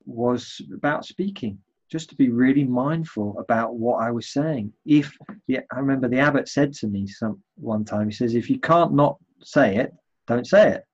was 0.05 0.61
about 0.73 1.05
speaking, 1.05 1.57
just 1.89 2.09
to 2.09 2.15
be 2.15 2.29
really 2.29 2.63
mindful 2.63 3.37
about 3.39 3.75
what 3.75 4.03
I 4.03 4.11
was 4.11 4.29
saying. 4.29 4.73
If 4.85 5.15
the, 5.47 5.59
I 5.59 5.79
remember 5.79 6.07
the 6.07 6.19
abbot 6.19 6.47
said 6.47 6.73
to 6.75 6.87
me 6.87 7.07
some 7.07 7.41
one 7.55 7.85
time, 7.85 8.09
he 8.09 8.15
says, 8.15 8.35
if 8.35 8.49
you 8.49 8.59
can't 8.59 8.93
not 8.93 9.17
say 9.43 9.77
it, 9.77 9.93
don't 10.27 10.47
say 10.47 10.71
it. 10.71 10.85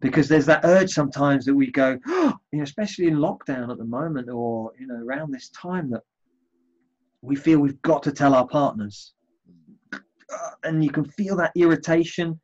Because 0.00 0.28
there's 0.28 0.46
that 0.46 0.64
urge 0.64 0.90
sometimes 0.90 1.44
that 1.44 1.54
we 1.54 1.70
go, 1.70 1.98
oh, 2.06 2.34
you 2.52 2.58
know, 2.58 2.64
especially 2.64 3.06
in 3.06 3.16
lockdown 3.16 3.70
at 3.70 3.78
the 3.78 3.84
moment 3.84 4.28
or 4.28 4.72
you 4.78 4.86
know 4.86 5.02
around 5.04 5.32
this 5.32 5.48
time 5.50 5.90
that 5.90 6.02
we 7.22 7.36
feel 7.36 7.58
we've 7.58 7.82
got 7.82 8.02
to 8.04 8.12
tell 8.12 8.34
our 8.34 8.46
partners, 8.46 9.14
uh, 9.92 10.50
and 10.64 10.84
you 10.84 10.90
can 10.90 11.04
feel 11.04 11.36
that 11.36 11.52
irritation. 11.56 12.38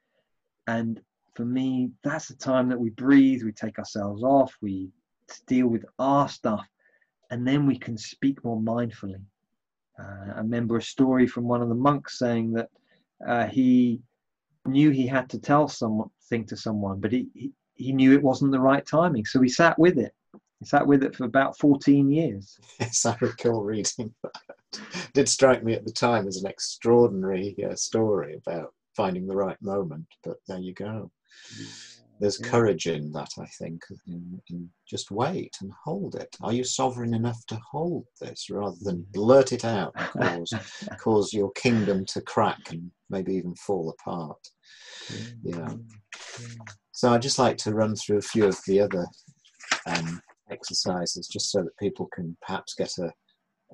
And 0.67 1.01
for 1.35 1.45
me, 1.45 1.91
that's 2.03 2.29
the 2.29 2.37
time 2.37 2.69
that 2.71 2.81
we 2.81 2.91
breathe, 2.91 3.43
we 3.43 3.53
take 3.53 3.79
ourselves 3.79 4.23
off, 4.23 4.57
we 4.63 4.91
deal 5.47 5.67
with 5.67 5.85
our 5.99 6.29
stuff, 6.29 6.67
and 7.31 7.47
then 7.47 7.67
we 7.67 7.79
can 7.79 7.99
speak 7.99 8.43
more 8.45 8.61
mindfully. 8.61 9.23
Uh, 9.99 10.33
I 10.35 10.39
remember 10.39 10.77
a 10.77 10.83
story 10.83 11.27
from 11.27 11.45
one 11.45 11.63
of 11.63 11.69
the 11.69 11.75
monks 11.75 12.19
saying 12.19 12.53
that 12.53 12.69
uh, 13.27 13.47
he 13.47 14.01
knew 14.67 14.91
he 14.91 15.07
had 15.07 15.29
to 15.31 15.39
tell 15.39 15.69
something 15.69 16.45
to 16.47 16.57
someone, 16.57 17.01
but 17.01 17.13
he, 17.13 17.29
he, 17.35 17.53
he 17.75 17.93
knew 17.93 18.13
it 18.13 18.23
wasn't 18.23 18.53
the 18.53 18.61
right 18.61 18.85
timing. 18.87 19.25
So 19.25 19.41
he 19.41 19.49
sat 19.49 19.79
with 19.79 19.99
it. 19.99 20.13
He 20.61 20.67
sat 20.67 20.87
with 20.87 21.03
it 21.03 21.15
for 21.15 21.25
about 21.25 21.59
14 21.59 22.11
years. 22.11 22.59
Yes, 22.81 23.05
I 23.07 23.17
recall 23.21 23.63
reading 23.63 24.15
that. 24.23 24.33
It 24.73 25.13
did 25.13 25.29
strike 25.29 25.63
me 25.63 25.75
at 25.75 25.85
the 25.85 25.93
time 25.93 26.27
as 26.27 26.39
an 26.39 26.51
extraordinary 26.51 27.57
uh, 27.69 27.75
story 27.77 28.37
about 28.37 28.73
finding 28.97 29.27
the 29.27 29.37
right 29.37 29.61
moment, 29.63 30.07
but 30.23 30.37
there 30.49 30.59
you 30.59 30.73
go. 30.73 31.11
There's 32.25 32.41
yeah. 32.41 32.49
courage 32.49 32.87
in 32.87 33.13
that, 33.13 33.29
I 33.39 33.45
think, 33.59 33.83
in, 34.07 34.41
in, 34.49 34.71
just 34.89 35.11
wait 35.11 35.55
and 35.61 35.71
hold 35.85 36.15
it. 36.15 36.35
Are 36.43 36.55
you 36.55 36.65
sovereign 36.65 37.13
enough 37.13 37.45
to 37.49 37.61
hold 37.71 38.07
this 38.19 38.49
rather 38.49 38.79
than 38.81 39.01
mm-hmm. 39.01 39.13
blurt 39.13 39.53
it 39.53 39.67
out 39.67 39.93
and 39.95 40.15
cause, 40.49 40.55
cause 40.99 41.33
your 41.35 41.53
kingdom 41.53 42.07
to 42.07 42.23
crack 42.23 42.61
and 42.71 42.91
maybe 43.11 43.35
even 43.35 43.55
fall 43.57 43.91
apart? 43.91 44.39
Mm-hmm. 45.09 45.49
Yeah. 45.51 45.69
Mm-hmm. 45.69 46.63
So 46.93 47.13
I'd 47.13 47.21
just 47.21 47.39
like 47.39 47.59
to 47.59 47.75
run 47.75 47.95
through 47.95 48.17
a 48.17 48.23
few 48.23 48.47
of 48.47 48.59
the 48.67 48.81
other 48.81 49.07
um, 49.87 50.19
exercises 50.51 51.29
just 51.29 51.53
so 51.53 51.63
that 51.63 51.77
people 51.79 52.09
can 52.15 52.35
perhaps 52.41 52.73
get 52.73 52.93
a, 53.01 53.13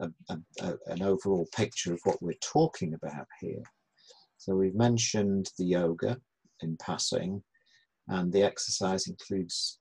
a, 0.00 0.38
a, 0.62 0.74
an 0.86 1.02
overall 1.02 1.46
picture 1.54 1.92
of 1.92 2.00
what 2.02 2.20
we're 2.20 2.34
talking 2.42 2.94
about 2.94 3.28
here. 3.40 3.62
So 4.38 4.56
we've 4.56 4.74
mentioned 4.74 5.52
the 5.56 5.66
yoga 5.66 6.16
in 6.62 6.76
passing, 6.78 7.44
and 8.10 8.32
the 8.32 8.42
exercise 8.42 9.06
includes 9.06 9.78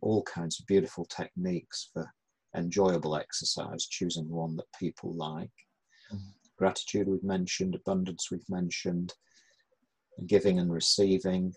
all 0.00 0.22
kinds 0.22 0.58
of 0.58 0.66
beautiful 0.66 1.04
techniques 1.04 1.90
for 1.92 2.10
enjoyable 2.56 3.14
exercise, 3.14 3.86
choosing 3.86 4.28
one 4.28 4.56
that 4.56 4.66
people 4.78 5.14
like. 5.14 5.50
Mm-hmm. 6.12 6.30
Gratitude 6.58 7.08
we've 7.08 7.22
mentioned, 7.22 7.74
abundance 7.74 8.30
we've 8.30 8.48
mentioned, 8.48 9.12
giving 10.26 10.58
and 10.58 10.72
receiving, 10.72 11.52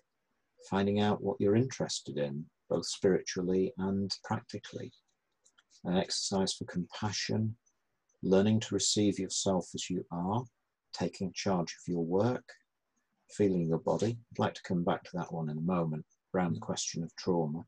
finding 0.69 0.99
out 0.99 1.23
what 1.23 1.37
you're 1.39 1.55
interested 1.55 2.17
in, 2.17 2.45
both 2.69 2.85
spiritually 2.85 3.71
and 3.77 4.11
practically. 4.23 4.91
An 5.85 5.97
exercise 5.97 6.53
for 6.53 6.65
compassion, 6.65 7.55
learning 8.21 8.59
to 8.61 8.75
receive 8.75 9.17
yourself 9.17 9.69
as 9.73 9.89
you 9.89 10.05
are, 10.11 10.43
taking 10.93 11.31
charge 11.33 11.73
of 11.79 11.87
your 11.87 12.03
work, 12.03 12.43
feeling 13.31 13.67
your 13.67 13.79
body. 13.79 14.17
I'd 14.31 14.39
like 14.39 14.53
to 14.55 14.63
come 14.63 14.83
back 14.83 15.03
to 15.03 15.11
that 15.15 15.33
one 15.33 15.49
in 15.49 15.57
a 15.57 15.61
moment 15.61 16.05
around 16.33 16.55
the 16.55 16.59
question 16.59 17.03
of 17.03 17.15
trauma. 17.15 17.63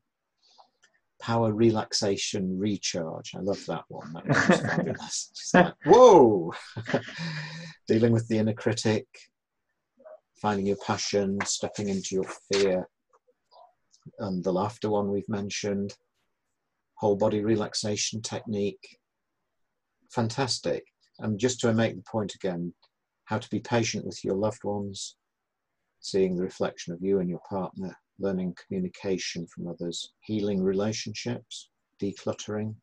Power, 1.20 1.52
relaxation, 1.52 2.58
recharge. 2.58 3.32
I 3.34 3.40
love 3.40 3.64
that 3.66 3.84
one. 3.88 4.12
That 4.12 4.26
was 4.28 4.60
fabulous. 4.60 5.50
like, 5.54 5.74
whoa! 5.84 6.52
Dealing 7.88 8.12
with 8.12 8.28
the 8.28 8.38
inner 8.38 8.52
critic, 8.52 9.06
finding 10.40 10.66
your 10.66 10.76
passion, 10.76 11.38
stepping 11.44 11.88
into 11.88 12.14
your 12.14 12.26
fear, 12.52 12.88
and 14.20 14.44
the 14.44 14.52
laughter 14.52 14.90
one 14.90 15.10
we've 15.10 15.28
mentioned, 15.28 15.94
whole 16.94 17.16
body 17.16 17.42
relaxation 17.42 18.22
technique. 18.22 18.98
Fantastic. 20.10 20.84
And 21.18 21.38
just 21.38 21.60
to 21.60 21.74
make 21.74 21.96
the 21.96 22.02
point 22.02 22.34
again, 22.34 22.72
how 23.24 23.38
to 23.38 23.50
be 23.50 23.60
patient 23.60 24.06
with 24.06 24.24
your 24.24 24.36
loved 24.36 24.64
ones, 24.64 25.16
seeing 26.00 26.36
the 26.36 26.42
reflection 26.42 26.92
of 26.92 27.02
you 27.02 27.20
and 27.20 27.28
your 27.28 27.42
partner, 27.48 27.96
learning 28.18 28.56
communication 28.66 29.46
from 29.46 29.68
others, 29.68 30.12
healing 30.20 30.62
relationships, 30.62 31.70
decluttering, 32.00 32.74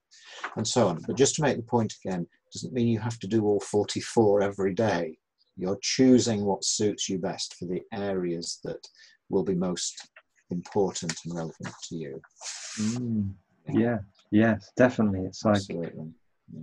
and 0.55 0.67
so 0.67 0.87
on. 0.87 1.03
But 1.07 1.17
just 1.17 1.35
to 1.35 1.41
make 1.41 1.57
the 1.57 1.63
point 1.63 1.93
again, 2.03 2.27
doesn't 2.53 2.73
mean 2.73 2.87
you 2.87 2.99
have 2.99 3.19
to 3.19 3.27
do 3.27 3.45
all 3.45 3.59
44 3.59 4.41
every 4.41 4.73
day. 4.73 5.17
You're 5.57 5.79
choosing 5.81 6.45
what 6.45 6.63
suits 6.63 7.09
you 7.09 7.17
best 7.17 7.55
for 7.55 7.65
the 7.65 7.81
areas 7.93 8.59
that 8.63 8.87
will 9.29 9.43
be 9.43 9.55
most 9.55 10.09
important 10.51 11.13
and 11.25 11.35
relevant 11.35 11.73
to 11.89 11.95
you. 11.95 12.21
Mm, 12.79 13.33
yeah, 13.69 13.97
yes, 14.31 14.71
definitely. 14.75 15.21
It's 15.21 15.43
like 15.43 15.55
Absolutely. 15.55 16.11
Yeah. 16.53 16.61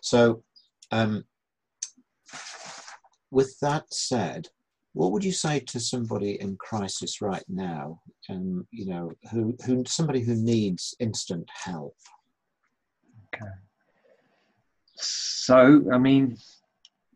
So, 0.00 0.42
um, 0.90 1.24
with 3.30 3.58
that 3.60 3.92
said, 3.92 4.48
what 4.94 5.10
would 5.10 5.24
you 5.24 5.32
say 5.32 5.58
to 5.58 5.80
somebody 5.80 6.40
in 6.40 6.56
crisis 6.56 7.20
right 7.20 7.44
now, 7.48 8.00
um, 8.30 8.66
you 8.70 8.86
know, 8.86 9.10
who, 9.30 9.56
who 9.66 9.84
somebody 9.86 10.20
who 10.20 10.36
needs 10.36 10.94
instant 11.00 11.48
help? 11.52 11.96
Okay. 13.34 13.50
So, 14.94 15.84
I 15.92 15.98
mean, 15.98 16.36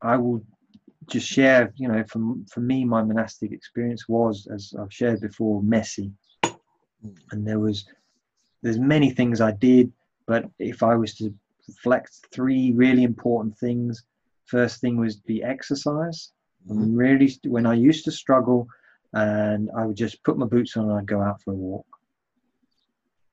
I 0.02 0.16
will 0.16 0.42
just 1.06 1.28
share, 1.28 1.72
you 1.76 1.86
know, 1.86 2.02
from 2.04 2.44
for 2.52 2.60
me, 2.60 2.84
my 2.84 3.02
monastic 3.02 3.52
experience 3.52 4.08
was, 4.08 4.48
as 4.52 4.74
I've 4.78 4.92
shared 4.92 5.20
before, 5.20 5.62
messy. 5.62 6.12
Hmm. 6.44 7.12
And 7.30 7.46
there 7.46 7.60
was, 7.60 7.86
there's 8.60 8.80
many 8.80 9.10
things 9.10 9.40
I 9.40 9.52
did, 9.52 9.92
but 10.26 10.50
if 10.58 10.82
I 10.82 10.96
was 10.96 11.14
to 11.16 11.32
reflect 11.68 12.10
three 12.32 12.72
really 12.72 13.04
important 13.04 13.56
things, 13.56 14.02
first 14.46 14.80
thing 14.80 14.98
was 14.98 15.20
the 15.26 15.44
exercise. 15.44 16.32
Mm-hmm. 16.68 16.96
Really, 16.96 17.38
when 17.44 17.66
I 17.66 17.74
used 17.74 18.04
to 18.04 18.12
struggle, 18.12 18.68
and 19.14 19.70
I 19.76 19.86
would 19.86 19.96
just 19.96 20.22
put 20.24 20.38
my 20.38 20.46
boots 20.46 20.76
on 20.76 20.84
and 20.84 20.98
I'd 20.98 21.06
go 21.06 21.22
out 21.22 21.42
for 21.42 21.52
a 21.52 21.56
walk. 21.56 21.86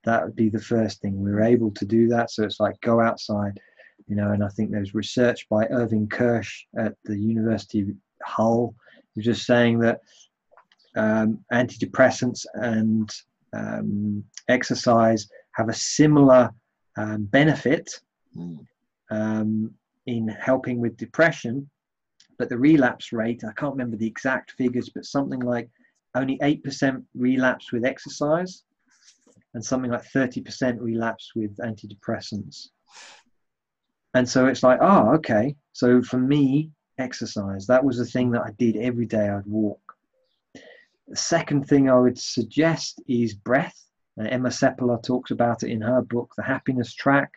That 0.06 0.24
would 0.24 0.36
be 0.36 0.50
the 0.50 0.62
first 0.62 1.02
thing. 1.02 1.20
We 1.20 1.32
were 1.32 1.42
able 1.42 1.72
to 1.72 1.86
do 1.86 2.08
that, 2.10 2.32
so 2.32 2.44
it's 2.44 2.60
like 2.60 2.80
go 2.82 3.02
outside, 3.02 3.60
you 4.08 4.16
know, 4.16 4.32
and 4.32 4.44
I 4.44 4.50
think 4.50 4.72
there's 4.72 4.94
research 4.94 5.48
by 5.50 5.66
Irving 5.66 6.08
Kirsch 6.08 6.66
at 6.78 6.96
the 7.04 7.18
University 7.18 7.82
of 7.82 7.88
Hull, 8.24 8.76
who's 9.14 9.26
just 9.26 9.46
saying 9.46 9.80
that 9.80 10.02
um, 10.96 11.40
antidepressants 11.52 12.46
and 12.54 13.10
um, 13.54 14.24
exercise 14.48 15.28
have 15.54 15.70
a 15.70 15.74
similar 15.74 16.52
um, 16.98 17.26
benefit 17.26 17.90
mm. 18.38 18.60
in 20.06 20.28
helping 20.28 20.80
with 20.80 20.98
depression, 20.98 21.70
but 22.38 22.50
the 22.50 22.58
relapse 22.58 23.12
rate, 23.12 23.44
I 23.44 23.54
can't 23.54 23.74
remember 23.74 23.98
the 23.98 24.08
exact 24.08 24.52
figures, 24.52 24.90
but 24.90 25.06
something 25.06 25.40
like 25.40 25.70
only 26.16 26.38
8% 26.40 27.04
relapse 27.14 27.72
with 27.72 27.86
exercise 27.86 28.64
and 29.54 29.64
something 29.64 29.92
like 29.92 30.04
30% 30.04 30.78
relapse 30.80 31.32
with 31.36 31.56
antidepressants. 31.58 32.70
And 34.14 34.28
so 34.28 34.48
it's 34.48 34.64
like, 34.64 34.80
oh, 34.82 35.14
okay. 35.16 35.56
So 35.74 36.02
for 36.02 36.18
me, 36.18 36.72
exercise, 36.98 37.68
that 37.68 37.84
was 37.84 37.98
the 37.98 38.06
thing 38.06 38.32
that 38.32 38.44
I 38.44 38.52
did 38.58 38.78
every 38.78 39.06
day. 39.06 39.30
I'd 39.30 39.46
walk. 39.46 39.82
The 41.08 41.16
second 41.16 41.68
thing 41.68 41.90
I 41.90 42.00
would 42.00 42.18
suggest 42.18 43.02
is 43.08 43.34
breath. 43.34 43.78
Uh, 44.20 44.24
Emma 44.24 44.50
Seppala 44.50 45.04
talks 45.04 45.32
about 45.32 45.64
it 45.64 45.70
in 45.70 45.82
her 45.82 46.02
book, 46.02 46.34
The 46.38 46.44
Happiness 46.44 46.94
Track, 46.94 47.32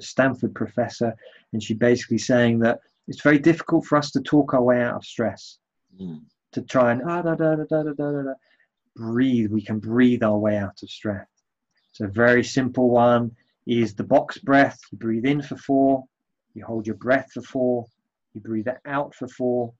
Stanford 0.00 0.54
professor. 0.54 1.14
And 1.52 1.62
she 1.62 1.74
basically 1.74 2.18
saying 2.18 2.58
that 2.60 2.80
it's 3.08 3.22
very 3.22 3.38
difficult 3.38 3.86
for 3.86 3.96
us 3.96 4.10
to 4.12 4.20
talk 4.20 4.54
our 4.54 4.62
way 4.62 4.82
out 4.82 4.96
of 4.96 5.04
stress, 5.04 5.58
mm. 6.00 6.20
to 6.52 6.62
try 6.62 6.92
and 6.92 7.02
ah, 7.06 7.22
da, 7.22 7.34
da, 7.34 7.54
da, 7.54 7.64
da, 7.64 7.82
da, 7.82 7.92
da, 7.92 8.22
da, 8.22 8.34
breathe. 8.96 9.52
We 9.52 9.62
can 9.62 9.78
breathe 9.78 10.22
our 10.22 10.38
way 10.38 10.56
out 10.56 10.82
of 10.82 10.90
stress. 10.90 11.26
So, 11.92 12.06
a 12.06 12.08
very 12.08 12.42
simple 12.42 12.90
one 12.90 13.30
is 13.66 13.94
the 13.94 14.04
box 14.04 14.38
breath. 14.38 14.78
You 14.90 14.98
breathe 14.98 15.24
in 15.24 15.42
for 15.42 15.56
four, 15.56 16.04
you 16.54 16.64
hold 16.64 16.86
your 16.86 16.96
breath 16.96 17.30
for 17.32 17.42
four, 17.42 17.86
you 18.34 18.40
breathe 18.40 18.68
it 18.68 18.78
out 18.86 19.14
for 19.14 19.28
four, 19.28 19.72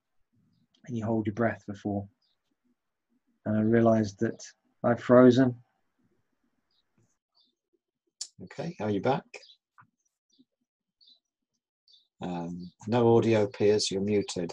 and 0.87 0.97
you 0.97 1.05
hold 1.05 1.27
your 1.27 1.35
breath 1.35 1.63
for 1.65 1.75
four. 1.75 2.07
And 3.45 3.57
I 3.57 3.61
realized 3.61 4.19
that 4.19 4.41
I've 4.83 5.01
frozen. 5.01 5.55
Okay, 8.43 8.75
are 8.79 8.91
you 8.91 9.01
back? 9.01 9.23
Um, 12.21 12.71
no 12.87 13.15
audio, 13.17 13.47
Piers, 13.47 13.91
you're 13.91 14.01
muted. 14.01 14.51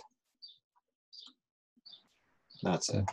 That's 2.63 2.91
it. 2.91 3.05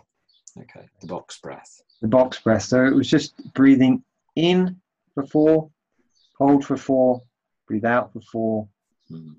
Okay, 0.58 0.88
the 0.99 1.08
box 1.08 1.39
breath. 1.39 1.82
The 2.02 2.08
box 2.08 2.39
breath. 2.39 2.64
So 2.64 2.86
it 2.86 2.93
was 2.93 3.10
just 3.10 3.34
breathing 3.54 4.04
in 4.36 4.76
for 5.14 5.26
four, 5.26 5.70
hold 6.38 6.66
for 6.66 6.78
four, 6.78 7.22
breathe 7.68 7.86
out 7.86 8.12
for 8.14 8.22
four, 8.22 8.68
Mm. 9.10 9.36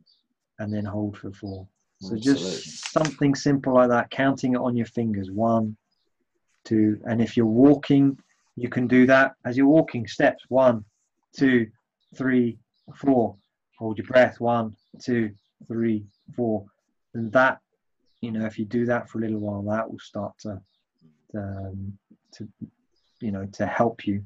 and 0.58 0.72
then 0.72 0.84
hold 0.84 1.16
for 1.16 1.32
four. 1.32 1.66
So 2.00 2.14
Absolutely. 2.14 2.42
just 2.42 2.92
something 2.92 3.34
simple 3.34 3.74
like 3.74 3.88
that, 3.88 4.10
counting 4.10 4.52
it 4.54 4.58
on 4.60 4.76
your 4.76 4.86
fingers. 4.86 5.30
One, 5.30 5.76
two, 6.64 7.00
and 7.06 7.22
if 7.22 7.36
you're 7.36 7.46
walking, 7.46 8.18
you 8.56 8.68
can 8.68 8.86
do 8.86 9.06
that 9.06 9.34
as 9.44 9.56
you're 9.56 9.66
walking. 9.66 10.06
Steps 10.06 10.44
one, 10.48 10.84
two, 11.36 11.70
three, 12.16 12.58
four. 12.96 13.36
Hold 13.78 13.98
your 13.98 14.06
breath. 14.06 14.40
One, 14.40 14.76
two, 15.00 15.30
three, 15.66 16.04
four. 16.34 16.64
And 17.14 17.30
that, 17.32 17.60
you 18.20 18.30
know, 18.30 18.46
if 18.46 18.58
you 18.58 18.64
do 18.64 18.86
that 18.86 19.08
for 19.08 19.18
a 19.18 19.22
little 19.22 19.40
while, 19.40 19.62
that 19.62 19.90
will 19.90 19.98
start 19.98 20.32
to, 20.40 20.60
um, 21.36 21.98
to, 22.34 22.48
you 23.20 23.32
know, 23.32 23.46
to 23.52 23.66
help 23.66 24.06
you. 24.06 24.24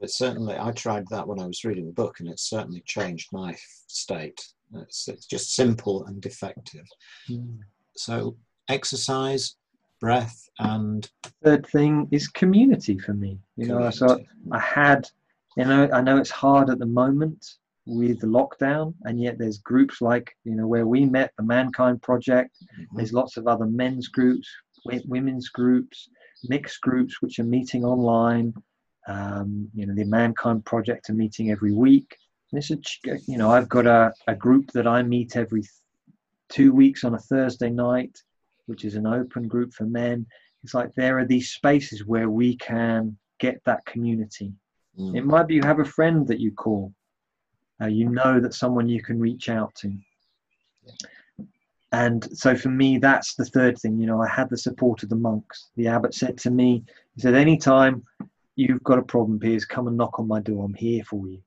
It 0.00 0.10
certainly, 0.10 0.56
I 0.58 0.72
tried 0.72 1.06
that 1.10 1.26
when 1.26 1.40
I 1.40 1.46
was 1.46 1.64
reading 1.64 1.86
the 1.86 1.92
book, 1.92 2.20
and 2.20 2.28
it 2.28 2.40
certainly 2.40 2.82
changed 2.86 3.28
my 3.32 3.54
state. 3.86 4.40
It's, 4.74 5.08
it's 5.08 5.26
just 5.26 5.54
simple 5.54 6.06
and 6.06 6.24
effective. 6.24 6.86
So, 7.96 8.36
exercise, 8.68 9.56
breath, 10.00 10.48
and 10.58 11.08
Third 11.44 11.66
thing 11.66 12.08
is 12.10 12.28
community 12.28 12.98
for 12.98 13.14
me. 13.14 13.38
You 13.56 13.68
know, 13.68 13.90
so 13.90 14.06
community. 14.06 14.28
I 14.52 14.58
had, 14.58 15.08
you 15.56 15.64
know, 15.64 15.88
I 15.92 16.00
know 16.00 16.16
it's 16.16 16.30
hard 16.30 16.70
at 16.70 16.78
the 16.78 16.86
moment 16.86 17.46
with 17.88 18.20
the 18.20 18.26
lockdown, 18.26 18.94
and 19.04 19.20
yet 19.20 19.38
there's 19.38 19.58
groups 19.58 20.02
like, 20.02 20.30
you 20.44 20.54
know, 20.54 20.66
where 20.66 20.86
we 20.86 21.06
met, 21.06 21.32
the 21.38 21.42
Mankind 21.42 22.02
Project. 22.02 22.54
Mhm. 22.62 22.86
There's 22.96 23.14
lots 23.14 23.36
of 23.38 23.48
other 23.48 23.64
men's 23.64 24.08
groups, 24.08 24.48
women's 24.84 25.48
groups, 25.48 26.08
mixed 26.44 26.80
groups 26.82 27.22
which 27.22 27.38
are 27.38 27.44
meeting 27.44 27.84
online. 27.84 28.52
Um, 29.06 29.70
you 29.74 29.86
know, 29.86 29.94
the 29.94 30.04
Mankind 30.04 30.66
Project 30.66 31.08
are 31.08 31.14
meeting 31.14 31.50
every 31.50 31.72
week. 31.72 32.14
And 32.52 32.58
it's 32.58 32.70
a, 32.70 33.18
you 33.26 33.38
know, 33.38 33.50
I've 33.50 33.68
got 33.68 33.86
a, 33.86 34.12
a 34.26 34.34
group 34.34 34.70
that 34.72 34.86
I 34.86 35.02
meet 35.02 35.36
every 35.36 35.62
th- 35.62 35.70
two 36.50 36.72
weeks 36.74 37.04
on 37.04 37.14
a 37.14 37.18
Thursday 37.18 37.70
night, 37.70 38.14
which 38.66 38.84
is 38.84 38.96
an 38.96 39.06
open 39.06 39.48
group 39.48 39.72
for 39.72 39.84
men. 39.84 40.26
It's 40.62 40.74
like 40.74 40.92
there 40.94 41.18
are 41.18 41.24
these 41.24 41.50
spaces 41.50 42.04
where 42.04 42.28
we 42.28 42.56
can 42.56 43.16
get 43.40 43.62
that 43.64 43.84
community. 43.86 44.52
Mm. 44.98 45.16
It 45.16 45.24
might 45.24 45.46
be 45.46 45.54
you 45.54 45.62
have 45.62 45.80
a 45.80 45.84
friend 45.84 46.26
that 46.28 46.40
you 46.40 46.52
call. 46.52 46.92
Uh, 47.80 47.86
you 47.86 48.08
know 48.08 48.40
that 48.40 48.54
someone 48.54 48.88
you 48.88 49.02
can 49.02 49.18
reach 49.20 49.48
out 49.48 49.74
to. 49.76 49.92
And 51.92 52.28
so 52.36 52.54
for 52.54 52.68
me, 52.68 52.98
that's 52.98 53.34
the 53.34 53.46
third 53.46 53.78
thing. 53.78 53.98
You 53.98 54.06
know, 54.06 54.20
I 54.20 54.28
had 54.28 54.50
the 54.50 54.58
support 54.58 55.02
of 55.02 55.08
the 55.08 55.16
monks. 55.16 55.70
The 55.76 55.88
abbot 55.88 56.12
said 56.12 56.36
to 56.38 56.50
me, 56.50 56.84
he 57.14 57.22
said, 57.22 57.34
anytime 57.34 58.04
you've 58.56 58.82
got 58.82 58.98
a 58.98 59.02
problem, 59.02 59.38
Piers, 59.38 59.64
come 59.64 59.88
and 59.88 59.96
knock 59.96 60.18
on 60.18 60.28
my 60.28 60.40
door. 60.40 60.64
I'm 60.64 60.74
here 60.74 61.04
for 61.04 61.26
you. 61.26 61.40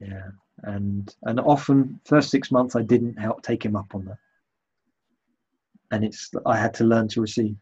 Yeah. 0.00 0.30
And 0.62 1.14
and 1.24 1.38
often 1.40 2.00
first 2.06 2.30
six 2.30 2.50
months 2.50 2.76
I 2.76 2.82
didn't 2.82 3.18
help 3.18 3.42
take 3.42 3.64
him 3.64 3.76
up 3.76 3.94
on 3.94 4.06
that. 4.06 4.18
And 5.90 6.04
it's 6.04 6.30
I 6.46 6.56
had 6.56 6.74
to 6.74 6.84
learn 6.84 7.08
to 7.08 7.20
receive. 7.20 7.56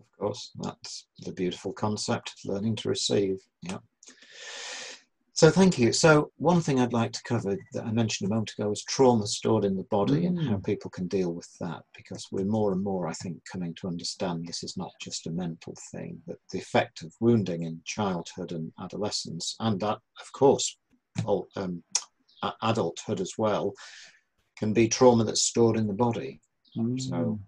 Of 0.00 0.18
course, 0.18 0.50
that's 0.60 1.06
the 1.20 1.32
beautiful 1.32 1.72
concept, 1.72 2.34
learning 2.44 2.76
to 2.76 2.88
receive. 2.88 3.40
Yeah. 3.62 3.78
So 5.42 5.50
thank 5.50 5.76
you. 5.76 5.92
So 5.92 6.30
one 6.36 6.60
thing 6.60 6.78
I'd 6.78 6.92
like 6.92 7.10
to 7.10 7.22
cover 7.24 7.56
that 7.72 7.84
I 7.84 7.90
mentioned 7.90 8.30
a 8.30 8.32
moment 8.32 8.52
ago 8.56 8.70
is 8.70 8.84
trauma 8.84 9.26
stored 9.26 9.64
in 9.64 9.74
the 9.74 9.82
body 9.90 10.26
and 10.26 10.38
how 10.38 10.58
Mm. 10.58 10.64
people 10.64 10.88
can 10.88 11.08
deal 11.08 11.32
with 11.34 11.48
that 11.58 11.82
because 11.96 12.28
we're 12.30 12.44
more 12.44 12.70
and 12.70 12.80
more, 12.80 13.08
I 13.08 13.12
think, 13.14 13.44
coming 13.44 13.74
to 13.80 13.88
understand 13.88 14.46
this 14.46 14.62
is 14.62 14.76
not 14.76 14.92
just 15.00 15.26
a 15.26 15.32
mental 15.32 15.74
thing, 15.90 16.22
but 16.28 16.38
the 16.52 16.60
effect 16.60 17.02
of 17.02 17.12
wounding 17.18 17.64
in 17.64 17.82
childhood 17.84 18.52
and 18.52 18.72
adolescence, 18.78 19.56
and 19.58 19.80
that, 19.80 19.98
of 20.20 20.32
course, 20.32 20.78
all, 21.24 21.48
um, 21.56 21.82
adulthood 22.62 23.20
as 23.20 23.32
well, 23.36 23.74
can 24.56 24.72
be 24.72 24.86
trauma 24.86 25.24
that's 25.24 25.42
stored 25.42 25.76
in 25.76 25.88
the 25.88 25.92
body. 25.92 26.40
So 26.98 27.40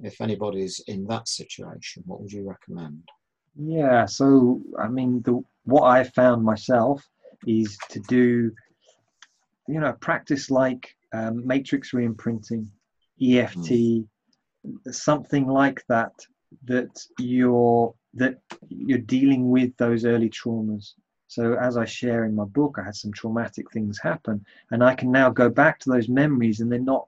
if 0.00 0.20
anybody's 0.20 0.80
in 0.80 1.06
that 1.06 1.28
situation, 1.28 2.02
what 2.04 2.20
would 2.20 2.30
you 2.30 2.46
recommend? 2.46 3.08
Yeah, 3.56 4.04
so 4.04 4.60
I 4.78 4.88
mean, 4.88 5.22
the 5.22 5.42
what 5.64 5.84
I 5.84 6.04
found 6.04 6.44
myself 6.44 7.08
is 7.46 7.78
to 7.90 8.00
do, 8.00 8.52
you 9.68 9.80
know, 9.80 9.90
a 9.90 9.94
practice 9.94 10.50
like 10.50 10.94
um, 11.12 11.46
matrix 11.46 11.92
reimprinting, 11.92 12.66
EFT, 13.22 14.06
something 14.90 15.46
like 15.46 15.84
that. 15.88 16.12
That 16.64 16.88
you're 17.18 17.94
that 18.14 18.40
you're 18.68 18.98
dealing 18.98 19.50
with 19.50 19.76
those 19.76 20.06
early 20.06 20.30
traumas. 20.30 20.94
So 21.26 21.58
as 21.58 21.76
I 21.76 21.84
share 21.84 22.24
in 22.24 22.34
my 22.34 22.46
book, 22.46 22.78
I 22.78 22.84
had 22.84 22.96
some 22.96 23.12
traumatic 23.12 23.70
things 23.70 23.98
happen, 23.98 24.44
and 24.70 24.82
I 24.82 24.94
can 24.94 25.12
now 25.12 25.28
go 25.28 25.50
back 25.50 25.78
to 25.80 25.90
those 25.90 26.08
memories, 26.08 26.60
and 26.60 26.72
they're 26.72 26.78
not 26.78 27.06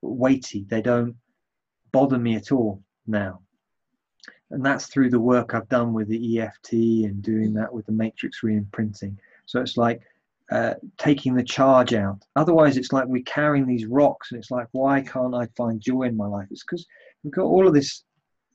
weighty. 0.00 0.64
They 0.64 0.80
don't 0.80 1.16
bother 1.92 2.18
me 2.18 2.36
at 2.36 2.52
all 2.52 2.82
now 3.06 3.40
and 4.50 4.64
that's 4.64 4.86
through 4.86 5.10
the 5.10 5.20
work 5.20 5.54
I've 5.54 5.68
done 5.68 5.92
with 5.92 6.08
the 6.08 6.40
EFT 6.40 6.72
and 6.72 7.22
doing 7.22 7.54
that 7.54 7.72
with 7.72 7.86
the 7.86 7.92
matrix 7.92 8.40
reimprinting. 8.42 9.16
So 9.46 9.60
it's 9.60 9.76
like 9.76 10.00
uh, 10.50 10.74
taking 10.98 11.34
the 11.34 11.42
charge 11.42 11.94
out. 11.94 12.22
Otherwise, 12.36 12.76
it's 12.76 12.92
like 12.92 13.06
we're 13.06 13.22
carrying 13.22 13.66
these 13.66 13.86
rocks, 13.86 14.30
and 14.30 14.38
it's 14.38 14.50
like, 14.50 14.66
why 14.72 15.00
can't 15.00 15.34
I 15.34 15.46
find 15.56 15.80
joy 15.80 16.02
in 16.02 16.16
my 16.16 16.26
life? 16.26 16.48
It's 16.50 16.64
because 16.64 16.86
we've 17.22 17.32
got 17.32 17.44
all 17.44 17.66
of 17.66 17.74
this. 17.74 18.04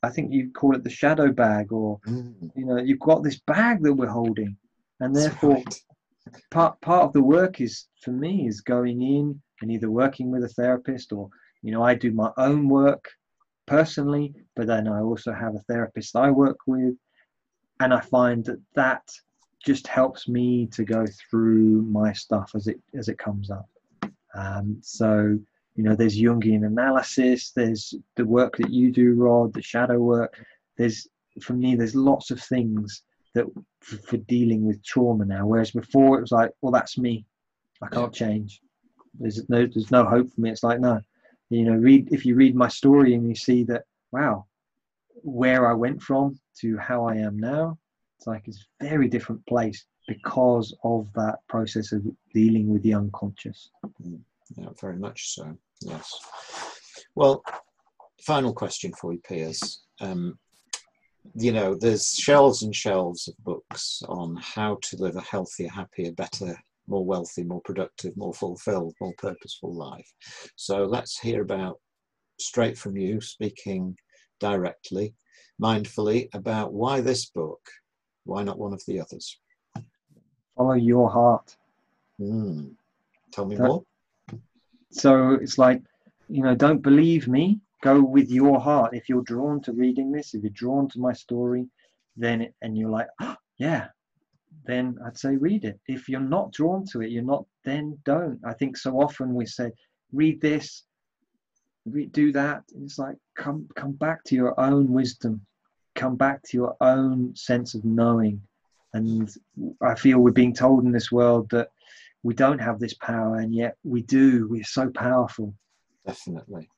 I 0.01 0.09
think 0.09 0.31
you 0.31 0.51
call 0.51 0.75
it 0.75 0.83
the 0.83 0.89
shadow 0.89 1.31
bag, 1.31 1.71
or 1.71 1.99
Mm, 2.07 2.51
you 2.55 2.65
know, 2.65 2.77
you've 2.77 2.99
got 2.99 3.23
this 3.23 3.39
bag 3.47 3.83
that 3.83 3.93
we're 3.93 4.07
holding, 4.07 4.55
and 4.99 5.15
therefore 5.15 5.55
right. 5.55 5.81
part 6.51 6.79
part 6.81 7.03
of 7.03 7.13
the 7.13 7.23
work 7.23 7.59
is 7.59 7.87
for 8.03 8.11
me 8.11 8.47
is 8.47 8.61
going 8.61 9.01
in 9.01 9.41
and 9.61 9.71
either 9.71 9.89
working 9.89 10.31
with 10.31 10.43
a 10.43 10.49
therapist 10.49 11.11
or 11.11 11.29
you 11.63 11.71
know 11.71 11.83
I 11.83 11.95
do 11.95 12.11
my 12.11 12.31
own 12.37 12.69
work 12.69 13.09
personally, 13.65 14.33
but 14.55 14.67
then 14.67 14.87
I 14.87 15.01
also 15.01 15.33
have 15.33 15.55
a 15.55 15.63
therapist 15.67 16.15
I 16.15 16.31
work 16.31 16.57
with, 16.65 16.95
and 17.79 17.93
I 17.93 18.01
find 18.01 18.45
that 18.45 18.61
that 18.75 19.03
just 19.65 19.87
helps 19.87 20.27
me 20.27 20.67
to 20.67 20.83
go 20.83 21.05
through 21.29 21.81
my 21.83 22.13
stuff 22.13 22.51
as 22.55 22.67
it 22.67 22.79
as 22.95 23.09
it 23.09 23.17
comes 23.17 23.51
up. 23.51 23.69
Um, 24.35 24.77
so 24.81 25.37
you 25.75 25.83
know, 25.83 25.95
there's 25.95 26.19
Jungian 26.19 26.65
analysis, 26.65 27.51
there's 27.51 27.93
the 28.17 28.25
work 28.25 28.57
that 28.57 28.69
you 28.69 28.91
do, 28.91 29.13
Rod, 29.13 29.53
the 29.53 29.61
shadow 29.61 29.99
work. 29.99 30.37
There's 30.77 31.07
for 31.41 31.53
me, 31.53 31.75
there's 31.75 31.95
lots 31.95 32.31
of 32.31 32.41
things 32.41 33.03
that 33.33 33.45
for, 33.79 33.97
for 33.97 34.17
dealing 34.17 34.65
with 34.65 34.83
trauma 34.83 35.25
now. 35.25 35.45
Whereas 35.45 35.71
before 35.71 36.17
it 36.17 36.21
was 36.21 36.31
like, 36.31 36.51
well, 36.61 36.71
that's 36.71 36.97
me. 36.97 37.25
I 37.81 37.87
can't 37.87 38.13
change. 38.13 38.61
There's 39.17 39.47
no 39.49 39.65
there's 39.65 39.91
no 39.91 40.03
hope 40.03 40.29
for 40.29 40.41
me. 40.41 40.49
It's 40.49 40.63
like 40.63 40.79
no, 40.79 40.99
you 41.49 41.63
know, 41.63 41.75
read 41.75 42.09
if 42.11 42.25
you 42.25 42.35
read 42.35 42.55
my 42.55 42.67
story 42.67 43.13
and 43.13 43.27
you 43.27 43.35
see 43.35 43.63
that 43.65 43.83
wow, 44.11 44.45
where 45.21 45.69
I 45.69 45.73
went 45.73 46.01
from 46.01 46.39
to 46.61 46.77
how 46.77 47.05
I 47.05 47.15
am 47.15 47.37
now, 47.37 47.77
it's 48.19 48.27
like 48.27 48.43
it's 48.47 48.65
a 48.81 48.89
very 48.89 49.07
different 49.07 49.45
place 49.47 49.85
because 50.05 50.75
of 50.83 51.07
that 51.15 51.39
process 51.47 51.93
of 51.93 52.03
dealing 52.33 52.67
with 52.67 52.83
the 52.83 52.93
unconscious. 52.93 53.69
Yeah, 54.57 54.69
very 54.81 54.97
much 54.97 55.33
so. 55.33 55.57
Yes. 55.79 56.19
Well, 57.15 57.41
final 58.21 58.53
question 58.53 58.91
for 58.91 59.13
you, 59.13 59.21
Piers. 59.25 59.83
Um, 60.01 60.37
you 61.33 61.53
know, 61.53 61.75
there's 61.75 62.09
shelves 62.09 62.63
and 62.63 62.75
shelves 62.75 63.29
of 63.29 63.37
books 63.45 64.01
on 64.09 64.35
how 64.41 64.79
to 64.81 64.97
live 64.97 65.15
a 65.15 65.21
healthier, 65.21 65.69
happier, 65.69 66.11
better, 66.11 66.57
more 66.87 67.05
wealthy, 67.05 67.43
more 67.43 67.61
productive, 67.61 68.17
more 68.17 68.33
fulfilled, 68.33 68.95
more 68.99 69.13
purposeful 69.17 69.73
life. 69.73 70.11
So 70.57 70.83
let's 70.83 71.17
hear 71.19 71.41
about 71.41 71.79
straight 72.37 72.77
from 72.77 72.97
you, 72.97 73.21
speaking 73.21 73.95
directly, 74.41 75.13
mindfully, 75.61 76.27
about 76.33 76.73
why 76.73 76.99
this 76.99 77.29
book, 77.29 77.61
why 78.29 78.43
not 78.43 78.59
one 78.59 78.73
of 78.73 78.85
the 78.85 78.99
others? 78.99 79.37
Follow 80.55 80.73
your 80.73 81.09
heart. 81.09 81.55
Mm. 82.19 82.75
Tell 83.31 83.45
me 83.45 83.55
That- 83.55 83.67
more. 83.67 83.83
So 84.91 85.33
it's 85.33 85.57
like, 85.57 85.81
you 86.27 86.41
know, 86.43 86.55
don't 86.55 86.81
believe 86.81 87.27
me. 87.27 87.61
Go 87.81 88.03
with 88.03 88.29
your 88.29 88.59
heart. 88.59 88.93
If 88.93 89.07
you're 89.07 89.21
drawn 89.23 89.61
to 89.61 89.71
reading 89.73 90.11
this, 90.11 90.33
if 90.33 90.43
you're 90.43 90.51
drawn 90.63 90.89
to 90.89 90.99
my 90.99 91.13
story, 91.13 91.69
then 92.17 92.41
it, 92.41 92.53
and 92.61 92.77
you're 92.77 92.89
like, 92.89 93.07
"Oh, 93.21 93.37
yeah, 93.57 93.87
then 94.65 94.97
I'd 95.05 95.17
say 95.17 95.37
read 95.37 95.63
it. 95.63 95.79
If 95.87 96.09
you're 96.09 96.19
not 96.19 96.51
drawn 96.51 96.85
to 96.87 97.01
it, 97.01 97.11
you're 97.11 97.23
not. 97.23 97.45
Then 97.63 97.97
don't. 98.03 98.39
I 98.43 98.53
think 98.53 98.75
so 98.75 98.99
often 98.99 99.33
we 99.33 99.45
say, 99.45 99.71
read 100.11 100.41
this, 100.41 100.83
read, 101.85 102.11
do 102.11 102.31
that. 102.33 102.63
It's 102.75 102.99
like 102.99 103.15
come 103.35 103.69
come 103.75 103.93
back 103.93 104.23
to 104.25 104.35
your 104.35 104.59
own 104.59 104.91
wisdom, 104.91 105.45
come 105.99 106.15
back 106.15 106.41
to 106.43 106.57
your 106.57 106.75
own 106.81 107.35
sense 107.35 107.75
of 107.75 107.83
knowing. 107.83 108.41
And 108.93 109.29
I 109.81 109.95
feel 109.95 110.19
we're 110.19 110.31
being 110.31 110.53
told 110.53 110.85
in 110.85 110.91
this 110.91 111.11
world 111.11 111.49
that 111.51 111.69
we 112.23 112.33
don't 112.33 112.59
have 112.59 112.79
this 112.79 112.95
power, 112.95 113.37
and 113.37 113.53
yet 113.53 113.75
we 113.83 114.01
do. 114.01 114.47
We're 114.47 114.63
so 114.63 114.89
powerful. 114.89 115.53
Definitely. 116.05 116.69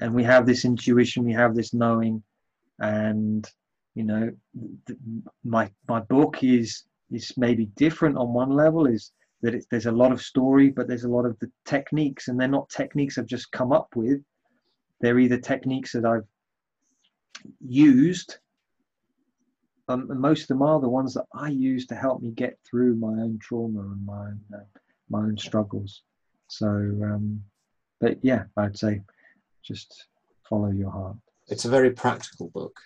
and 0.00 0.14
we 0.14 0.24
have 0.24 0.46
this 0.46 0.64
intuition, 0.64 1.24
we 1.24 1.32
have 1.32 1.54
this 1.54 1.72
knowing, 1.74 2.22
and 2.78 3.46
you 3.94 4.04
know, 4.04 4.32
th- 4.86 4.98
my 5.44 5.70
my 5.88 6.00
book 6.00 6.42
is 6.42 6.84
is 7.10 7.32
maybe 7.36 7.66
different 7.76 8.16
on 8.16 8.32
one 8.32 8.50
level 8.50 8.86
is 8.86 9.12
that 9.42 9.54
it, 9.54 9.64
there's 9.70 9.86
a 9.86 9.92
lot 10.02 10.12
of 10.12 10.22
story, 10.22 10.70
but 10.70 10.86
there's 10.86 11.04
a 11.04 11.08
lot 11.16 11.26
of 11.26 11.38
the 11.40 11.50
techniques, 11.64 12.28
and 12.28 12.38
they're 12.38 12.48
not 12.48 12.68
techniques 12.68 13.18
I've 13.18 13.26
just 13.26 13.52
come 13.52 13.72
up 13.72 13.88
with. 13.94 14.20
They're 15.00 15.18
either 15.18 15.38
techniques 15.38 15.92
that 15.92 16.04
I've 16.04 16.28
used. 17.60 18.38
Um, 19.90 20.08
and 20.08 20.20
most 20.20 20.42
of 20.42 20.48
them 20.48 20.62
are 20.62 20.78
the 20.78 20.88
ones 20.88 21.14
that 21.14 21.26
I 21.34 21.48
use 21.48 21.84
to 21.88 21.96
help 21.96 22.22
me 22.22 22.30
get 22.30 22.56
through 22.64 22.94
my 22.94 23.08
own 23.08 23.40
trauma 23.40 23.80
and 23.80 24.06
my 24.06 24.18
own, 24.18 24.40
uh, 24.54 24.80
my 25.08 25.18
own 25.18 25.36
struggles. 25.36 26.02
So, 26.46 26.68
um, 26.68 27.42
but 28.00 28.18
yeah, 28.22 28.44
I'd 28.56 28.78
say 28.78 29.00
just 29.64 30.06
follow 30.48 30.70
your 30.70 30.92
heart. 30.92 31.16
It's 31.48 31.64
a 31.64 31.70
very 31.70 31.90
practical 31.90 32.50
book. 32.50 32.78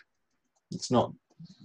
It's 0.71 0.91
not 0.91 1.13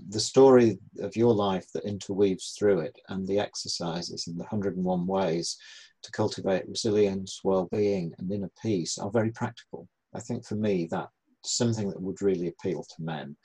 the 0.09 0.19
story 0.19 0.77
of 0.99 1.15
your 1.15 1.33
life 1.33 1.71
that 1.73 1.85
interweaves 1.85 2.55
through 2.59 2.79
it 2.81 2.99
and 3.07 3.25
the 3.25 3.39
exercises 3.39 4.27
and 4.27 4.35
the 4.35 4.43
101 4.43 5.07
ways 5.07 5.57
to 6.03 6.11
cultivate 6.11 6.67
resilience, 6.67 7.39
well-being 7.45 8.13
and 8.17 8.29
inner 8.29 8.51
peace 8.61 8.97
are 8.97 9.09
very 9.09 9.31
practical. 9.31 9.87
I 10.13 10.19
think 10.19 10.45
for 10.45 10.55
me 10.55 10.89
that's 10.91 11.13
something 11.43 11.89
that 11.89 12.01
would 12.01 12.21
really 12.21 12.47
appeal 12.47 12.83
to 12.83 13.03
men. 13.03 13.35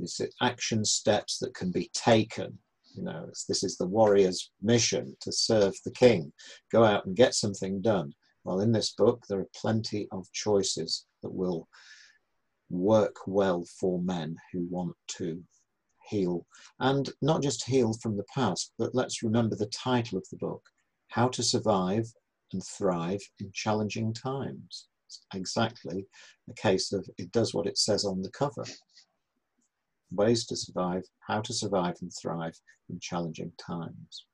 Is 0.00 0.20
action 0.40 0.84
steps 0.84 1.38
that 1.38 1.54
can 1.54 1.72
be 1.72 1.90
taken. 1.92 2.58
You 2.94 3.02
know, 3.02 3.26
this 3.48 3.64
is 3.64 3.76
the 3.76 3.86
warrior's 3.86 4.50
mission 4.62 5.16
to 5.20 5.32
serve 5.32 5.74
the 5.84 5.90
king. 5.90 6.32
Go 6.70 6.84
out 6.84 7.04
and 7.06 7.16
get 7.16 7.34
something 7.34 7.80
done. 7.80 8.12
Well, 8.44 8.60
in 8.60 8.72
this 8.72 8.92
book, 8.92 9.24
there 9.28 9.40
are 9.40 9.48
plenty 9.54 10.08
of 10.12 10.30
choices 10.32 11.06
that 11.22 11.34
will 11.34 11.68
work 12.70 13.16
well 13.26 13.64
for 13.78 14.00
men 14.00 14.36
who 14.52 14.66
want 14.70 14.94
to 15.18 15.42
heal. 16.08 16.46
And 16.80 17.10
not 17.22 17.42
just 17.42 17.64
heal 17.64 17.92
from 17.94 18.16
the 18.16 18.26
past, 18.34 18.72
but 18.78 18.94
let's 18.94 19.22
remember 19.22 19.56
the 19.56 19.66
title 19.66 20.18
of 20.18 20.26
the 20.30 20.36
book 20.36 20.62
How 21.08 21.28
to 21.28 21.42
Survive 21.42 22.06
and 22.52 22.62
Thrive 22.64 23.20
in 23.40 23.50
Challenging 23.52 24.12
Times. 24.12 24.87
It's 25.08 25.24
exactly 25.34 26.06
a 26.50 26.54
case 26.54 26.92
of 26.92 27.08
it 27.16 27.32
does 27.32 27.54
what 27.54 27.66
it 27.66 27.78
says 27.78 28.04
on 28.04 28.20
the 28.20 28.30
cover 28.30 28.64
ways 30.10 30.46
to 30.46 30.56
survive, 30.56 31.04
how 31.26 31.40
to 31.40 31.52
survive 31.52 31.96
and 32.00 32.12
thrive 32.20 32.58
in 32.90 32.98
challenging 33.00 33.52
times. 33.58 34.26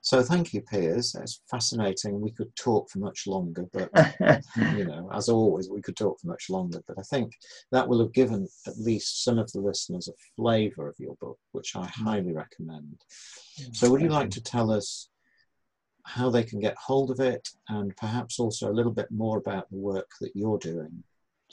So 0.00 0.22
thank 0.22 0.54
you, 0.54 0.62
Piers. 0.62 1.14
It's 1.14 1.42
fascinating. 1.50 2.20
We 2.20 2.30
could 2.30 2.54
talk 2.56 2.88
for 2.88 2.98
much 2.98 3.26
longer, 3.26 3.66
but 3.72 3.90
you 4.74 4.84
know, 4.84 5.10
as 5.12 5.28
always, 5.28 5.68
we 5.68 5.82
could 5.82 5.96
talk 5.96 6.18
for 6.20 6.28
much 6.28 6.48
longer. 6.48 6.82
But 6.86 6.98
I 6.98 7.02
think 7.02 7.32
that 7.72 7.86
will 7.86 8.00
have 8.00 8.14
given 8.14 8.48
at 8.66 8.78
least 8.78 9.24
some 9.24 9.38
of 9.38 9.52
the 9.52 9.60
listeners 9.60 10.08
a 10.08 10.12
flavour 10.36 10.88
of 10.88 10.94
your 10.98 11.14
book, 11.20 11.38
which 11.52 11.76
I 11.76 11.86
highly 11.86 12.32
recommend. 12.32 13.02
So, 13.72 13.90
would 13.90 14.00
you 14.00 14.08
like 14.08 14.30
to 14.30 14.42
tell 14.42 14.70
us 14.70 15.10
how 16.08 16.30
they 16.30 16.42
can 16.42 16.58
get 16.58 16.74
hold 16.76 17.10
of 17.10 17.20
it, 17.20 17.48
and 17.68 17.94
perhaps 17.96 18.40
also 18.40 18.70
a 18.70 18.72
little 18.72 18.92
bit 18.92 19.10
more 19.10 19.36
about 19.36 19.70
the 19.70 19.76
work 19.76 20.08
that 20.20 20.34
you're 20.34 20.58
doing, 20.58 21.04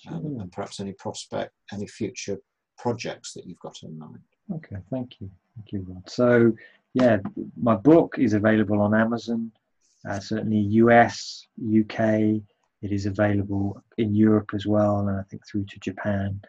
um, 0.10 0.38
and 0.40 0.52
perhaps 0.52 0.80
any 0.80 0.94
prospect, 0.94 1.52
any 1.74 1.88
future 1.88 2.38
projects 2.78 3.34
that 3.34 3.46
you've 3.46 3.60
got 3.60 3.78
in 3.84 3.98
mind? 3.98 4.20
Okay, 4.54 4.78
thank 4.90 5.20
you, 5.20 5.30
thank 5.56 5.72
you, 5.74 5.86
Rod. 5.88 6.10
So 6.10 6.54
yeah, 6.94 7.18
my 7.62 7.76
book 7.76 8.16
is 8.18 8.34
available 8.34 8.80
on 8.80 8.96
Amazon, 8.96 9.52
uh, 10.10 10.20
certainly 10.20 10.60
US, 10.84 11.48
UK. 11.60 12.42
It 12.82 12.92
is 12.92 13.08
available 13.08 13.82
in 13.98 14.16
Europe 14.16 14.52
as 14.54 14.66
well, 14.66 15.00
and 15.00 15.10
I 15.10 15.24
think 15.24 15.46
through 15.46 15.66
to 15.66 15.80
Japan. 15.80 16.40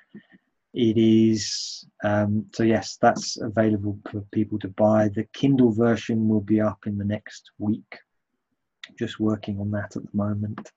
It 0.76 0.98
is 0.98 1.86
um, 2.04 2.46
so 2.52 2.62
yes, 2.62 2.98
that's 3.00 3.38
available 3.40 3.98
for 4.10 4.20
people 4.30 4.58
to 4.60 4.68
buy. 4.68 5.08
The 5.08 5.24
Kindle 5.32 5.72
version 5.72 6.28
will 6.28 6.42
be 6.42 6.60
up 6.60 6.86
in 6.86 6.98
the 6.98 7.04
next 7.04 7.50
week. 7.58 7.98
Just 8.98 9.18
working 9.18 9.58
on 9.58 9.70
that 9.70 9.96
at 9.96 10.02
the 10.02 10.16
moment. 10.16 10.70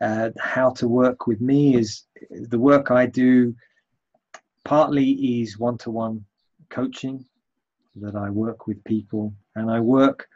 Uh, 0.00 0.30
how 0.38 0.70
to 0.70 0.86
work 0.86 1.26
with 1.26 1.40
me 1.40 1.74
is 1.74 2.04
the 2.30 2.58
work 2.58 2.90
I 2.90 3.06
do. 3.06 3.54
Partly 4.64 5.10
is 5.40 5.58
one-to-one 5.58 6.24
coaching 6.70 7.24
that 7.96 8.14
I 8.14 8.30
work 8.30 8.68
with 8.68 8.82
people 8.84 9.34
and 9.56 9.70
I 9.70 9.80
work 9.80 10.28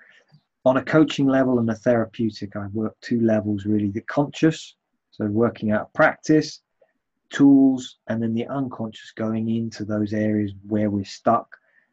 on 0.64 0.76
a 0.76 0.85
coaching 0.85 1.28
level 1.28 1.61
and 1.61 1.70
a 1.70 1.76
therapeutic. 1.76 2.57
I 2.57 2.66
work 2.68 2.97
two 3.01 3.20
levels 3.20 3.64
really 3.64 3.91
the 3.91 4.01
conscious, 4.03 4.74
so 5.12 5.26
working 5.26 5.70
out 5.70 5.93
practice, 5.95 6.61
tools, 7.33 7.99
and 8.09 8.22
then 8.22 8.35
the 8.35 8.47
unconscious 8.47 9.12
going 9.12 9.49
into 9.49 9.85
those 9.85 10.12
areas 10.12 10.53
where 10.66 10.91
we're 10.91 11.05
stuck, 11.05 11.49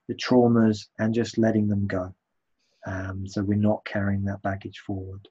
the 0.08 0.16
traumas, 0.16 0.88
and 1.00 1.14
just 1.14 1.38
letting 1.38 1.68
them 1.68 1.88
go. 1.88 2.14
Um, 2.86 3.28
so 3.28 3.44
we're 3.44 3.58
not 3.58 3.86
carrying 3.86 4.24
that 4.26 4.42
baggage 4.42 4.80
forward. 4.80 5.28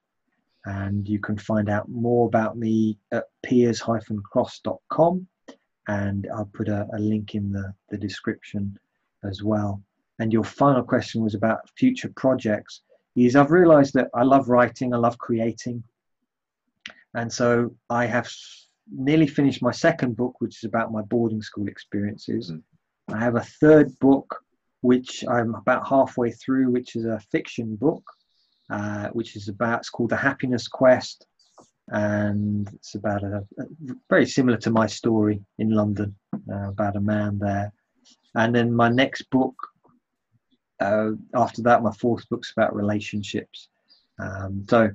And 0.64 1.08
you 1.08 1.18
can 1.18 1.38
find 1.38 1.68
out 1.68 1.88
more 1.88 2.26
about 2.26 2.58
me 2.58 2.98
at 3.12 3.24
piers-cross.com 3.42 5.26
and 5.86 6.28
I'll 6.34 6.50
put 6.52 6.68
a, 6.68 6.86
a 6.92 6.98
link 6.98 7.34
in 7.34 7.52
the, 7.52 7.72
the 7.88 7.96
description 7.96 8.78
as 9.24 9.42
well 9.42 9.82
and 10.18 10.32
your 10.32 10.44
final 10.44 10.82
question 10.82 11.22
was 11.22 11.34
about 11.34 11.68
future 11.76 12.10
projects, 12.16 12.82
is 13.14 13.36
I've 13.36 13.50
realized 13.50 13.94
that 13.94 14.08
I 14.14 14.22
love 14.22 14.48
writing, 14.48 14.92
I 14.92 14.96
love 14.96 15.18
creating. 15.18 15.82
And 17.14 17.32
so 17.32 17.74
I 17.88 18.06
have 18.06 18.28
nearly 18.90 19.26
finished 19.26 19.62
my 19.62 19.70
second 19.70 20.16
book, 20.16 20.34
which 20.40 20.58
is 20.58 20.64
about 20.64 20.92
my 20.92 21.02
boarding 21.02 21.42
school 21.42 21.68
experiences. 21.68 22.50
Mm. 22.50 22.62
I 23.12 23.18
have 23.18 23.36
a 23.36 23.48
third 23.60 23.98
book, 23.98 24.42
which 24.80 25.24
I'm 25.28 25.54
about 25.54 25.88
halfway 25.88 26.30
through, 26.32 26.70
which 26.70 26.96
is 26.96 27.04
a 27.04 27.20
fiction 27.32 27.76
book, 27.76 28.04
uh, 28.70 29.08
which 29.08 29.36
is 29.36 29.48
about, 29.48 29.80
it's 29.80 29.90
called 29.90 30.10
The 30.10 30.16
Happiness 30.16 30.68
Quest. 30.68 31.26
And 31.90 32.68
it's 32.74 32.94
about 32.94 33.22
a, 33.22 33.38
a 33.58 33.64
very 34.10 34.26
similar 34.26 34.58
to 34.58 34.70
my 34.70 34.86
story 34.86 35.42
in 35.58 35.70
London, 35.70 36.14
uh, 36.52 36.68
about 36.68 36.96
a 36.96 37.00
man 37.00 37.38
there. 37.38 37.72
And 38.34 38.54
then 38.54 38.74
my 38.74 38.90
next 38.90 39.22
book 39.30 39.54
uh, 40.80 41.10
after 41.34 41.62
that, 41.62 41.82
my 41.82 41.92
fourth 41.92 42.28
book's 42.28 42.52
about 42.52 42.74
relationships. 42.74 43.68
Um, 44.18 44.64
so, 44.68 44.90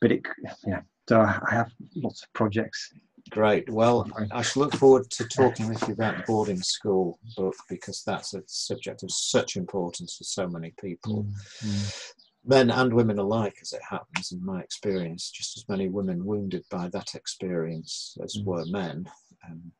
but 0.00 0.12
it, 0.12 0.22
yeah, 0.66 0.80
so 1.08 1.20
I 1.20 1.40
have 1.50 1.70
lots 1.94 2.22
of 2.22 2.32
projects. 2.32 2.92
Great. 3.30 3.68
Well, 3.68 4.08
I 4.30 4.42
shall 4.42 4.62
look 4.62 4.76
forward 4.76 5.10
to 5.10 5.24
talking 5.24 5.68
with 5.68 5.86
you 5.88 5.94
about 5.94 6.16
the 6.16 6.22
boarding 6.22 6.62
school 6.62 7.18
book 7.36 7.56
because 7.68 8.02
that's 8.06 8.34
a 8.34 8.42
subject 8.46 9.02
of 9.02 9.10
such 9.10 9.56
importance 9.56 10.16
for 10.16 10.24
so 10.24 10.48
many 10.48 10.72
people. 10.80 11.26
Mm, 11.64 12.12
Men 12.48 12.70
and 12.70 12.94
women 12.94 13.18
alike, 13.18 13.56
as 13.60 13.72
it 13.72 13.82
happens, 13.88 14.30
in 14.30 14.44
my 14.44 14.60
experience, 14.60 15.30
just 15.30 15.56
as 15.56 15.68
many 15.68 15.88
women 15.88 16.24
wounded 16.24 16.64
by 16.70 16.88
that 16.90 17.16
experience 17.16 18.16
as 18.22 18.36
mm. 18.36 18.44
were 18.44 18.64
men. 18.66 19.10
Um, 19.44 19.72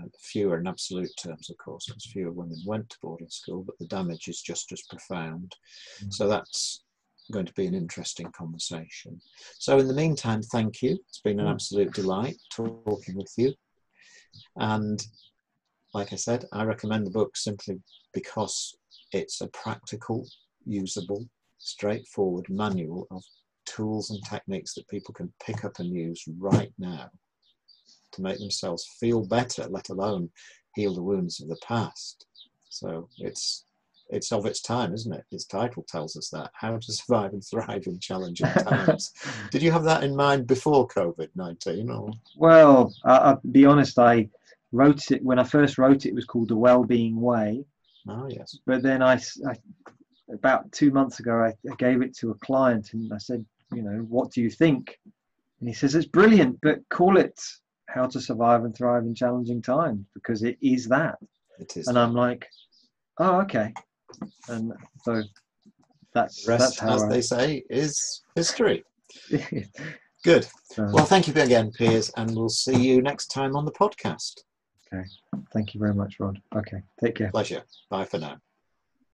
uh, 0.00 0.06
fewer 0.18 0.58
in 0.58 0.66
absolute 0.66 1.10
terms, 1.22 1.50
of 1.50 1.56
course, 1.58 1.86
because 1.86 2.06
fewer 2.06 2.32
women 2.32 2.58
went 2.66 2.88
to 2.90 2.98
boarding 3.02 3.28
school, 3.28 3.62
but 3.62 3.78
the 3.78 3.86
damage 3.86 4.28
is 4.28 4.40
just 4.40 4.72
as 4.72 4.82
profound. 4.88 5.54
Mm. 6.02 6.12
So 6.12 6.28
that's 6.28 6.84
going 7.32 7.46
to 7.46 7.52
be 7.54 7.66
an 7.66 7.74
interesting 7.74 8.30
conversation. 8.32 9.20
So, 9.58 9.78
in 9.78 9.88
the 9.88 9.94
meantime, 9.94 10.42
thank 10.42 10.82
you. 10.82 10.98
It's 11.08 11.20
been 11.20 11.40
an 11.40 11.46
mm. 11.46 11.52
absolute 11.52 11.92
delight 11.92 12.36
talking 12.50 13.16
with 13.16 13.32
you. 13.36 13.52
And 14.56 15.04
like 15.94 16.12
I 16.12 16.16
said, 16.16 16.44
I 16.52 16.64
recommend 16.64 17.06
the 17.06 17.10
book 17.10 17.36
simply 17.36 17.80
because 18.12 18.76
it's 19.12 19.40
a 19.40 19.48
practical, 19.48 20.26
usable, 20.64 21.26
straightforward 21.58 22.46
manual 22.48 23.06
of 23.10 23.22
tools 23.66 24.10
and 24.10 24.22
techniques 24.24 24.74
that 24.74 24.88
people 24.88 25.14
can 25.14 25.32
pick 25.44 25.64
up 25.64 25.78
and 25.78 25.92
use 25.94 26.24
right 26.38 26.72
now 26.78 27.10
to 28.12 28.22
make 28.22 28.38
themselves 28.38 28.86
feel 29.00 29.24
better, 29.26 29.66
let 29.68 29.88
alone 29.88 30.30
heal 30.74 30.94
the 30.94 31.02
wounds 31.02 31.40
of 31.40 31.48
the 31.48 31.58
past. 31.66 32.26
So 32.68 33.08
it's 33.18 33.65
it's 34.08 34.32
of 34.32 34.46
its 34.46 34.60
time, 34.60 34.94
isn't 34.94 35.12
it? 35.12 35.24
Its 35.32 35.44
title 35.44 35.84
tells 35.88 36.16
us 36.16 36.28
that 36.30 36.50
how 36.54 36.76
to 36.76 36.92
survive 36.92 37.32
and 37.32 37.44
thrive 37.44 37.86
in 37.86 37.98
challenging 37.98 38.46
times. 38.46 39.12
Did 39.50 39.62
you 39.62 39.72
have 39.72 39.84
that 39.84 40.04
in 40.04 40.14
mind 40.14 40.46
before 40.46 40.86
COVID 40.88 41.28
nineteen? 41.34 41.90
Or 41.90 42.12
well, 42.36 42.94
I'll 43.04 43.40
be 43.50 43.66
honest. 43.66 43.98
I 43.98 44.28
wrote 44.72 45.10
it 45.10 45.22
when 45.24 45.38
I 45.38 45.44
first 45.44 45.78
wrote 45.78 46.06
it. 46.06 46.10
It 46.10 46.14
was 46.14 46.24
called 46.24 46.48
the 46.48 46.56
Well-being 46.56 47.20
Way. 47.20 47.64
Oh 48.08 48.28
yes. 48.28 48.58
But 48.66 48.82
then 48.82 49.02
I, 49.02 49.14
I 49.48 49.56
about 50.32 50.70
two 50.72 50.90
months 50.90 51.20
ago, 51.20 51.36
I, 51.36 51.54
I 51.70 51.74
gave 51.76 52.02
it 52.02 52.16
to 52.18 52.30
a 52.30 52.34
client 52.34 52.92
and 52.92 53.12
I 53.12 53.18
said, 53.18 53.44
you 53.72 53.82
know, 53.82 54.04
what 54.08 54.32
do 54.32 54.40
you 54.40 54.50
think? 54.50 54.98
And 55.60 55.68
he 55.68 55.74
says 55.74 55.94
it's 55.94 56.06
brilliant, 56.06 56.58
but 56.62 56.88
call 56.90 57.16
it 57.16 57.40
how 57.88 58.06
to 58.06 58.20
survive 58.20 58.64
and 58.64 58.76
thrive 58.76 59.04
in 59.04 59.14
challenging 59.14 59.62
times 59.62 60.04
because 60.14 60.42
it 60.42 60.58
is 60.60 60.86
that. 60.88 61.16
It 61.58 61.76
is. 61.76 61.88
And 61.88 61.98
I'm 61.98 62.14
like, 62.14 62.46
oh, 63.18 63.40
okay. 63.42 63.72
And 64.48 64.72
so 65.02 65.22
that's 66.12 66.46
rest, 66.48 66.78
that's 66.78 66.78
how 66.78 66.94
as 66.94 67.02
I, 67.02 67.08
they 67.08 67.20
say, 67.20 67.62
is 67.70 68.22
history. 68.34 68.84
Good. 70.24 70.46
So, 70.64 70.88
Well, 70.92 71.04
thank 71.04 71.28
you 71.28 71.34
again, 71.34 71.70
Piers, 71.72 72.10
and 72.16 72.34
we'll 72.34 72.48
see 72.48 72.76
you 72.76 73.02
next 73.02 73.28
time 73.28 73.54
on 73.54 73.64
the 73.64 73.72
podcast. 73.72 74.40
Okay. 74.92 75.04
Thank 75.52 75.74
you 75.74 75.80
very 75.80 75.94
much, 75.94 76.16
Rod. 76.18 76.40
Okay, 76.54 76.82
take 77.00 77.16
care. 77.16 77.30
Pleasure. 77.30 77.62
Bye 77.90 78.04
for 78.04 78.18
now. 78.18 78.38